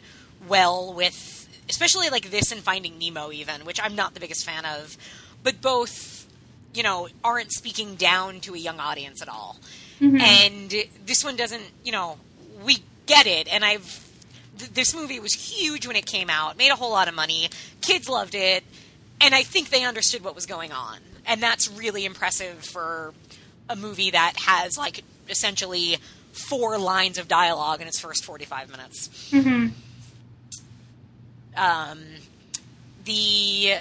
[0.47, 1.31] well with
[1.69, 4.97] especially like this and Finding Nemo even, which I'm not the biggest fan of,
[5.43, 6.27] but both
[6.73, 9.57] you know aren't speaking down to a young audience at all.
[10.01, 10.73] And
[11.05, 12.17] this one doesn't, you know,
[12.65, 13.85] we get it and I've
[14.57, 17.49] th- this movie was huge when it came out, made a whole lot of money.
[17.81, 18.63] Kids loved it,
[19.21, 20.99] and I think they understood what was going on.
[21.25, 23.13] And that's really impressive for
[23.69, 25.97] a movie that has like essentially
[26.33, 29.29] four lines of dialogue in its first 45 minutes.
[29.31, 29.67] hmm
[31.55, 31.99] Um,
[33.05, 33.75] the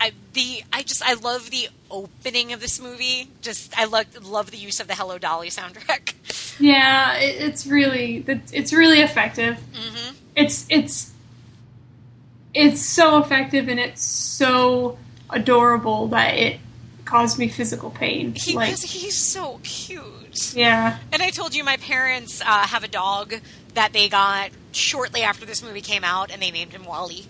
[0.00, 3.28] I the I just I love the opening of this movie.
[3.42, 6.14] Just I love love the use of the Hello Dolly soundtrack.
[6.60, 11.12] yeah it, it's really it's really effective hmm it's it's
[12.54, 14.98] it's so effective and it's so
[15.30, 16.60] adorable that it
[17.04, 20.54] caused me physical pain He like he's so cute.
[20.54, 23.34] yeah And I told you my parents uh, have a dog
[23.74, 27.26] that they got shortly after this movie came out, and they named him Wally.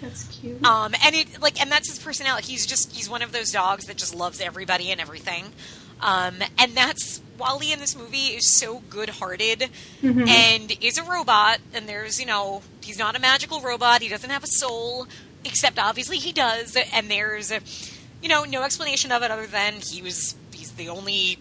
[0.00, 2.52] that's cute Um, and it like, and that's his personality.
[2.52, 5.46] He's just he's one of those dogs that just loves everybody and everything.
[6.00, 9.70] Um, and that's WALL-E in this movie is so good-hearted
[10.02, 10.28] Mhm.
[10.28, 11.58] and is a robot.
[11.72, 14.02] And there's you know he's not a magical robot.
[14.02, 15.06] He doesn't have a soul,
[15.44, 16.76] except obviously he does.
[16.92, 17.52] And there's
[18.22, 21.38] you know no explanation of it other than he was he's the only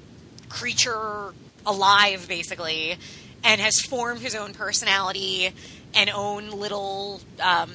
[0.48, 1.34] creature
[1.66, 2.98] alive basically
[3.44, 5.54] and has formed his own personality
[5.94, 7.72] and own little um,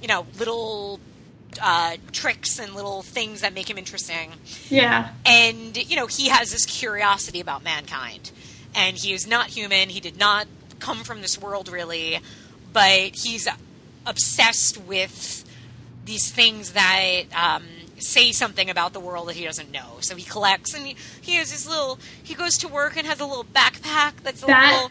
[0.00, 0.98] you know little
[1.62, 4.32] uh, tricks and little things that make him interesting.
[4.68, 5.10] Yeah.
[5.26, 8.30] And you know he has this curiosity about mankind.
[8.76, 9.88] And he is not human.
[9.88, 10.46] He did not
[10.80, 12.18] come from this world really.
[12.72, 13.46] But he's
[14.06, 15.44] obsessed with
[16.04, 17.62] these things that um,
[17.98, 19.98] say something about the world that he doesn't know.
[20.00, 23.20] So he collects and he, he has his little he goes to work and has
[23.20, 24.90] a little backpack that's a That- little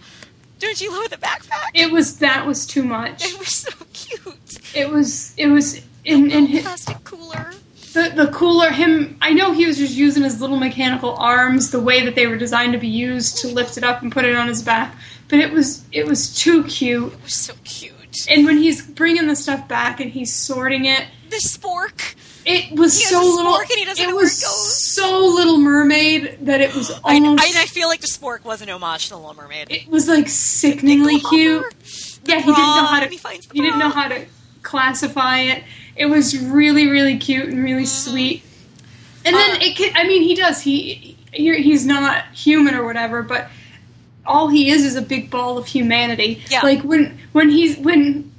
[0.59, 1.71] don't you love the backpack?
[1.73, 3.25] It was that was too much.
[3.25, 4.59] It was so cute.
[4.73, 7.51] It was it was in, in his, plastic cooler.
[7.93, 11.79] The, the cooler him i know he was just using his little mechanical arms the
[11.79, 14.35] way that they were designed to be used to lift it up and put it
[14.35, 14.95] on his back
[15.33, 17.11] but it was it was too cute.
[17.11, 17.93] It was so cute.
[18.29, 22.13] And when he's bringing the stuff back and he's sorting it the spork.
[22.45, 26.75] it was so little and he doesn't it was it so little mermaid that it
[26.75, 29.33] was I, almost I, I feel like the spork was an homage to the Little
[29.33, 29.71] Mermaid.
[29.71, 31.65] it was like sickeningly cute.
[32.25, 33.19] Yeah he didn't know how to he
[33.53, 34.25] he didn't know how to
[34.61, 35.63] classify it
[35.95, 38.43] it was really really cute and really sweet
[39.25, 42.83] and then Uh, it can, i mean he does he he- he's not human or
[42.85, 43.49] whatever but
[44.25, 46.61] all he is is a big ball of humanity Yeah.
[46.63, 48.31] like when when he's when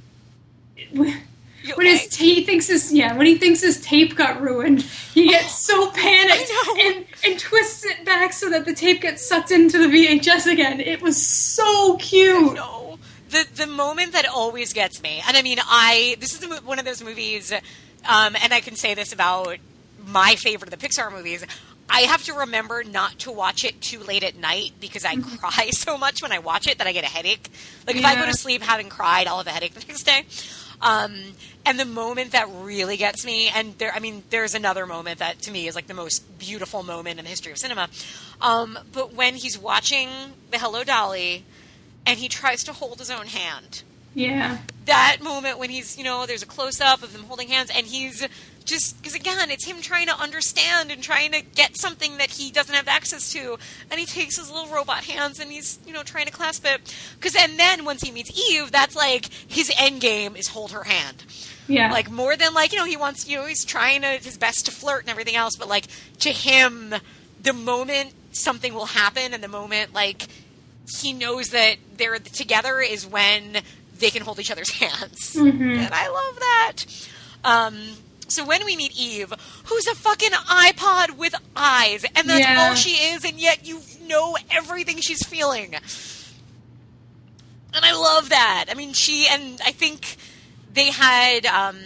[0.93, 1.21] when
[1.63, 1.97] You when okay?
[1.97, 4.81] his he thinks his yeah when he thinks his tape got ruined,
[5.15, 6.51] he gets so panicked
[6.85, 10.79] and and twists it back so that the tape gets sucked into the VHS again.
[10.79, 12.53] It was so cute.
[12.53, 12.94] No.
[13.35, 16.85] The the moment that always gets me, and I mean, I this is one of
[16.85, 19.57] those movies, um, and I can say this about
[20.07, 21.45] my favorite of the Pixar movies.
[21.89, 25.69] I have to remember not to watch it too late at night because I cry
[25.71, 27.49] so much when I watch it that I get a headache.
[27.85, 30.25] Like if I go to sleep having cried, I'll have a headache the next day.
[30.81, 31.15] Um,
[31.65, 35.41] and the moment that really gets me, and there, I mean, there's another moment that
[35.41, 37.89] to me is like the most beautiful moment in the history of cinema.
[38.39, 40.09] Um, but when he's watching
[40.51, 41.43] the Hello Dolly,
[42.05, 43.83] and he tries to hold his own hand,
[44.13, 44.59] Yeah.
[44.85, 47.87] that moment when he's, you know, there's a close up of them holding hands, and
[47.87, 48.27] he's
[48.63, 52.49] just because again, it's him trying to understand and trying to get something that he
[52.51, 53.57] doesn't have access to,
[53.91, 56.95] and he takes his little robot hands and he's, you know, trying to clasp it.
[57.19, 60.85] Because and then once he meets Eve, that's like his end game is hold her
[60.85, 61.23] hand.
[61.67, 61.91] Yeah.
[61.91, 64.65] Like more than like you know he wants you know he's trying to, his best
[64.65, 65.85] to flirt and everything else, but like
[66.21, 66.95] to him,
[67.41, 70.27] the moment something will happen and the moment like
[70.99, 73.57] he knows that they're together is when
[73.99, 76.83] they can hold each other's hands, and I love that.
[77.43, 77.77] Um,
[78.27, 79.31] so when we meet Eve,
[79.65, 82.57] who's a fucking iPod with eyes, and that's Yeah.
[82.67, 85.75] all she is, and yet you know everything she's feeling.
[87.73, 88.65] And I love that.
[88.69, 90.17] I mean, she and I think
[90.73, 91.77] they had um,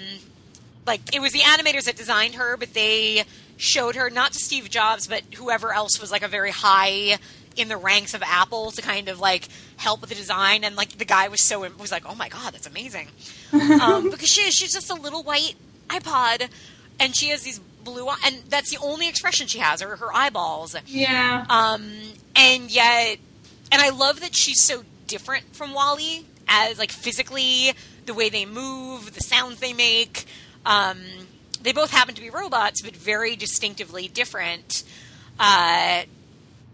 [0.86, 3.24] like it was the animators that designed her, but they
[3.58, 7.18] showed her not to Steve Jobs, but whoever else was like a very high
[7.60, 10.64] in the ranks of Apple to kind of like help with the design.
[10.64, 13.08] And like the guy was so was like, oh my god, that's amazing,
[13.82, 15.56] um, because she is she's just a little white
[15.90, 16.50] iPod,
[17.00, 20.14] and she has these blue eye- and that's the only expression she has are her
[20.14, 20.76] eyeballs.
[20.86, 21.46] yeah.
[21.50, 21.92] Um,
[22.36, 23.18] and yet,
[23.72, 27.72] and I love that she's so different from WALL-E as like physically,
[28.06, 30.26] the way they move, the sounds they make.
[30.66, 31.00] Um,
[31.62, 34.84] they both happen to be robots, but very distinctively different.
[35.40, 36.04] Uh,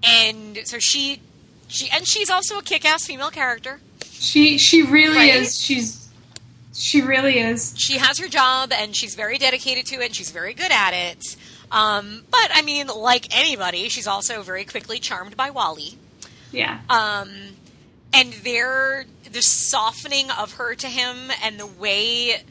[0.08, 1.22] and so she,
[1.68, 3.80] she, and she's also a kick-ass female character.
[4.04, 5.36] she she really Right?
[5.36, 5.60] is.
[5.60, 6.10] She's
[6.74, 7.74] she really is.
[7.78, 10.06] She has her job, and she's very dedicated to it.
[10.08, 11.36] and She's very good at it.
[11.72, 15.98] Um, but I mean, like anybody, she's also very quickly charmed by WALL-E.
[16.52, 16.80] Yeah.
[16.90, 17.30] um,
[18.14, 22.44] and their the softening of her to him and the way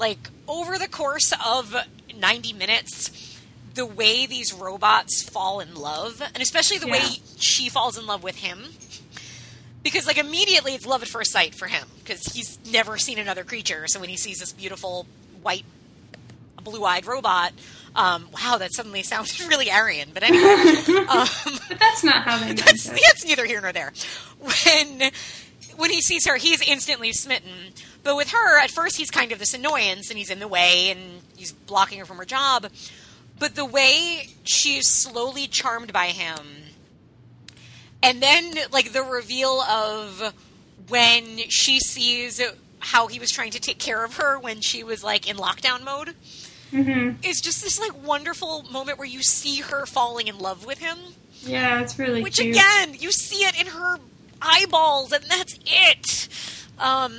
[0.00, 1.76] like over the course of
[2.18, 3.31] 90 minutes
[3.74, 7.00] the way these robots fall in love and especially the way
[7.38, 8.64] she falls in love with him
[9.82, 13.44] because like immediately it's love at first sight for him because he's never seen another
[13.44, 15.06] creature so when he sees this beautiful
[15.42, 15.64] white
[16.62, 17.52] blue-eyed robot
[17.96, 20.44] um, wow that suddenly sounds really aryan but anyway
[21.08, 21.26] um,
[21.68, 23.00] But that's not how they that's, it.
[23.06, 23.92] that's neither here nor there.
[24.38, 25.10] When
[25.76, 27.50] when he sees her, he's instantly smitten.
[28.02, 30.90] But with her, at first he's kind of this annoyance and he's in the way
[30.90, 31.00] and
[31.36, 32.66] he's blocking her from her job.
[33.42, 36.38] But the way she's slowly charmed by him,
[38.00, 40.32] and then like the reveal of
[40.86, 42.40] when she sees
[42.78, 45.82] how he was trying to take care of her when she was like in lockdown
[45.82, 46.14] mode.
[46.70, 50.78] hmm It's just this like wonderful moment where you see her falling in love with
[50.78, 50.98] him.
[51.40, 52.54] Yeah, it's really Which cute.
[52.54, 53.98] again, you see it in her
[54.40, 56.28] eyeballs, and that's it.
[56.78, 57.12] Um,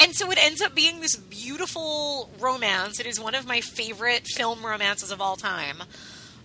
[0.00, 3.00] and so it ends up being this beautiful romance.
[3.00, 5.82] It is one of my favorite film romances of all time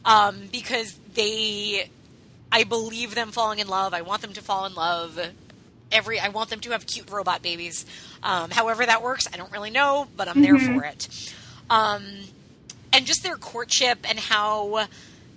[0.03, 1.89] um, because they,
[2.51, 3.93] I believe them falling in love.
[3.93, 5.19] I want them to fall in love.
[5.91, 7.85] Every, I want them to have cute robot babies.
[8.23, 11.33] Um, however that works, I don't really know, but I'm there for it.
[11.69, 12.03] Um,
[12.95, 14.87] and just their courtship and how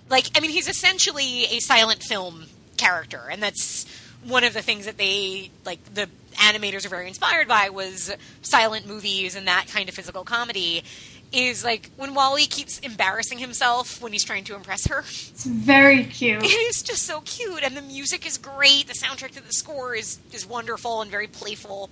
[0.09, 2.45] like i mean he's essentially a silent film
[2.77, 3.85] character and that's
[4.23, 6.09] one of the things that they like the
[6.39, 8.11] animators are very inspired by was
[8.41, 10.83] silent movies and that kind of physical comedy
[11.31, 14.99] is like when WALL-E keeps embarrassing himself when he's trying to impress her.
[14.99, 16.43] It's very cute.
[16.43, 18.87] it is just so cute and the music is great.
[18.87, 21.89] The soundtrack to the score is is wonderful and very playful.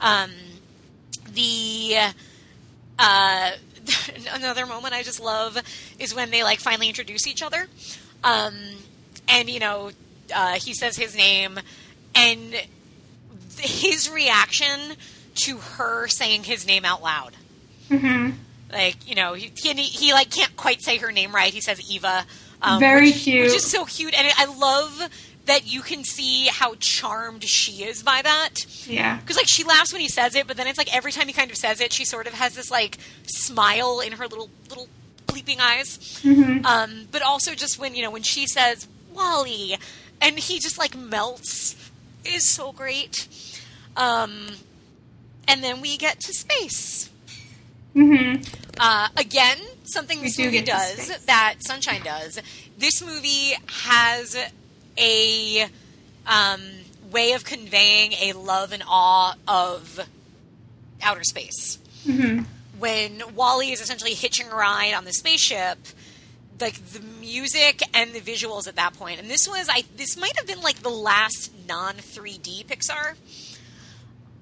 [0.00, 0.30] Um
[1.32, 1.96] the
[2.98, 3.52] uh
[4.34, 5.56] another moment i just love
[5.98, 7.68] is when they like finally introduce each other.
[8.24, 8.54] Um
[9.28, 9.90] and you know
[10.34, 11.58] uh he says his name
[12.14, 12.54] and
[13.58, 14.96] his reaction
[15.34, 17.36] to her saying his name out loud.
[17.88, 18.30] Hmm
[18.72, 21.52] like you know he, he, he like can't quite say her name right.
[21.52, 22.24] He says eva
[22.62, 23.44] um, Very which, cute.
[23.46, 24.14] which is so cute.
[24.14, 25.08] And i love
[25.46, 28.66] that you can see how charmed she is by that.
[28.86, 29.18] Yeah.
[29.18, 31.32] because like she laughs when he says it but then it's like every time he
[31.32, 34.88] kind of says it she sort of has this like smile in her little little
[35.26, 36.20] bleeping eyes.
[36.22, 39.76] Hmm um, but also just when you know when she says WALL-E
[40.20, 41.76] and he just like melts
[42.24, 43.28] is so great
[43.96, 44.48] um,
[45.48, 47.10] and then we get to space
[47.92, 48.34] hmm
[48.78, 52.38] uh, again, something this do movie does that Sunshine does.
[52.78, 53.54] This movie
[53.84, 54.36] has
[54.98, 55.68] a
[56.26, 56.60] um,
[57.10, 60.00] way of conveying a love and awe of
[61.02, 61.78] outer space.
[62.04, 62.40] hmm
[62.78, 65.78] When WALL-E is essentially hitching a ride on the spaceship,
[66.60, 69.20] like the music and the visuals at that point.
[69.20, 73.14] And this was I this might have been like the last non 3D Pixar.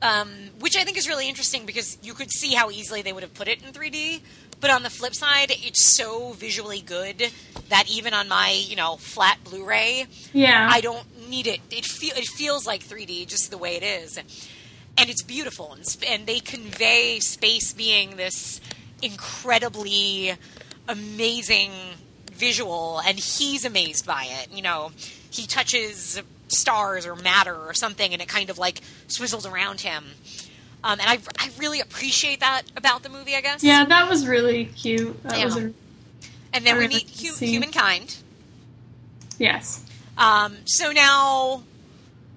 [0.04, 0.28] Um,
[0.60, 3.32] which I think is really interesting because you could see how easily they would have
[3.32, 4.20] put it in 3D.
[4.60, 7.30] But on the flip side, it's so visually good
[7.70, 10.68] that even on my, you know, flat Blu-ray, Yeah.
[10.70, 11.60] I don't need it.
[11.70, 15.72] It feel it feels like 3D just the way it is, and it's beautiful.
[15.72, 18.60] And, sp- and they convey space being this
[19.02, 20.34] incredibly
[20.88, 21.72] amazing
[22.32, 24.48] visual, and he's amazed by it.
[24.52, 24.92] You know,
[25.30, 26.22] he touches
[26.54, 30.04] stars or matter or something, and it kind of like swizzles around him.
[30.82, 33.34] Um, and I, I really appreciate that about the movie.
[33.34, 33.62] I guess.
[33.62, 35.22] yeah, that was really cute.
[35.22, 35.44] That Yeah.
[35.46, 35.72] was a,
[36.52, 38.16] And then we meet hu- humankind.
[39.38, 39.84] yes.
[40.16, 41.62] Um, so now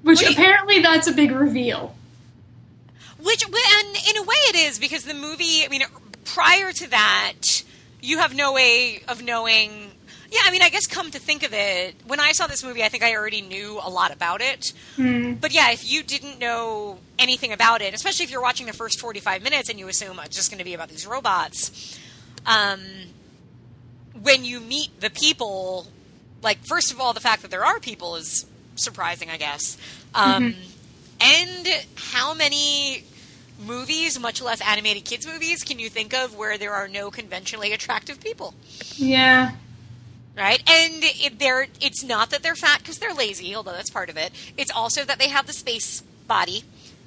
[0.02, 0.32] Which Wait.
[0.34, 1.94] apparently that's a big reveal.
[3.22, 5.66] Which, and in a way, it is because the movie.
[5.66, 5.84] I mean,
[6.24, 7.34] prior to that,
[8.02, 9.87] you have no way of knowing.
[10.30, 12.84] Yeah, I mean, I guess come to think of it, when I saw this movie,
[12.84, 14.74] I think I already knew a lot about it.
[14.96, 15.34] Hmm.
[15.34, 19.00] But yeah, if you didn't know anything about it, especially if you're watching the first
[19.00, 21.98] 45 minutes and you assume it's just going to be about these robots,
[22.46, 22.80] um,
[24.22, 25.88] when you meet the people,
[26.42, 28.46] like, first of all, the fact that there are people is
[28.76, 29.78] surprising, I guess.
[30.14, 30.56] Um,
[31.20, 33.04] And how many
[33.66, 37.74] movies, much less animated kids movies, can you think of where there are no conventionally
[37.74, 38.54] attractive people?
[38.96, 39.54] Yeah.
[40.38, 40.60] Right?
[40.70, 44.18] And it, they're it's not that they're fat because they're lazy, although that's part of
[44.18, 44.32] it.
[44.58, 46.64] It's also that they have the space body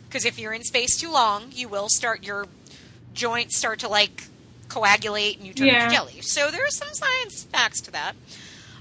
[0.09, 2.47] because if you're in space too long, you will start your
[3.15, 4.24] joints start to like
[4.69, 5.82] coagulate and you turn Yeah.
[5.85, 6.20] into jelly.
[6.23, 8.15] So there's some science facts to that.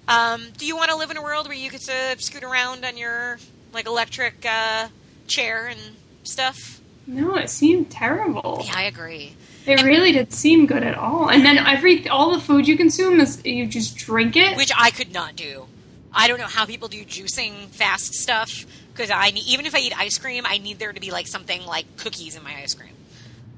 [0.08, 2.84] Um, do you want to live in a world where you get to scoot around
[2.86, 3.38] on your
[3.74, 4.88] like electric uh,
[5.28, 5.80] chair and
[6.24, 6.82] stuff?
[7.08, 8.62] No, it seemed terrible.
[8.66, 9.36] Yeah, I agree.
[9.66, 11.30] It really did seem good at all.
[11.30, 14.58] And then every all the food you consume is you just drink it.
[14.58, 15.66] which I could not do.
[16.12, 19.80] I don't know how people do juicing fast stuff because I need, even if I
[19.80, 22.74] eat ice cream, I need there to be like something like cookies in my ice
[22.74, 22.94] cream.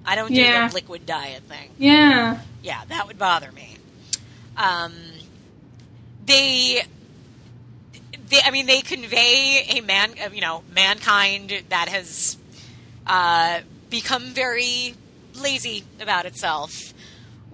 [0.06, 0.68] I don't do Yeah.
[0.68, 1.69] the liquid diet thing.
[1.78, 2.40] yeah.
[2.64, 3.78] Yeah, that would bother me.
[4.57, 4.94] Um,
[6.26, 6.82] they,
[8.30, 12.38] they, I mean, they convey a man, you know, mankind that has
[13.07, 14.94] uh, become very
[15.36, 16.94] lazy about itself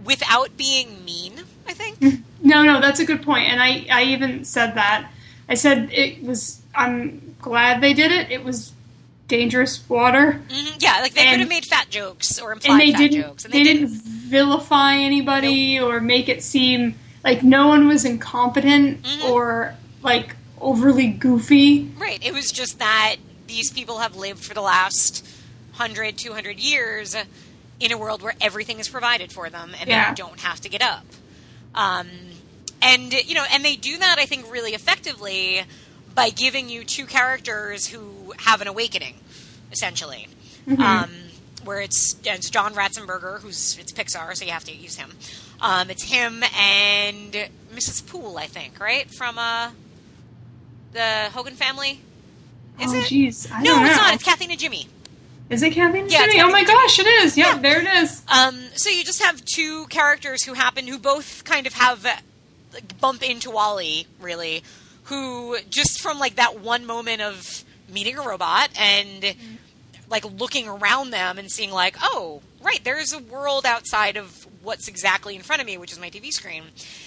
[0.03, 1.41] without being mean.
[1.67, 2.23] I think.
[2.39, 3.49] No, no, that's a good point.
[3.49, 5.11] And I, I even said that.
[5.49, 6.61] I said it was.
[6.75, 8.29] I'm glad they did it.
[8.29, 8.73] It was
[9.27, 12.79] dangerous water, Mhm, Yeah, like they And- could have made fat jokes or implied and
[12.81, 13.21] they fat didn't.
[13.23, 16.93] jokes, and they, didn't, vilify anybody or make it seem
[17.23, 19.23] like no one was incompetent Mhm.
[19.29, 21.89] or like overly goofy.
[21.97, 22.19] Right.
[22.23, 23.15] It was just that
[23.47, 25.25] these people have lived for the last
[25.75, 27.15] 100, 200 years
[27.79, 30.09] in a world where everything is provided for them and Yeah.
[30.09, 31.05] they don't have to get up.
[31.75, 32.07] Um,
[32.81, 35.63] and, you know, and they do that, I think, really effectively
[36.15, 39.15] by giving you two characters who have an awakening,
[39.71, 40.27] essentially.
[40.77, 41.09] Um,
[41.63, 45.11] where it's, it's John Ratzenberger, who's it's Pixar, so you have to use him.
[45.61, 48.05] Um, it's him and Mrs.
[48.05, 49.71] Poole, I think, right from uh,
[50.93, 52.01] the Hogan family.
[52.81, 53.05] Is oh, it?
[53.05, 53.49] jeez.
[53.51, 54.13] I no, it's not.
[54.13, 54.87] It's Kathy and Jimmy.
[55.49, 55.99] Is it Kathy?
[55.99, 56.41] and Yeah, Jimmy?
[56.41, 57.37] Oh my gosh, it is.
[57.37, 57.57] Yep, Yeah.
[57.59, 58.21] there it is.
[58.27, 62.03] Um, so you just have two characters who happen, who both kind of have
[62.73, 64.63] like, bump into WALL-E, really,
[65.05, 69.35] who just from like that one moment of meeting a robot and
[70.09, 74.89] like looking around them and seeing like, oh, right, there's a world outside of what's
[74.89, 76.63] exactly in front of me, which is my TV screen.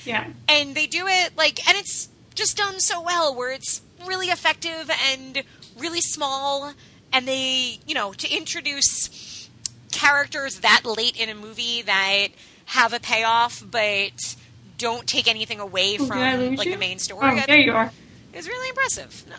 [0.06, 0.26] Yeah.
[0.48, 4.90] and they do it like and it's just done so well where it's really effective
[5.12, 5.42] and
[5.78, 6.72] really small
[7.12, 9.48] and they you know to introduce
[9.92, 12.28] characters that late in a movie that
[12.66, 14.36] have a payoff but
[14.78, 16.72] don't take anything away Oh, from like you?
[16.72, 17.90] the main story Oh, there you are.
[18.32, 19.36] it's really impressive no.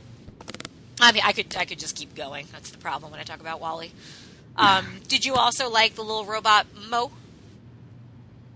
[0.99, 3.39] i mean i could i could just keep going that's the problem when i talk
[3.39, 3.91] about WALL-E
[4.57, 7.11] um, did you also like the little robot mo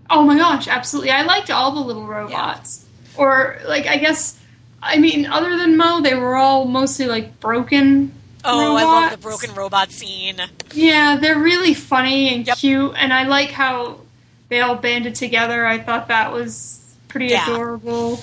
[0.08, 1.10] Oh my gosh, absolutely.
[1.10, 2.86] I liked all the little robots.
[3.16, 4.38] Or like I guess
[4.80, 8.12] I mean other than Mo, they were all mostly like broken.
[8.46, 10.40] Oh i love the broken robot scene
[10.72, 12.56] Yeah, they're really funny and Yep.
[12.58, 14.00] cute and I like how
[14.48, 15.66] they all banded together.
[15.66, 17.42] I thought that was pretty Yeah.
[17.50, 18.20] adorable.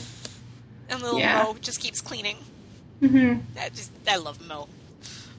[0.89, 1.43] and little Yeah.
[1.43, 2.37] mo just keeps cleaning
[2.99, 4.67] hmm I just I love Mo.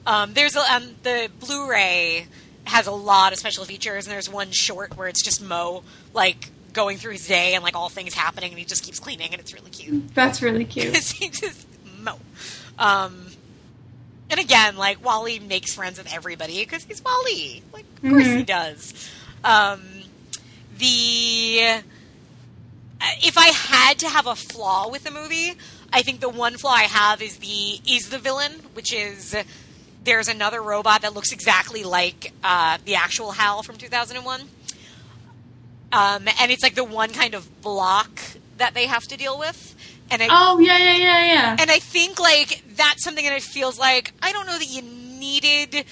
[0.05, 2.27] Um, there's a um, the Blu-ray
[2.65, 5.83] has a lot of special features, and there's one short where it's just Mo
[6.13, 9.29] like going through his day and like all things happening, and he just keeps cleaning,
[9.31, 10.95] and it's really cute That's really cute.
[11.13, 11.65] he just
[11.99, 12.19] Mo.
[12.77, 13.24] Um,
[14.29, 17.61] and again, like WALL-E makes friends with everybody because he's WALL-E.
[17.73, 18.45] Like, of course he Mhm.
[18.45, 19.09] does.
[19.43, 19.81] Um,
[20.77, 21.81] the
[23.21, 25.53] if I had to have a flaw with the movie,
[25.93, 29.35] I think the one flaw I have is the is the villain, which is
[30.03, 34.49] there's another robot that looks exactly like uh, the actual Hal from 2001.
[35.91, 38.19] Um, and it's like the one kind of block
[38.57, 39.75] that they have to deal with.
[40.11, 41.57] And I, Oh yeah, yeah, yeah, yeah.
[41.59, 44.81] and I think like that's something that it feels like I don't know that you
[44.81, 45.85] needed.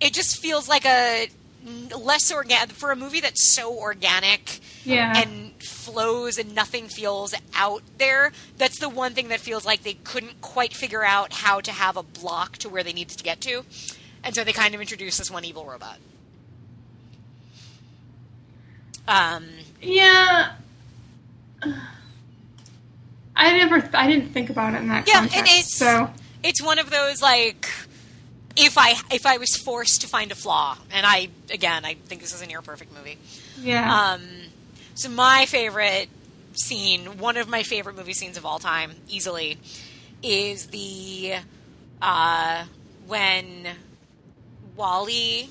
[0.00, 1.28] It just feels like a
[1.96, 5.14] less organic for a movie that's so organic Yeah.
[5.16, 8.32] and flows and nothing feels out there.
[8.58, 11.96] That's the one thing that feels like they couldn't quite figure out how to have
[11.96, 13.64] a block to where they needed to get to,
[14.22, 15.98] and so they kind of introduced this one evil robot.
[19.06, 19.46] Um,
[19.80, 20.52] Yeah.
[23.36, 25.52] I never, I didn't think about it in that Yeah, and context.
[25.54, 26.10] it's- so
[26.42, 27.68] it's one of those like
[28.56, 32.20] if I if I was forced to find a flaw, and I again I think
[32.20, 33.18] this is a near perfect movie.
[33.58, 34.22] yeah, Um,
[34.94, 36.08] so my favorite
[36.52, 39.58] scene, one of my favorite movie scenes of all time, easily,
[40.22, 41.34] is the
[42.00, 42.64] uh,
[43.08, 43.68] when
[44.76, 45.48] WALL-E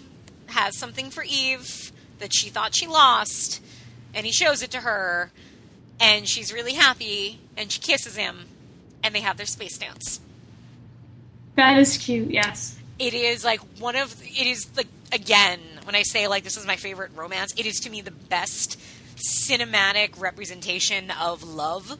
[0.47, 3.61] has something for Eve that she thought she lost,
[4.14, 5.31] and he shows it to her,
[5.99, 8.45] and she's really happy, and she kisses him,
[9.03, 10.20] and they have their space dance.
[11.56, 12.32] that is cute.
[12.32, 12.78] Yes.
[12.99, 16.65] It is like one of it is like again when I say like this is
[16.65, 18.80] my favorite romance, it is to me the best
[19.15, 21.98] cinematic representation of love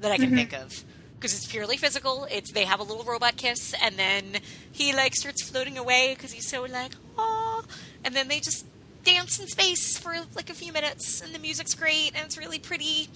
[0.00, 0.36] that I can mm-hmm.
[0.36, 0.84] think of
[1.16, 2.26] because it's purely physical.
[2.30, 4.24] It's they have a little robot kiss and then
[4.70, 7.64] he like starts floating away because he's so like oh,
[8.04, 8.66] and then they just
[9.04, 12.58] dance in space for like a few minutes and the music's great and it's really
[12.58, 13.08] pretty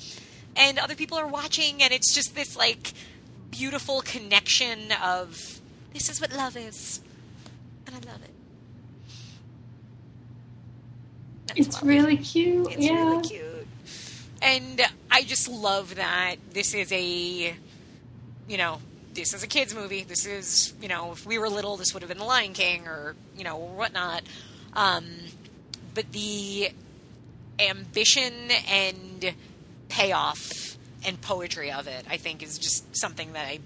[0.57, 2.93] and other people are watching and it's just this like
[3.51, 5.61] beautiful connection of
[5.93, 7.01] this is what love is
[7.87, 8.31] and I love it.
[11.47, 12.71] That's It's really cute.
[12.71, 12.93] It's yeah.
[12.93, 13.67] really cute.
[14.43, 17.57] And I just love that this is a,
[18.49, 18.81] you know,
[19.15, 20.05] this is a kids movie.
[20.05, 22.87] This is, you know, if we were little, this would have been The Lion King
[22.87, 24.23] or, you know, whatnot.
[24.75, 25.05] Um,
[25.95, 26.71] but the
[27.59, 28.33] ambition
[28.71, 29.35] and
[29.89, 33.59] payoff and poetry of it, I think, is just something that I,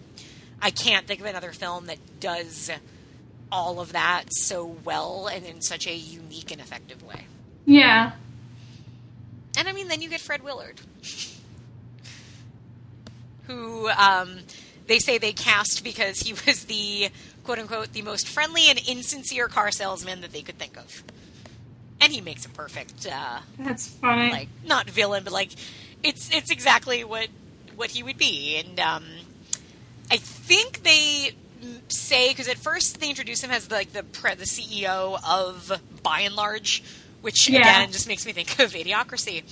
[0.61, 2.71] I can't think of another film that does
[3.51, 7.27] all of that so well and in such a unique and effective way.
[7.67, 8.13] Yeah.
[9.59, 10.81] And I mean, then you get Fred Willard,
[13.47, 14.39] who um,
[14.87, 17.11] they say they cast because he was the
[17.45, 21.03] quote unquote the most friendly and insincere car salesman that they could think of.
[22.03, 24.31] And he makes a perfect, uh, That's funny.
[24.31, 25.51] like not villain, but like
[26.03, 27.29] it's it's exactly what
[27.77, 28.57] what he would be.
[28.59, 29.05] And um,
[30.11, 31.31] I think they
[31.89, 36.23] say because at first they introduce him as like the pre- the CEO of Buy
[36.23, 36.83] n Large,
[37.21, 37.61] which Yeah.
[37.61, 39.45] again just makes me think of Idiocracy.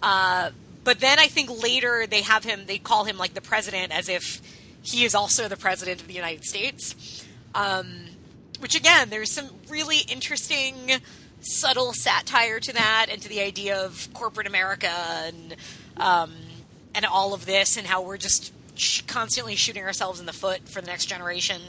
[0.00, 0.50] Uh,
[0.84, 4.08] but then I think later they have him they call him like the president as
[4.08, 4.40] if
[4.82, 7.24] he is also the president of the United States.
[7.56, 8.04] Um,
[8.60, 10.74] which again, there's some really interesting,
[11.48, 14.90] subtle satire to that, and to the idea of corporate America
[15.26, 15.56] and
[15.96, 16.32] um,
[16.94, 20.68] and all of this, and how we're just sh- constantly shooting ourselves in the foot
[20.68, 21.60] for the next generation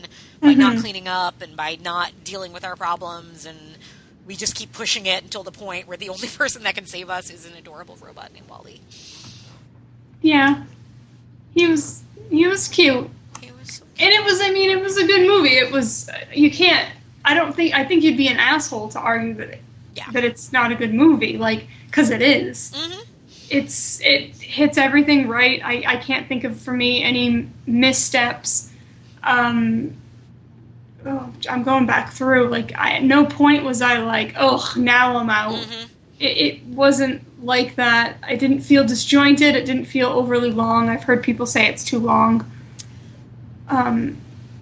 [0.41, 3.57] by not cleaning up and by not dealing with our problems, and
[4.27, 7.10] we just keep pushing it until the point where the only person that can save
[7.10, 8.80] us is an adorable robot named WALL-E.
[10.22, 10.64] yeah.
[11.56, 13.10] He was he was cute.
[13.41, 15.57] It was so And it was I mean it was a good movie.
[15.57, 16.88] It was you can't
[17.26, 19.60] I don't think I think you'd be an asshole to argue that
[20.00, 20.12] Yeah.
[20.14, 22.72] that it's not a good movie like cuz it is.
[22.76, 23.00] Mhm.
[23.50, 25.62] It's it hits everything right.
[25.64, 28.70] I I can't think of for me any missteps.
[29.24, 29.92] Um
[31.06, 32.50] Oh, I'm going back through.
[32.50, 35.86] Like, I, at no point was I like, "Oh, now I'm out." Mhm.
[36.20, 38.18] it, it wasn't like that.
[38.28, 39.56] I didn't feel disjointed.
[39.56, 40.90] It didn't feel overly long.
[40.90, 42.46] I've heard people say it's too long,
[43.70, 44.18] um,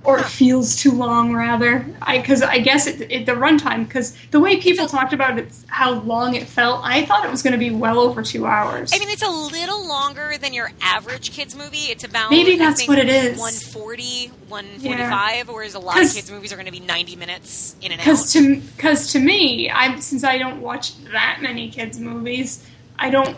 [0.07, 1.85] or it feels too long rather.
[2.01, 5.49] I because I guess it, it the runtime because the way people talked about it,
[5.67, 8.93] how long it felt, I thought it was going to be well over two hours.
[8.93, 11.91] I mean, it's a little longer than your average kids movie.
[11.91, 13.37] It's about Maybe that's think, what it is.
[13.37, 17.75] 140, 145, whereas a lot of 'Cause- kids movies are going to be 90 minutes
[17.81, 18.05] in and out.
[18.05, 22.65] Because to to me, I since I don't watch that many kids movies,
[22.97, 23.35] I don't.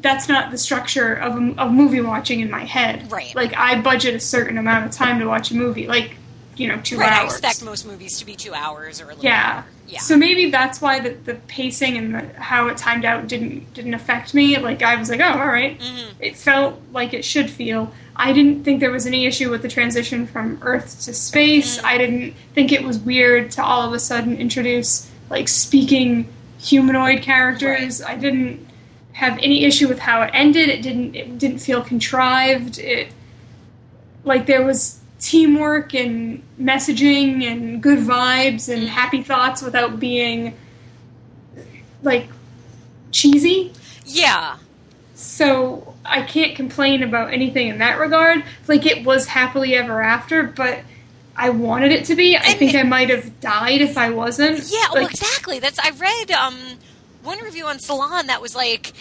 [0.00, 3.10] That's not the structure of a, of movie watching in my head.
[3.10, 3.34] Right.
[3.34, 6.16] Like I budget a certain amount of time to watch a movie, like
[6.56, 9.24] you know, two right, I expect most movies to be two hours or a little
[9.24, 9.52] yeah.
[9.54, 9.64] more.
[9.88, 10.00] Yeah.
[10.00, 13.94] So maybe that's why the, the pacing and the, how it timed out didn't didn't
[13.94, 14.58] affect me.
[14.58, 15.78] Like I was like, oh, all right.
[15.80, 16.08] Mhm.
[16.20, 17.92] It felt like it should feel.
[18.14, 21.78] I didn't think there was any issue with the transition from Earth to space.
[21.78, 21.84] Mm.
[21.84, 27.22] I didn't think it was weird to all of a sudden introduce like speaking humanoid
[27.22, 28.02] characters.
[28.02, 28.66] I didn't
[29.20, 30.70] have any issue with how it ended.
[30.70, 31.14] It didn't.
[31.14, 32.78] It didn't feel contrived.
[32.78, 33.12] It
[34.24, 40.56] like there was teamwork and messaging and good vibes and happy thoughts without being
[42.02, 42.28] like
[43.12, 43.72] cheesy.
[44.06, 44.56] Yeah.
[45.14, 48.42] So I can't complain about anything in that regard.
[48.68, 50.80] Like it was happily ever after, but
[51.36, 52.36] I wanted it to be.
[52.38, 54.60] I And think it- I might have died if I wasn't.
[54.70, 55.58] Yeah, well, exactly.
[55.58, 56.56] That's I read um,
[57.22, 58.92] one review on Salon that was like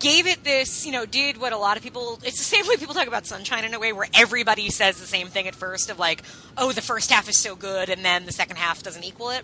[0.00, 2.20] gave it this, you know, did what a lot of people.
[2.24, 5.06] It's the same way people talk about Sunshine in a way where everybody says the
[5.06, 6.22] same thing at first of like,
[6.56, 9.42] oh, the first half is so good, and then the second half doesn't equal it.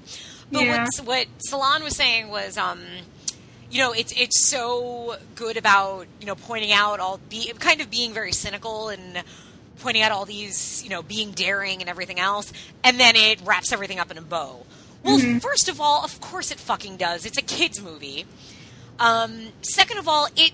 [0.53, 0.83] But Yeah.
[0.83, 2.81] what's, what Salon was saying was, um,
[3.71, 7.91] you know, it's it's so good about you know pointing out all be kind of
[7.91, 9.25] being very cynical and
[9.81, 12.53] pointing out all these you know being daring and everything else,
[12.85, 14.65] and then it wraps everything up in a bow.
[15.05, 17.27] Well, first of all, of course it fucking does.
[17.27, 18.27] It's a kids movie.
[18.99, 20.53] Um, second of all, it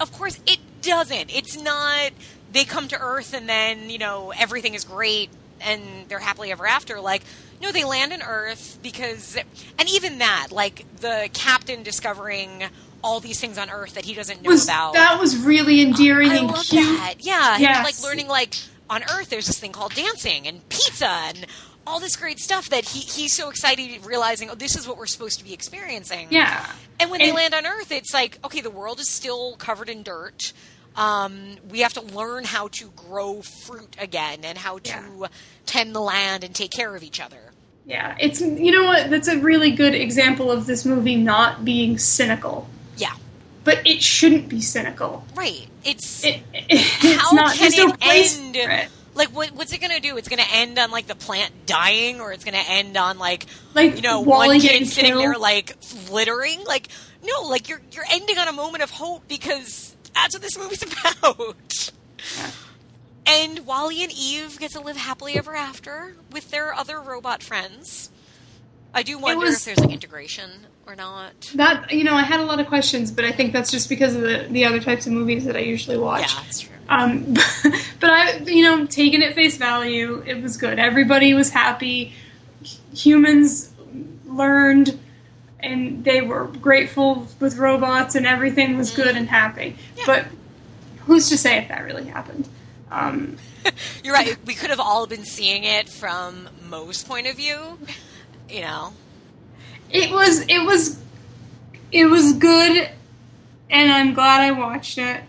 [0.00, 1.34] of course it doesn't.
[1.34, 2.12] It's not.
[2.52, 5.30] They come to Earth and then you know everything is great
[5.60, 7.00] and they're happily ever after.
[7.00, 7.22] Like
[7.60, 9.36] no, they land on Earth because,
[9.78, 12.64] and even that, like the captain discovering
[13.02, 14.94] all these things on Earth that he doesn't know was about.
[14.94, 16.84] that was really endearing I and cute.
[16.84, 17.14] that.
[17.20, 18.54] Yeah, and, like learning like
[18.90, 21.46] on Earth, there's this thing called dancing and pizza and
[21.88, 25.06] all this great stuff that he he's so excited realizing, oh, this is what we're
[25.06, 26.28] supposed to be experiencing.
[26.30, 26.64] Yeah.
[27.00, 30.02] And when they land on Earth, it's like, okay, the world is still covered in
[30.02, 30.52] dirt.
[30.96, 35.26] Um, we have to learn how to grow fruit again and how to Yeah.
[35.64, 37.52] tend the land and take care of each other.
[37.86, 39.08] Yeah, it's you know what?
[39.08, 43.14] That's a really good example of this movie not being cynical, Yeah,
[43.64, 45.24] but it shouldn't be cynical.
[45.34, 45.68] right.
[45.84, 47.54] It's It, it's how not.
[47.54, 48.56] can no it place end?
[49.18, 50.16] Like, what, what's it going to do?
[50.16, 53.18] It's going to end on like the plant dying, or it's going to end on
[53.18, 55.22] like Like you know WALL-E one kid sitting killed.
[55.22, 55.76] there like
[56.10, 56.64] littering.
[56.64, 56.88] Like,
[57.22, 60.82] no, like you're you're ending on a moment of hope because that's what this movie's
[61.10, 61.90] about.
[63.26, 68.10] And WALL-E and Eve get to live happily ever after with their other robot friends.
[68.94, 70.50] I do wonder was- if there's like integration
[70.86, 71.52] or not.
[71.54, 74.14] That you know, I had a lot of questions, but I think that's just because
[74.14, 76.22] of the the other types of movies that I usually watch.
[76.22, 76.72] Yeah, that's true.
[76.88, 77.34] Um,
[78.00, 80.78] but I, you know, taking it face value, it was good.
[80.78, 82.14] Everybody was happy.
[82.94, 83.72] Humans
[84.26, 84.98] learned,
[85.60, 89.76] and they were grateful with robots, and everything was good and happy.
[89.96, 90.04] Yeah.
[90.06, 90.26] But
[91.00, 92.48] who's to say if that really happened?
[92.90, 93.36] Um,
[94.04, 94.36] You're right.
[94.46, 97.78] We could have all been seeing it from Mo's point of view.
[98.48, 98.94] You know,
[99.90, 100.98] it was, it was,
[101.92, 102.88] it was good,
[103.68, 105.22] and I'm glad I watched it.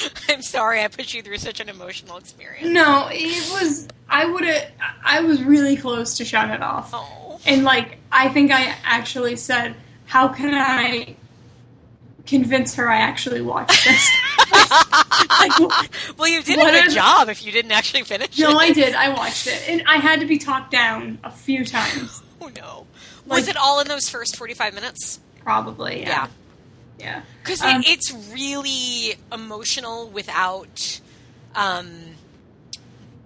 [0.28, 2.68] I'm sorry I put you through such an emotional experience.
[2.68, 3.88] No, it was.
[4.08, 4.70] I would have.
[5.04, 6.90] I was really close to shutting it off.
[6.94, 9.74] Oh, And like, I think I actually said,
[10.06, 11.14] "How can I
[12.26, 14.10] convince her I actually watched this?"
[15.40, 15.58] like,
[16.18, 18.56] well, you did What a good job if you didn't actually finish no, it.
[18.56, 18.94] I did.
[18.94, 22.22] I watched it, and I had to be talked down a few times.
[22.40, 22.86] Oh no.
[23.26, 25.20] Was it all in those first 45 minutes?
[25.42, 26.08] Probably, Yeah.
[26.08, 26.26] yeah,
[26.98, 27.22] yeah.
[27.42, 31.00] Because Um, it's really emotional without,
[31.54, 32.16] um,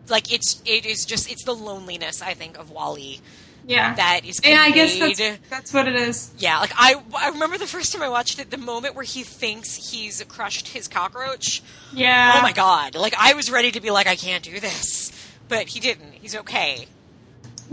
[0.09, 3.21] like it's it is just it's the loneliness I think of WALL-E
[3.67, 3.95] yeah.
[3.95, 6.33] that is and I guess that's that's what it is.
[6.39, 9.23] yeah, like I I remember the first time I watched it, the moment where he
[9.23, 11.63] thinks he's crushed his cockroach.
[11.93, 12.35] Yeah.
[12.37, 12.95] oh my god!
[12.95, 15.13] Like I was ready to be like I can't do this,
[15.49, 16.13] but he didn't.
[16.15, 16.87] He's okay.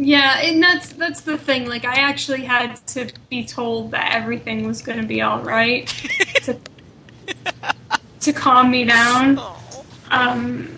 [0.02, 1.68] Yeah, and that's that's the thing.
[1.68, 5.88] Like, I actually had to be told that everything was going to be all right
[6.44, 6.58] to
[8.22, 9.40] to calm me down.
[10.10, 10.74] Um,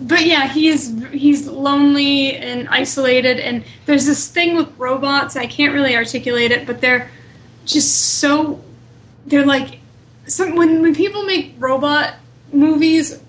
[0.00, 5.36] but yeah, he is he's lonely and isolated, and there's this thing with robots.
[5.36, 7.08] I can't really articulate it, but they're
[7.66, 8.60] just so
[9.26, 9.78] they're like
[10.26, 12.14] some when when people make robot
[12.52, 13.20] movies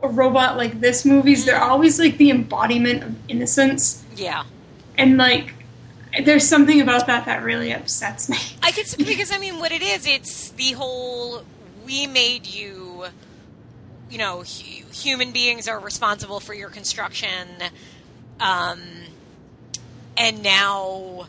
[0.00, 4.44] or robot like this movies, they're always like the embodiment of innocence, Yeah.
[4.98, 5.54] And like
[6.24, 8.36] there's something about that that really upsets me.
[8.62, 11.44] I could because I mean, what it is, it's the whole
[11.86, 13.04] we made you.
[14.10, 17.46] You know, hu- human beings are responsible for your construction,
[18.40, 18.80] um,
[20.16, 21.26] and now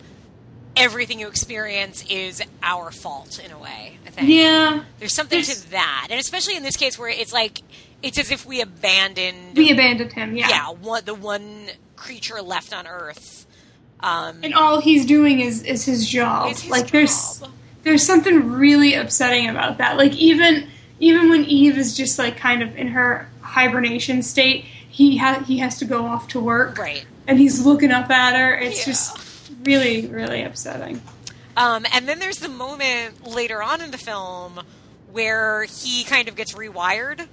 [0.77, 3.97] everything you experience is our fault in a way.
[4.07, 7.33] I think Yeah, there's something There's- to that, and especially in this case where it's
[7.33, 7.61] like
[8.01, 10.37] it's as if we abandoned, we abandoned him.
[10.37, 10.47] Yeah.
[10.49, 11.67] yeah, one, the one
[11.97, 13.45] creature left on Earth.
[14.01, 16.49] Um, and all he's doing is is his job.
[16.49, 17.51] his like there's job.
[17.83, 19.97] there's something really upsetting about that.
[19.97, 20.67] Like even
[20.99, 25.57] even when Eve is just like kind of in her hibernation state, he ha- he
[25.59, 27.05] has to go off to work, right.
[27.27, 28.55] and he's looking up at her.
[28.55, 28.85] It's Yeah.
[28.93, 31.01] just really really upsetting.
[31.57, 34.61] Um, and then there's the moment later on in the film
[35.11, 37.27] where he kind of gets rewired.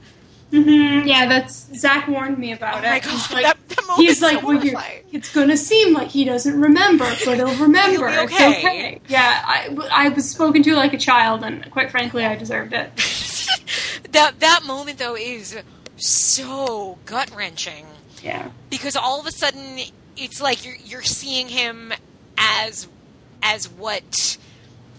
[0.50, 2.82] Hmm Yeah, that's Zach warned me about Oh it.
[3.04, 6.24] my He's like, that- that he's like so well, it's going to seem like he
[6.24, 8.08] doesn't remember, but he'll remember.
[8.10, 9.00] He'll okay." okay.
[9.08, 12.90] Yeah, I, I was spoken to like a child, and quite frankly, I deserved it.
[14.12, 15.56] that that moment though is
[15.96, 17.86] so gut wrenching
[18.22, 18.50] Yeah.
[18.70, 19.78] because all of a sudden
[20.16, 21.92] it's like you're you're seeing him
[22.38, 22.88] as
[23.42, 24.36] as what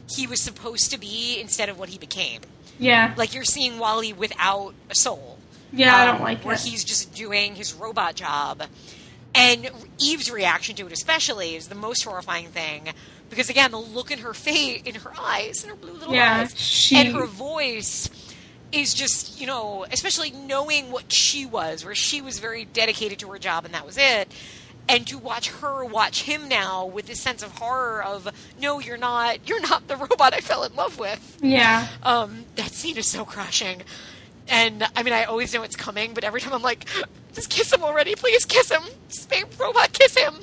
[0.10, 2.42] he was supposed to be instead of what he became.
[2.80, 3.14] Yeah.
[3.18, 5.37] Like you're seeing WALL-E without a soul.
[5.74, 6.62] Yeah, I um, don't like where it.
[6.62, 8.64] he's just doing his robot job.
[9.36, 9.70] And
[10.00, 12.90] Eve's reaction to it, especially, is the most horrifying thing
[13.30, 16.38] because again, the look in her face, in her eyes, in her blue little Yeah,
[16.42, 18.10] eyes, she- and her voice
[18.72, 23.28] is just, you know, especially knowing what she was, where she was very dedicated to
[23.30, 24.32] her job and that was it.
[24.90, 28.30] And to watch her watch him now with this sense of horror of,
[28.62, 31.38] no, you're not, you're not the robot I fell in love with.
[31.42, 31.88] Yeah.
[32.04, 33.82] Um, that scene is so crushing.
[34.50, 36.86] And I mean, I always know it's coming, but every time I'm like,
[37.34, 38.84] just kiss him already, please kiss him.
[39.10, 40.36] Just make robot kiss him.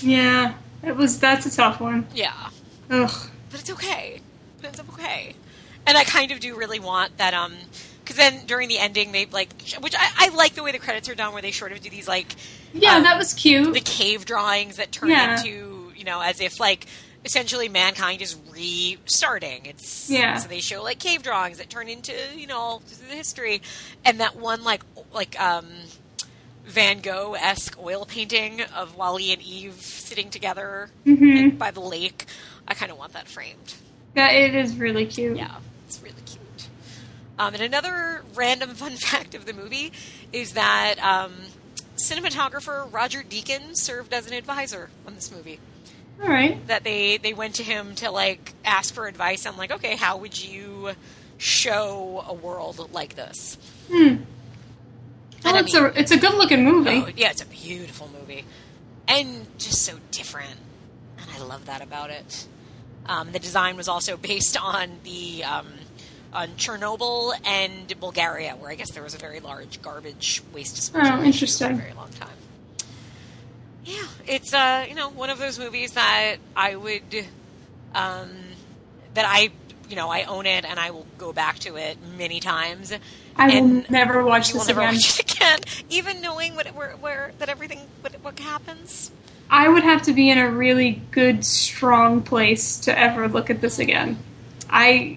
[0.00, 0.54] Yeah.
[0.82, 1.18] It was.
[1.18, 2.06] That's a tough one.
[2.14, 2.50] Yeah,
[2.88, 3.10] Ugh.
[3.50, 4.20] but it's okay.
[4.60, 5.34] It ends up okay.
[5.86, 7.34] And I kind of do really want that.
[7.34, 7.54] Um,
[8.04, 11.08] because then during the ending, they like, which I, I like the way the credits
[11.08, 12.36] are done, where they sort of do these like,
[12.72, 13.74] Yeah, um, that was cute.
[13.74, 15.36] the cave drawings that turn Yeah.
[15.36, 16.86] into you know as if like
[17.28, 20.36] essentially mankind is restarting it's Yeah.
[20.38, 23.60] so they show like cave drawings that turn into you know the history
[24.04, 24.80] and that one like
[25.12, 25.66] like um
[26.64, 31.58] van gogh-esque oil painting of WALL-E and eve sitting together Mhm.
[31.58, 32.24] by the lake
[32.66, 33.74] i kind of want that framed
[34.16, 35.36] yeah, it is really cute.
[35.36, 35.56] yeah,
[35.86, 36.68] it's really cute.
[37.38, 39.92] Um, and another random fun fact of the movie
[40.32, 41.32] is that um,
[42.02, 45.60] cinematographer Roger Deakins served as an advisor on this movie.
[46.22, 46.64] All right.
[46.66, 50.16] That they they went to him to like ask for advice on like, okay, how
[50.18, 50.90] would you
[51.36, 53.56] show a world like this?
[53.90, 53.94] Hmm.
[53.96, 54.26] And
[55.44, 56.90] Well, I it's mean- a it's a good looking movie.
[57.06, 58.44] Oh, yeah, it's a beautiful movie,
[59.06, 60.56] and just so different,
[61.18, 62.46] and I love that about it.
[63.06, 65.68] Um, the design was also based on the um,
[66.32, 71.18] on Chernobyl and Bulgaria, where I guess there was a very large garbage waste disposal
[71.20, 71.68] Oh, interesting.
[71.68, 72.28] for a very long time.
[73.88, 77.24] Yeah, it's uh, you know one of those movies that I would
[77.94, 78.28] um,
[79.14, 79.48] that I
[79.88, 82.92] you know I own it and I will go back to it many times.
[83.34, 84.92] I will and never watch this never again.
[84.92, 89.10] watch it again, even knowing what where, where that everything what, what happens.
[89.48, 93.62] I would have to be in a really good, strong place to ever look at
[93.62, 94.18] this again.
[94.68, 95.16] I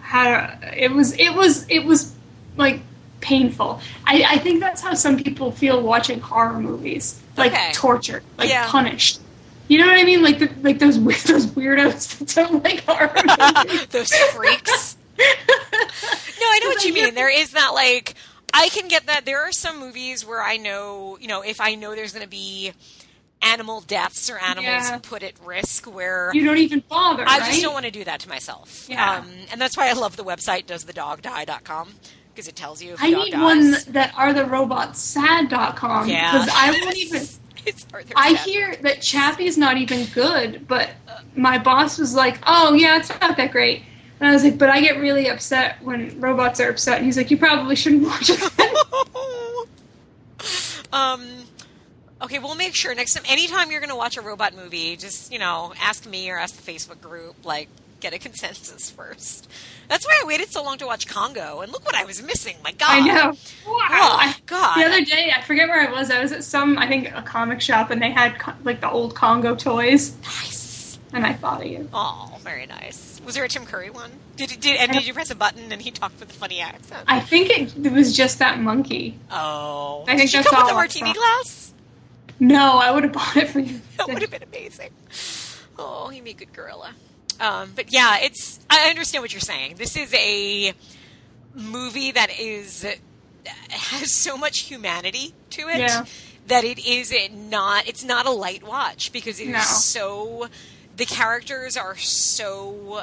[0.00, 2.12] had a, it was it was it was
[2.56, 2.80] like
[3.20, 3.80] painful.
[4.06, 7.70] I, I think that's how some people feel watching horror movies, like Okay.
[7.72, 8.66] tortured, like Yeah.
[8.68, 9.20] punished.
[9.68, 10.22] You know what I mean?
[10.22, 13.12] Like the, like those those weirdos that don't like horror
[13.66, 13.86] movies.
[13.88, 14.96] Those freaks.
[15.18, 17.14] No, I know what you mean.
[17.14, 18.14] There is that like
[18.54, 19.24] I can get that.
[19.26, 22.30] There are some movies where I know, you know, if I know there's going to
[22.30, 22.72] be
[23.42, 24.98] animal deaths or animals Yeah.
[25.02, 27.24] put at risk, where you don't even bother.
[27.28, 27.50] I right?
[27.50, 28.86] just don't want to do that to myself.
[28.88, 29.18] Yeah.
[29.18, 31.88] Um, and that's why I love the website doesthedogdie.com
[32.38, 33.42] because it tells you if I need dies.
[33.42, 37.26] one that are the robots sad.com Yeah, because I won't even.
[38.14, 40.90] I hear that Chappie's not even good, but
[41.34, 43.82] my boss was like, "Oh yeah, it's not that great."
[44.20, 47.16] And I was like, "But I get really upset when robots are upset." And he's
[47.16, 48.40] like, "You probably shouldn't watch it."
[50.92, 51.26] um
[52.22, 55.32] okay we'll make sure next time anytime you're going to watch a robot movie just
[55.32, 57.68] you know ask me or ask the facebook group like
[58.00, 59.48] get a consensus first
[59.88, 62.56] that's why i waited so long to watch congo and look what i was missing
[62.62, 63.30] my god I know.
[63.66, 63.88] Wow.
[63.90, 66.10] oh I- god the other day, I forget where I was.
[66.10, 69.14] I was at some, I think, a comic shop, and they had like the old
[69.14, 71.88] Congo toys, nice and I thought of you.
[71.92, 75.30] oh very nice was there a tim curry one did, did and did you press
[75.30, 78.38] a button and he talked with a funny accent I think it, it was just
[78.38, 79.18] that monkey.
[79.30, 81.20] oh I think did you that's come with all a I martini saw.
[81.20, 81.72] glass
[82.40, 83.80] No, I would have bought it for you.
[83.98, 84.90] that would have been amazing.
[85.78, 86.92] Oh, he made good gorilla.
[87.40, 88.60] Um, but yeah, it's.
[88.68, 89.76] I understand what you're saying.
[89.76, 90.72] This is a
[91.54, 92.84] movie that is
[93.70, 96.04] has so much humanity to it Yeah.
[96.48, 97.86] that it is not.
[97.88, 99.60] It's not a light watch because it is No.
[99.60, 100.48] so.
[100.96, 103.02] The characters are so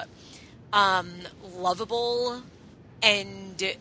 [0.73, 1.09] um,
[1.57, 2.41] lovable
[3.01, 3.75] and.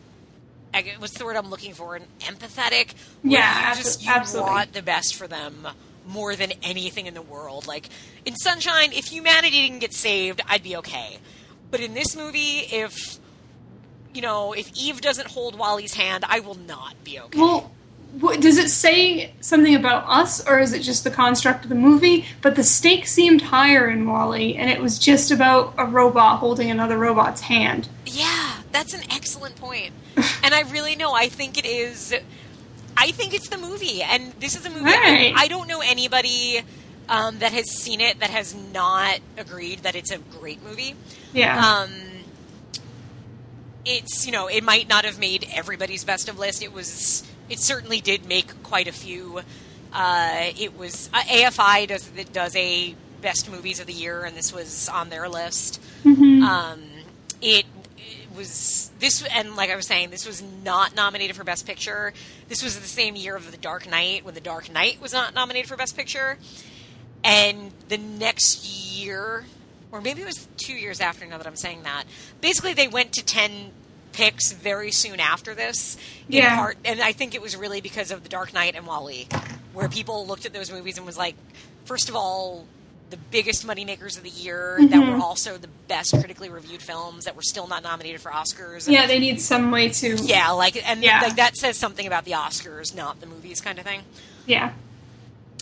[0.73, 1.95] I What's the word I'm looking for?
[1.95, 2.93] An empathetic.
[3.23, 4.51] Yeah, you just you absolutely.
[4.51, 5.67] want the best for them
[6.07, 7.67] more than anything in the world.
[7.67, 7.89] Like
[8.25, 11.17] in Sunshine, if humanity didn't get saved, I'd be okay.
[11.71, 13.19] But in this movie, if
[14.13, 17.37] you know, if Eve doesn't hold WALL-E's hand, I will not be okay.
[17.37, 17.71] Well,
[18.19, 21.75] what, does it say something about us, or is it just the construct of the
[21.75, 22.25] movie?
[22.41, 26.71] But the stakes seemed higher in Wally, and it was just about a robot holding
[26.71, 27.89] another robot's hand.
[28.05, 29.93] yeah, that's an excellent point.
[30.43, 31.13] and I really know.
[31.13, 32.13] I think it is.
[32.97, 34.85] I think it's the movie, and this is a movie.
[34.85, 35.33] Right.
[35.35, 36.61] I, I don't know anybody
[37.09, 40.95] um, that has seen it that has not agreed that it's a great movie.
[41.33, 41.59] Yeah.
[41.83, 41.91] Um,
[43.85, 46.63] it's you know it might not have made everybody's best of list.
[46.63, 49.41] It was it certainly did make quite a few.
[49.93, 54.53] Uh, it was uh, AFI does does a best movies of the year, and this
[54.53, 55.81] was on their list.
[56.03, 56.41] Mhm.
[56.43, 56.81] Um,
[58.35, 62.13] was this, and like I was saying, this was not nominated for Best Picture.
[62.49, 65.33] This was the same year of The Dark Knight when The Dark Knight was not
[65.33, 66.37] nominated for Best Picture,
[67.23, 69.45] and the next year,
[69.91, 71.25] or maybe it was two years after.
[71.25, 72.03] Now that I'm saying that,
[72.41, 73.71] basically they went to ten
[74.11, 75.97] picks very soon after this.
[76.29, 76.55] In Yeah.
[76.55, 79.27] part, and I think it was really because of The Dark Knight and WALL-E,
[79.73, 81.35] where people looked at those movies and was like,
[81.83, 82.65] first of all,
[83.11, 85.17] the biggest moneymakers of the year that Mhm.
[85.17, 88.89] were also the best critically reviewed films that were still not nominated for Oscars.
[88.91, 90.15] yeah, they need some way to.
[90.17, 91.21] yeah, like and Yeah.
[91.21, 94.01] like that says something about the Oscars, not the movies, kind of thing.
[94.47, 94.73] Yeah.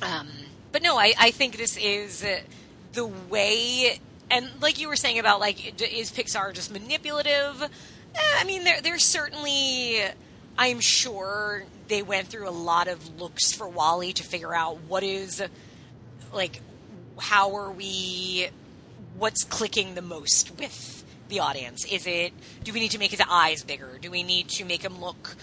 [0.01, 0.27] Um,
[0.71, 2.39] but no, I, I think this is uh,
[2.93, 3.99] the way,
[4.31, 7.61] and like you were saying about like, is Pixar just manipulative?
[7.61, 10.01] Eh, I mean, there, there's certainly,
[10.57, 15.03] I'm sure they went through a lot of looks for WALL-E to figure out what
[15.03, 15.41] is,
[16.31, 16.61] like,
[17.19, 18.47] how are we,
[19.17, 21.85] what's clicking the most with the audience?
[21.85, 22.33] Is it,
[22.63, 23.97] do we need to make his eyes bigger?
[24.01, 25.35] Do we need to make him look,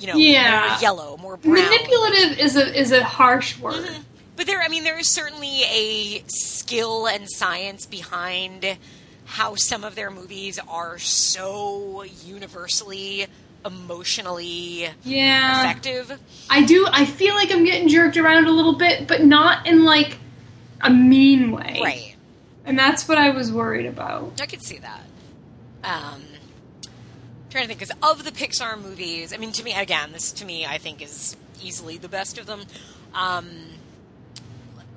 [0.00, 0.68] you know, Yeah.
[0.70, 1.64] more yellow, more brown?
[1.64, 3.84] Manipulative is a is a harsh word.
[3.86, 4.04] Mhm.
[4.36, 8.76] But there, I mean, there is certainly a skill and science behind
[9.24, 13.26] how some of their movies are so universally
[13.64, 15.60] emotionally Yeah.
[15.60, 16.18] effective.
[16.48, 16.86] I do.
[16.90, 20.18] I feel like I'm getting jerked around a little bit, but not in like
[20.80, 21.80] a mean way.
[21.82, 22.16] Right.
[22.64, 24.40] And that's what I was worried about.
[24.40, 25.02] I could see that.
[25.84, 26.22] Um,
[27.50, 30.44] trying to think, because of the Pixar movies, I mean, to me, again, this to
[30.44, 32.62] me, I think is easily the best of them.
[33.14, 33.48] Um,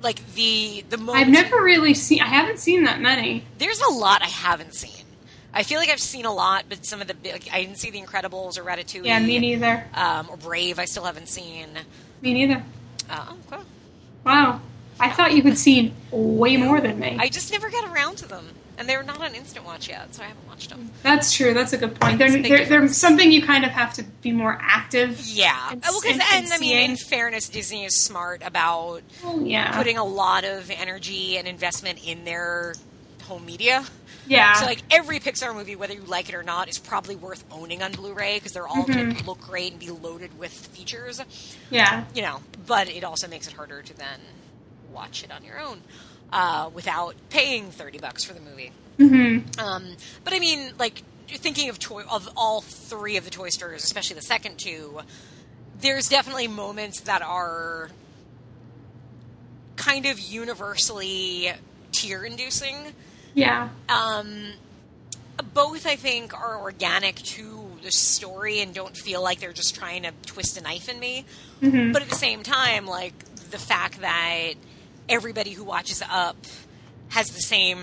[0.02, 2.20] like the the most I've never really seen.
[2.20, 3.44] I haven't seen that many.
[3.58, 5.04] There's a lot I haven't seen.
[5.52, 7.90] I feel like I've seen a lot, but some of the big, I didn't see
[7.90, 9.04] The Incredibles or Ratatouille.
[9.04, 9.84] Yeah, me neither.
[9.94, 11.68] Um, or Brave, I still haven't seen.
[12.22, 12.62] Me neither.
[13.08, 13.62] Uh, okay.
[14.24, 14.60] Wow.
[15.00, 17.16] I thought you had seen way more than me.
[17.18, 18.46] I just never got around to them,
[18.78, 20.90] and they're not on Instant Watch yet, so I haven't watched them.
[21.02, 21.54] That's true.
[21.54, 22.18] That's a good point.
[22.18, 25.20] They're, they're, they're something you kind of have to be more active.
[25.20, 29.44] Yeah, And- well, 'cause- and- and, I mean, in fairness, Disney is smart about Oh,
[29.44, 29.76] yeah.
[29.76, 32.74] putting a lot of energy and investment in their
[33.22, 33.84] home media.
[34.26, 34.54] yeah.
[34.54, 37.82] So, like every Pixar movie, whether you like it or not, is probably worth owning
[37.82, 39.18] on Blu-ray because they're all going Mhm.
[39.18, 41.20] to look great and be loaded with features.
[41.70, 42.04] yeah.
[42.14, 44.20] you know, but it also makes it harder to then
[44.92, 45.80] watch it on your own
[46.32, 48.72] uh, without paying thirty bucks for the movie.
[48.98, 53.48] hmm Um, but I mean, like thinking of toy of all three of the Toy
[53.50, 55.00] Stories, especially the second two,
[55.80, 57.90] there's definitely moments that are
[59.76, 61.52] kind of universally
[61.92, 62.76] tear-inducing.
[63.34, 63.68] Yeah.
[63.88, 64.52] Um,
[65.54, 70.02] both, I think, are organic to the story and don't feel like they're just trying
[70.02, 71.24] to twist a knife in me.
[71.60, 73.14] hmm But at the same time, like
[73.50, 74.52] the fact that
[75.10, 76.36] everybody who watches Up
[77.10, 77.78] has the same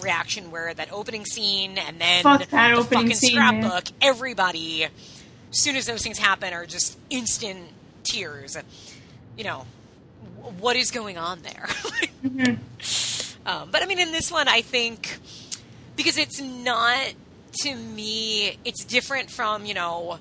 [0.00, 3.62] reaction where that opening scene and then Fuck that the opening fucking scene, man.
[3.62, 4.90] scrapbook, everybody, as
[5.50, 7.66] soon as those things happen, are just instant
[8.04, 8.56] tears.
[9.36, 9.66] You know,
[10.58, 11.68] what is going on there?
[12.22, 12.54] hmm
[13.44, 15.18] Um, but I mean, in this one, I think
[15.96, 17.12] because it's not
[17.62, 20.18] to me, it's different from you know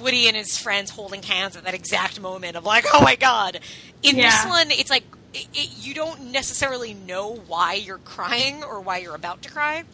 [0.00, 3.58] Woody and his friends holding hands at that exact moment of like, oh my god.
[4.04, 5.02] In this one, it's like
[5.34, 9.84] it, it, you don't necessarily know why you're crying or why you're about to cry.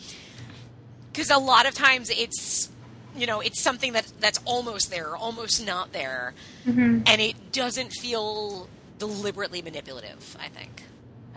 [1.12, 2.70] Because a lot of times it's
[3.16, 6.34] you know it's something that that's almost there, almost not there,
[6.64, 10.82] hmm and it doesn't feel deliberately manipulative i think.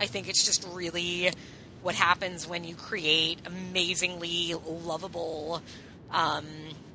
[0.00, 1.30] I think it's just really
[1.82, 5.60] what happens when you create amazingly lovable
[6.12, 6.46] um,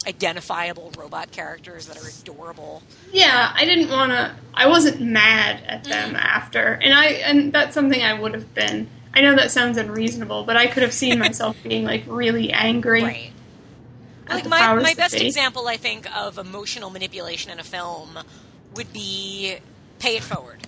[0.08, 4.36] identifiable robot characters that are adorable Yeah, I didn't want to.
[4.54, 6.20] I wasn't mad at them mm.
[6.20, 8.90] after, and I and that's something I would have been.
[9.14, 13.04] I know that sounds unreasonable, but I could have seen myself being like really angry.
[13.04, 13.30] right
[14.30, 15.26] like my, my best be.
[15.28, 18.18] example i think of emotional manipulation in a film
[18.74, 19.58] would be
[20.00, 20.66] pay it forward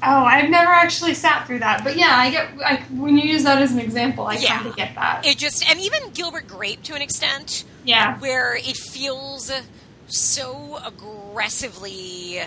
[0.00, 2.48] Oh, I've never actually sat through that, but yeah, I get.
[2.64, 4.58] I, when you use that as an example, I Yeah.
[4.58, 5.26] kind of get that.
[5.26, 8.18] it just and even gilbert grape to an extent yeah.
[8.18, 9.50] where it feels
[10.06, 12.40] so aggressively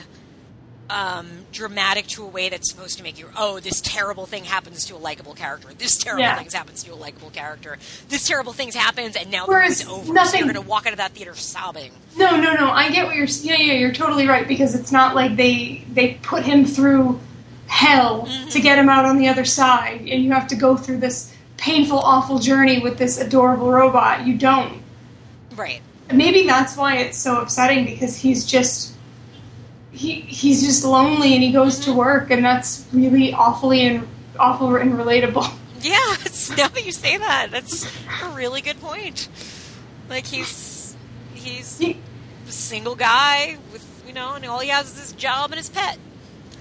[0.89, 4.85] um, dramatic to a way that's supposed to make you, oh, this terrible thing happens
[4.87, 5.69] to a likable character.
[5.77, 6.37] This terrible Yeah.
[6.37, 7.77] thing happens to a likable character.
[8.09, 10.11] This terrible thing happens, and now movie's over.
[10.13, 11.91] nothing- So you're going to walk out of that theater sobbing.
[12.17, 12.69] No, no, no.
[12.71, 13.25] I get what you're.
[13.25, 13.73] Yeah, yeah.
[13.75, 17.19] You're totally right because it's not like they they put him through
[17.67, 20.97] hell to get him out on the other side, and you have to go through
[20.97, 24.27] this painful, awful journey with this adorable robot.
[24.27, 24.81] You don't.
[25.61, 25.81] Right.
[26.11, 28.93] Maybe that's why it's so upsetting because he's just
[29.91, 31.99] he he's just lonely and he goes to mm-hmm.
[31.99, 34.07] work and that's really awfully and
[34.39, 35.47] awful and relatable.
[35.83, 37.85] Yeah, it's, now that you say that, that's
[38.21, 39.29] a really good point.
[40.09, 40.95] Like he's
[41.33, 41.97] he's He-
[42.47, 45.69] a single guy with you know, and all he has is his job and his
[45.69, 45.97] pet.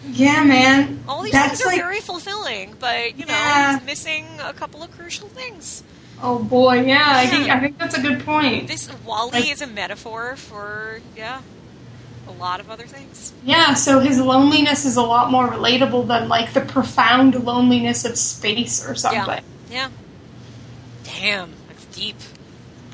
[0.08, 1.04] yeah, man.
[1.06, 3.78] All these that's things are like very fulfilling, but you know, Yeah.
[3.78, 5.82] he's missing a couple of crucial things.
[6.22, 7.04] Oh boy, yeah.
[7.06, 8.68] I think I think that's a good point.
[8.68, 11.40] This WALL-E is a metaphor for yeah,
[12.28, 13.32] a lot of other things.
[13.44, 18.18] Yeah, so his loneliness is a lot more relatable than like the profound loneliness of
[18.18, 19.44] space or something.
[19.70, 19.88] Yeah.
[21.04, 22.16] Damn, that's deep.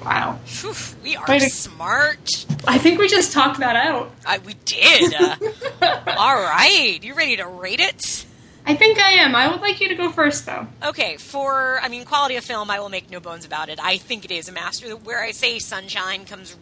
[0.04, 0.38] Wow.
[0.44, 2.46] Phew, we are smart.
[2.66, 4.12] I think we just talked that out.
[4.24, 5.14] I, we did.
[5.14, 5.36] Uh,
[6.16, 8.25] all right, you ready to rate it?
[8.68, 9.34] I think I am.
[9.36, 10.66] I would like you to go first though.
[10.84, 13.78] Okay, for I mean quality of film, I will make no bones about it.
[13.82, 14.88] I think it is a master.
[14.96, 16.56] Where I say Sunshine comes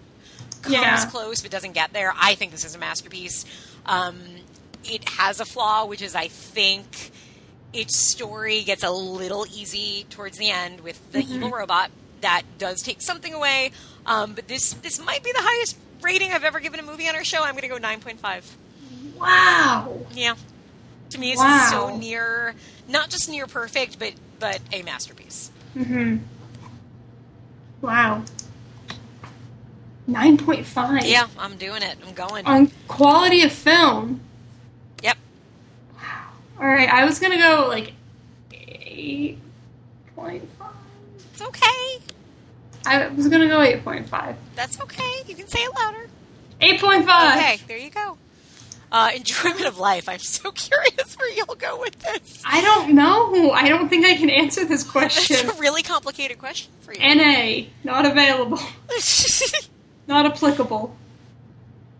[0.62, 1.04] comes Yeah.
[1.10, 3.44] close but doesn't get there, I think this is a masterpiece.
[3.86, 4.18] Um,
[4.84, 7.10] it has a flaw, which is I think
[7.72, 11.90] its story gets a little easy towards the end with the evil robot.
[12.20, 13.72] That does take something away,
[14.06, 17.16] um, but this this might be the highest rating I've ever given a movie on
[17.16, 17.42] our show.
[17.42, 18.44] I'm going to go nine point five.
[19.18, 20.00] Wow.
[20.12, 20.34] Yeah.
[21.14, 21.68] To me, it's Wow.
[21.70, 22.56] so near,
[22.88, 25.52] not just near perfect, but but a masterpiece.
[25.76, 26.16] Mm-hmm.
[27.80, 28.24] Wow.
[30.10, 31.02] 9.5.
[31.08, 31.96] Yeah, I'm doing it.
[32.04, 32.44] I'm going.
[32.46, 34.22] On quality of film.
[35.04, 35.16] Yep.
[35.96, 36.30] Wow.
[36.60, 37.92] All right, I was going to go like
[38.50, 40.42] 8.5.
[41.32, 42.00] It's okay.
[42.86, 44.34] I was going to go 8.5.
[44.56, 45.22] That's okay.
[45.28, 46.08] You can say it louder.
[46.60, 47.36] 8.5.
[47.36, 48.18] Okay, there you go.
[48.96, 50.08] Uh, enjoyment of life.
[50.08, 52.40] I'm so curious where you'll go with this.
[52.46, 53.50] I don't know.
[53.50, 55.50] I don't think I can answer this question.
[55.50, 57.00] a really complicated question for you.
[57.00, 58.60] NA, not available,
[60.06, 60.96] not applicable.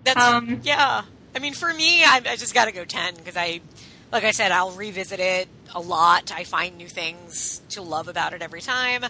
[0.05, 1.03] That's Um, yeah.
[1.35, 3.61] I mean, for me, I, I just got to go ten because I,
[4.12, 6.31] like I said, I'll revisit it a lot.
[6.33, 9.05] I find new things to love about it every time,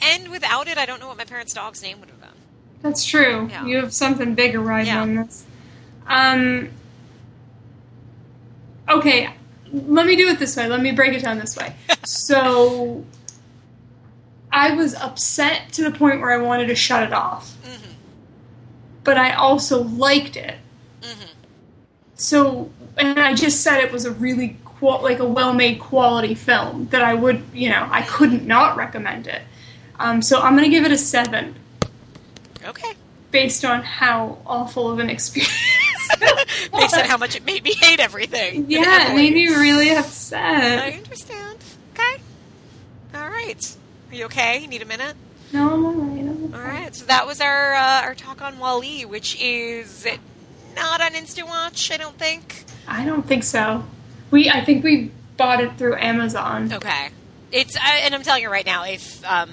[0.00, 2.28] and without it, I don't know what my parents' dog's name would have been.
[2.80, 3.48] That's true.
[3.50, 3.66] Yeah.
[3.66, 5.02] You have something bigger riding Yeah.
[5.02, 5.44] on this.
[6.06, 6.68] Um.
[8.88, 9.30] Okay,
[9.72, 10.68] let me do it this way.
[10.68, 11.74] Let me break it down this way.
[12.04, 13.04] so,
[14.52, 17.90] I was upset to the point where I wanted to shut it off, hmm
[19.04, 20.56] but I also liked it.
[21.02, 21.24] hmm
[22.14, 26.86] So, and I just said it was a really qual- like a well-made quality film
[26.90, 29.42] that I would, you know, I couldn't not recommend it.
[29.98, 31.54] Um, so I'm gonna give it a seven.
[32.64, 32.92] Okay.
[33.30, 35.52] based on how awful of an experience.
[36.72, 38.66] Based on how much it made me hate everything.
[38.68, 40.80] yeah, it made me really upset.
[40.80, 41.58] I understand.
[41.92, 42.22] Okay.
[43.14, 43.76] All right.
[44.10, 44.58] Are you okay?
[44.58, 45.16] You need a minute?
[45.52, 46.24] No, I'm alright.
[46.24, 46.94] I'm All right.
[46.94, 50.06] So that was our uh, our talk on WALL-E, which is
[50.74, 52.64] not on Instant Watch, I don't think.
[52.88, 53.84] I don't think so.
[54.30, 56.72] We, I think we bought it through Amazon.
[56.72, 57.08] Okay.
[57.52, 59.50] It's I and I'm telling you right now, if um,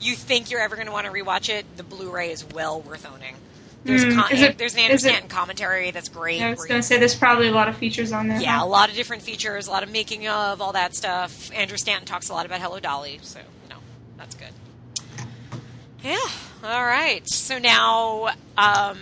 [0.00, 3.06] you think you're ever going to want to rewatch it, the Blu-ray is well worth
[3.06, 3.34] owning.
[3.84, 6.40] There's Hmm, con- it- there's an Andrew Stanton commentary that's great.
[6.40, 8.40] I was gonna say there's probably a lot of features on there.
[8.40, 11.50] Yeah, a lot of different features, a lot of making of, all that stuff.
[11.52, 13.80] Andrew Stanton talks a lot about Hello Dolly, so you know
[14.16, 14.50] that's good.
[16.04, 16.16] Yeah.
[16.64, 17.28] All right.
[17.28, 18.98] So now, um,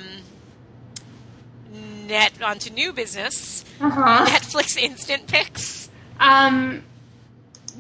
[2.07, 3.65] net onto new business.
[3.81, 4.27] Uh-huh.
[4.27, 5.89] Netflix instant picks.
[6.19, 6.83] Um,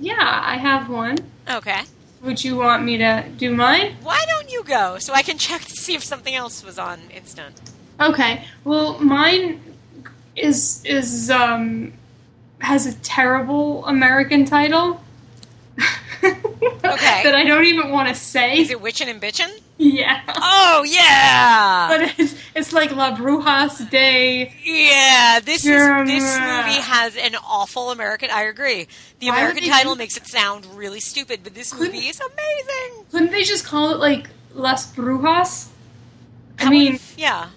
[0.01, 1.19] yeah, I have one.
[1.49, 1.81] Okay.
[2.23, 3.97] Would you want me to do mine?
[4.03, 7.01] Why don't you go so I can check to see if something else was on
[7.15, 7.61] instant?
[7.99, 8.45] Okay.
[8.65, 9.61] Well, mine
[10.37, 11.93] is is um
[12.61, 15.03] has a terrible American title.
[16.23, 17.23] Okay.
[17.23, 18.59] that I don't even want to say.
[18.59, 19.59] Is it Witchin' and Bitchin'?
[19.81, 20.21] Yeah.
[20.29, 21.89] Oh yeah.
[21.89, 24.55] But it's, it's like La Brujas Day.
[24.63, 25.71] Yeah, this is
[26.07, 28.31] this movie has an awful American.
[28.31, 28.87] I agree.
[29.21, 33.05] The American title makes it sound really stupid, but this movie is amazing.
[33.11, 35.69] Couldn't they just call it like Las Brujas?
[36.59, 37.49] I mean, yeah,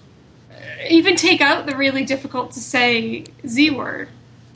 [0.50, 0.56] uh,
[0.90, 4.08] even take out the really difficult to say Z word.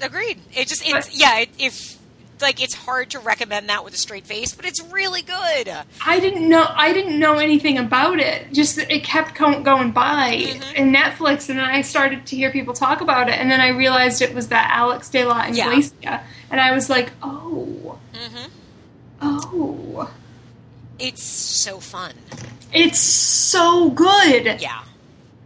[0.02, 0.40] agreed.
[0.56, 1.40] It just it's But- yeah.
[1.40, 1.97] It, if
[2.42, 5.72] like it's hard to recommend that with a straight face, but it's really good.
[6.06, 8.54] I didn't know I didn't know anything about it.
[8.54, 10.74] Just that it kept going by Mhm.
[10.76, 13.70] in Netflix, and then I started to hear people talk about it, and then I
[13.70, 15.68] realized it was that Alex De La Yeah.
[15.70, 18.46] Iglesia, and I was like, oh, hmm
[19.22, 20.10] oh,
[21.00, 22.14] It's so fun.
[22.74, 24.60] it's so good.
[24.62, 24.80] Yeah.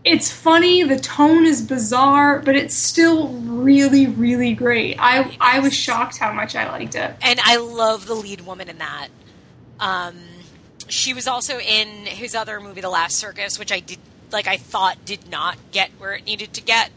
[0.03, 0.83] It's funny.
[0.83, 4.95] The tone is bizarre, but it's still really, really great.
[4.99, 7.13] I I was shocked how much I liked it.
[7.21, 9.09] and I love the lead woman in that.
[9.79, 10.15] Um,
[10.87, 13.99] she was also in his other movie, The Last Circus, which I did
[14.31, 14.47] like.
[14.47, 16.89] I thought did not get where it needed to get,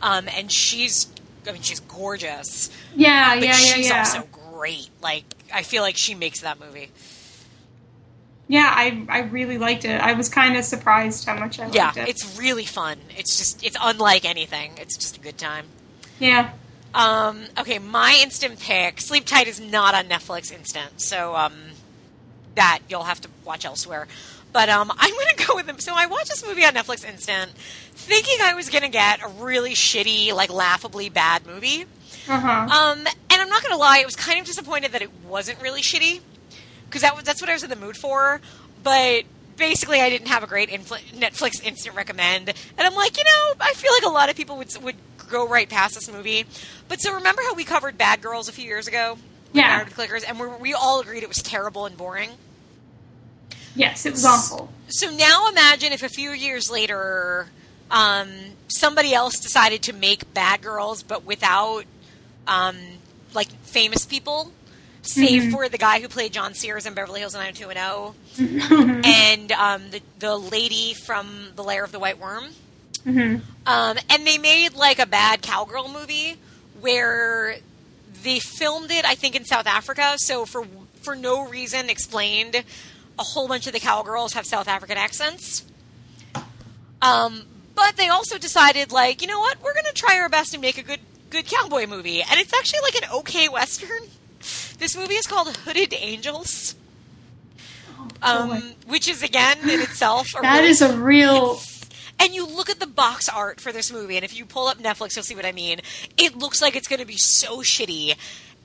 [0.00, 1.08] um, and she's.
[1.44, 3.98] I mean, she's gorgeous, Yeah, but yeah, yeah, she's yeah.
[3.98, 4.88] also great.
[5.02, 6.92] Like, I feel like she makes that movie.
[8.52, 9.98] Yeah, I I really liked it.
[9.98, 11.78] I was kind of surprised how much I liked it.
[11.78, 12.10] Yeah, it.
[12.10, 12.98] it's really fun.
[13.16, 14.72] It's just, it's unlike anything.
[14.76, 15.64] It's just a good time.
[16.18, 16.50] yeah.
[16.94, 19.00] Um, okay, my instant pick.
[19.00, 21.54] Sleep Tight is not on Netflix instant, so um,
[22.54, 24.06] that you'll have to watch elsewhere.
[24.52, 25.78] But um, I'm going to go with them.
[25.78, 27.52] So I watched this movie on Netflix instant,
[27.94, 31.86] thinking I was going to get a really shitty, like laughably bad movie.
[32.28, 32.48] Uh huh.
[32.68, 35.62] Um, and I'm not going to lie, I was kind of disappointed that it wasn't
[35.62, 36.20] really shitty
[36.92, 38.42] because that was, that's what I was in the mood for.
[38.82, 39.22] But
[39.56, 43.54] basically, I didn't have a great infl- Netflix instant recommend, and I'm like, you know,
[43.60, 44.96] I feel like a lot of people would would
[45.30, 46.44] go right past this movie.
[46.88, 49.16] But so remember how we covered Bad Girls a few years ago?
[49.54, 49.84] Yeah.
[49.84, 52.30] Clickers, and we we all agreed it was terrible and boring.
[53.74, 54.70] Yes, it was awful.
[54.88, 57.46] So now imagine if a few years later,
[57.90, 58.28] um,
[58.68, 61.84] somebody else decided to make Bad Girls, but without
[62.46, 62.76] um,
[63.32, 64.52] like famous people,
[65.02, 70.00] save for the guy who played John Sears in Beverly Hills 90210, and um, the
[70.18, 72.44] the lady from The Lair of the White Worm.
[73.04, 76.36] hmm Um, and they made like a bad cowgirl movie
[76.80, 77.56] where
[78.22, 80.14] they filmed it, I think, in South Africa.
[80.16, 80.66] So for
[81.02, 82.62] for no reason explained,
[83.18, 85.64] a whole bunch of the cowgirls have South African accents.
[87.00, 90.52] Um, but they also decided, like, you know what, we're going to try our best
[90.54, 91.00] and make a good
[91.30, 94.02] good cowboy movie, and it's actually like an okay western.
[94.82, 96.74] This movie is called Hooded Angels,
[98.20, 101.60] um, which is again in itself a That really is a real.
[102.18, 104.78] and you look at the box art for this movie, and if you pull up
[104.78, 105.82] Netflix, you'll see what I mean.
[106.16, 108.16] It looks like it's going to be so shitty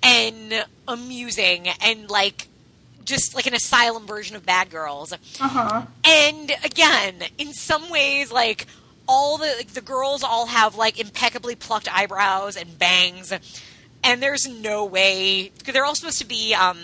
[0.02, 2.48] and amusing and like
[3.06, 5.14] just like an asylum version of Bad Girls.
[5.14, 5.85] Uh huh.
[6.03, 8.65] And again, in some ways, like
[9.07, 13.31] all the like, the girls all have like impeccably plucked eyebrows and bangs,
[14.03, 16.78] and there's no way they're all supposed to be um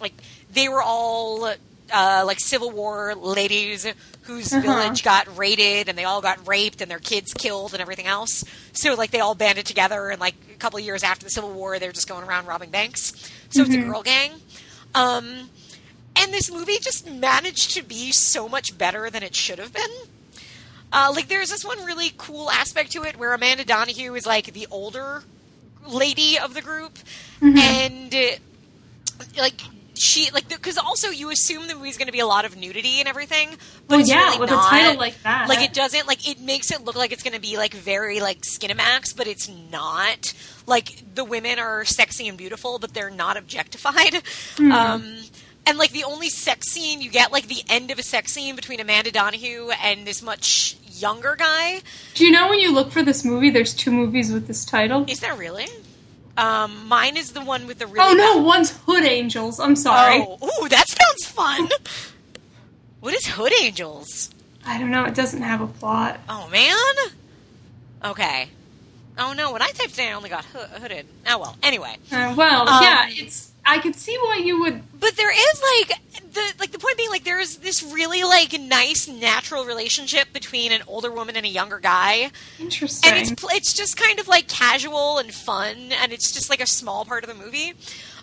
[0.00, 0.12] like
[0.52, 1.44] they were all
[1.92, 3.86] uh, like Civil War ladies
[4.22, 4.62] whose Uh-huh.
[4.62, 8.42] village got raided and they all got raped and their kids killed and everything else.
[8.72, 11.52] So like they all banded together and like a couple of years after the Civil
[11.52, 13.12] War, they're just going around robbing banks.
[13.50, 14.30] So it's a girl gang.
[14.94, 15.50] Um,
[16.16, 19.90] and this movie just managed to be so much better than it should have been.
[20.92, 24.52] Uh, like, there's this one really cool aspect to it where Amanda Donohoe is like
[24.52, 25.24] the older
[25.86, 26.98] lady of the group,
[27.40, 29.60] and uh, like
[29.96, 32.98] she like because also you assume the movie's going to be a lot of nudity
[32.98, 33.50] and everything,
[33.86, 34.66] but Well, it's yeah, really with not.
[34.66, 35.48] a title like that.
[35.48, 38.20] Like it doesn't like it makes it look like it's going to be like very
[38.20, 40.32] like Skinamax, but it's not.
[40.66, 44.22] Like the women are sexy and beautiful, but they're not objectified.
[44.58, 45.18] Um,
[45.66, 48.56] and like the only sex scene you get, like the end of a sex scene
[48.56, 51.80] between Amanda Donohoe and this much younger guy.
[52.14, 55.04] Do you know when you look for this movie, there's two movies with this title?
[55.08, 55.66] Is there really?
[56.36, 58.00] Um, mine is the one with the really.
[58.00, 59.60] Oh no, bad- one's Hood Angels.
[59.60, 60.24] I'm sorry.
[60.26, 61.68] Oh, ooh, that sounds fun.
[63.00, 64.30] what is Hood Angels?
[64.66, 65.04] I don't know.
[65.04, 66.18] It doesn't have a plot.
[66.28, 67.12] Oh man.
[68.04, 68.48] Okay.
[69.16, 71.06] Oh no, when I typed in, I only got hoo- hooded.
[71.28, 71.56] Oh well.
[71.62, 73.52] Anyway, Uh, well, Um, yeah, it's.
[73.64, 74.82] I could see why you would.
[75.00, 75.98] but there is like
[76.34, 80.72] the like the point being like there is this really like nice natural relationship between
[80.72, 83.12] an older woman and a younger guy, Interesting.
[83.12, 86.66] and it's it's just kind of like casual and fun, and it's just like a
[86.66, 87.72] small part of the movie.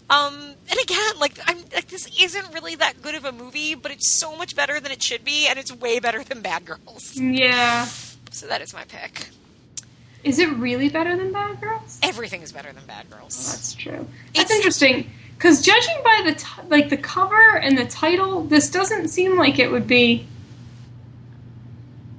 [0.10, 3.92] Um, and again, like I'm like this isn't really that good of a movie, but
[3.92, 7.16] it's so much better than it should be, and it's way better than Bad Girls.
[7.18, 7.86] yeah.
[8.32, 9.28] So that is my pick.
[10.24, 11.98] Is it really better than Bad Girls?
[12.04, 13.52] Everything is better than Bad Girls.
[13.52, 14.08] That's true.
[14.36, 15.10] That's It's- interesting
[15.42, 19.58] because judging by the t- like the cover and the title, this doesn't seem like
[19.58, 20.28] it would be.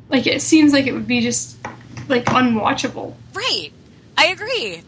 [0.09, 1.57] Like it seems like it would be just
[2.09, 3.15] like unwatchable.
[3.33, 3.71] Right.
[4.19, 4.83] I agree.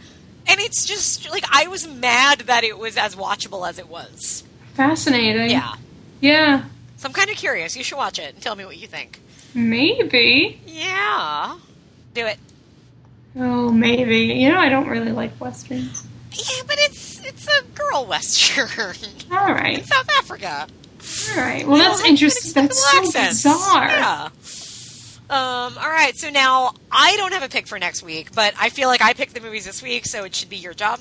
[0.48, 4.42] And it's just like I was mad that it was as watchable as it was.
[4.74, 5.50] Fascinating.
[5.50, 5.74] Yeah.
[6.20, 6.64] Yeah.
[6.96, 7.76] So I'm kind of curious.
[7.76, 9.20] You should watch it and tell me what you think.
[9.54, 10.60] Maybe.
[10.66, 11.56] Yeah.
[12.14, 12.38] Do it.
[13.36, 14.34] Oh, maybe.
[14.34, 16.04] You know, I don't really like westerns.
[16.34, 18.68] Yeah, but it's it's a girl western
[19.32, 19.78] All right.
[19.78, 20.66] in South Africa.
[21.30, 21.66] all right.
[21.66, 22.52] Well, that's Well, interesting.
[22.62, 23.42] That's so accents.
[23.42, 23.86] bizarre.
[23.88, 24.28] Yeah.
[25.30, 28.68] Um, all right, so now I don't have a pick for next week, but I
[28.68, 31.00] feel like I picked the movies this week, so it should be your job.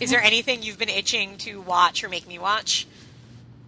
[0.00, 2.86] Is there anything you've been itching to watch or make me watch?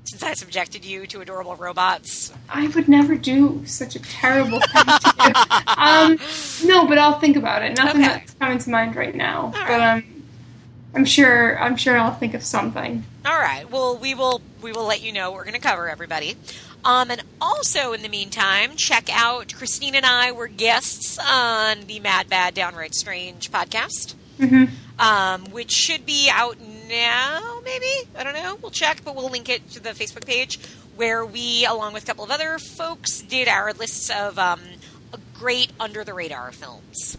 [0.05, 2.33] Since I subjected you to adorable robots.
[2.49, 5.33] I would never do such a terrible thing to you.
[5.81, 6.19] Um,
[6.65, 7.77] no, but I'll think about it.
[7.79, 8.13] Nothing Okay.
[8.13, 9.51] that's coming to mind right now.
[9.55, 9.67] right.
[9.69, 10.20] But um,
[10.95, 11.59] I'm sure.
[11.61, 13.05] I'm sure I'll think of something.
[13.25, 13.71] All right.
[13.71, 16.37] Well, we will we will let you know we're going to cover everybody.
[16.85, 22.01] Um, and also in the meantime, check out Christine and I were guests on the
[22.01, 24.65] Mad Bad Downright Strange podcast, hmm
[24.99, 27.61] um, which should be out now.
[27.65, 28.59] Maybe I don't know.
[28.61, 30.59] We'll check, but we'll link it to the Facebook page
[30.97, 34.61] where we, along with a couple of other folks, did our lists of um,
[35.35, 37.17] great under the radar films.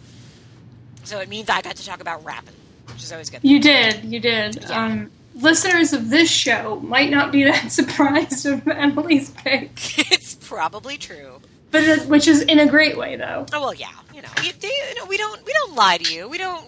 [1.02, 2.54] So it means I got to talk about rapping,
[2.92, 3.40] which is always good.
[3.42, 4.04] You did.
[4.04, 4.62] You did.
[4.62, 4.84] Yeah.
[4.84, 9.70] Um, listeners of this show might not be that surprised of Emily's pick,
[10.12, 11.40] it's probably true.
[11.70, 13.46] but it, which is in a great way, though.
[13.52, 13.88] Oh well, yeah.
[14.14, 16.28] You know, you, you know, we don't we don't lie to you.
[16.28, 16.66] We don't.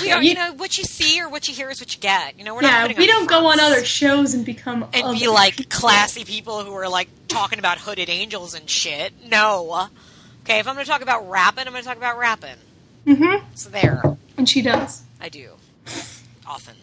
[0.00, 2.00] We, are, you- you know, what you see or what you hear is what you
[2.00, 2.38] get.
[2.38, 2.70] You know, we're not.
[2.70, 5.76] Yeah, putting we don't go on other shows and become and be like people.
[5.76, 9.12] classy people who are like talking about hooded angels and shit.
[9.28, 9.88] No.
[10.44, 12.54] Okay, if I'm going to talk about rapping, I'm going to talk about rapping.
[13.06, 13.44] Mm-hmm.
[13.54, 14.02] So there,
[14.36, 15.02] And she does.
[15.22, 15.52] I do
[16.46, 16.74] often.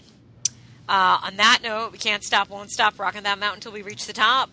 [0.87, 4.07] Uh, on that note, we can't stop, won't stop rocking that mountain until we reach
[4.07, 4.49] the top,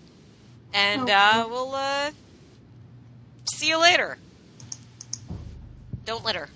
[0.75, 1.13] and Okay.
[1.13, 2.11] uh, we'll uh,
[3.55, 4.19] see you later.
[6.05, 6.49] Don't litter.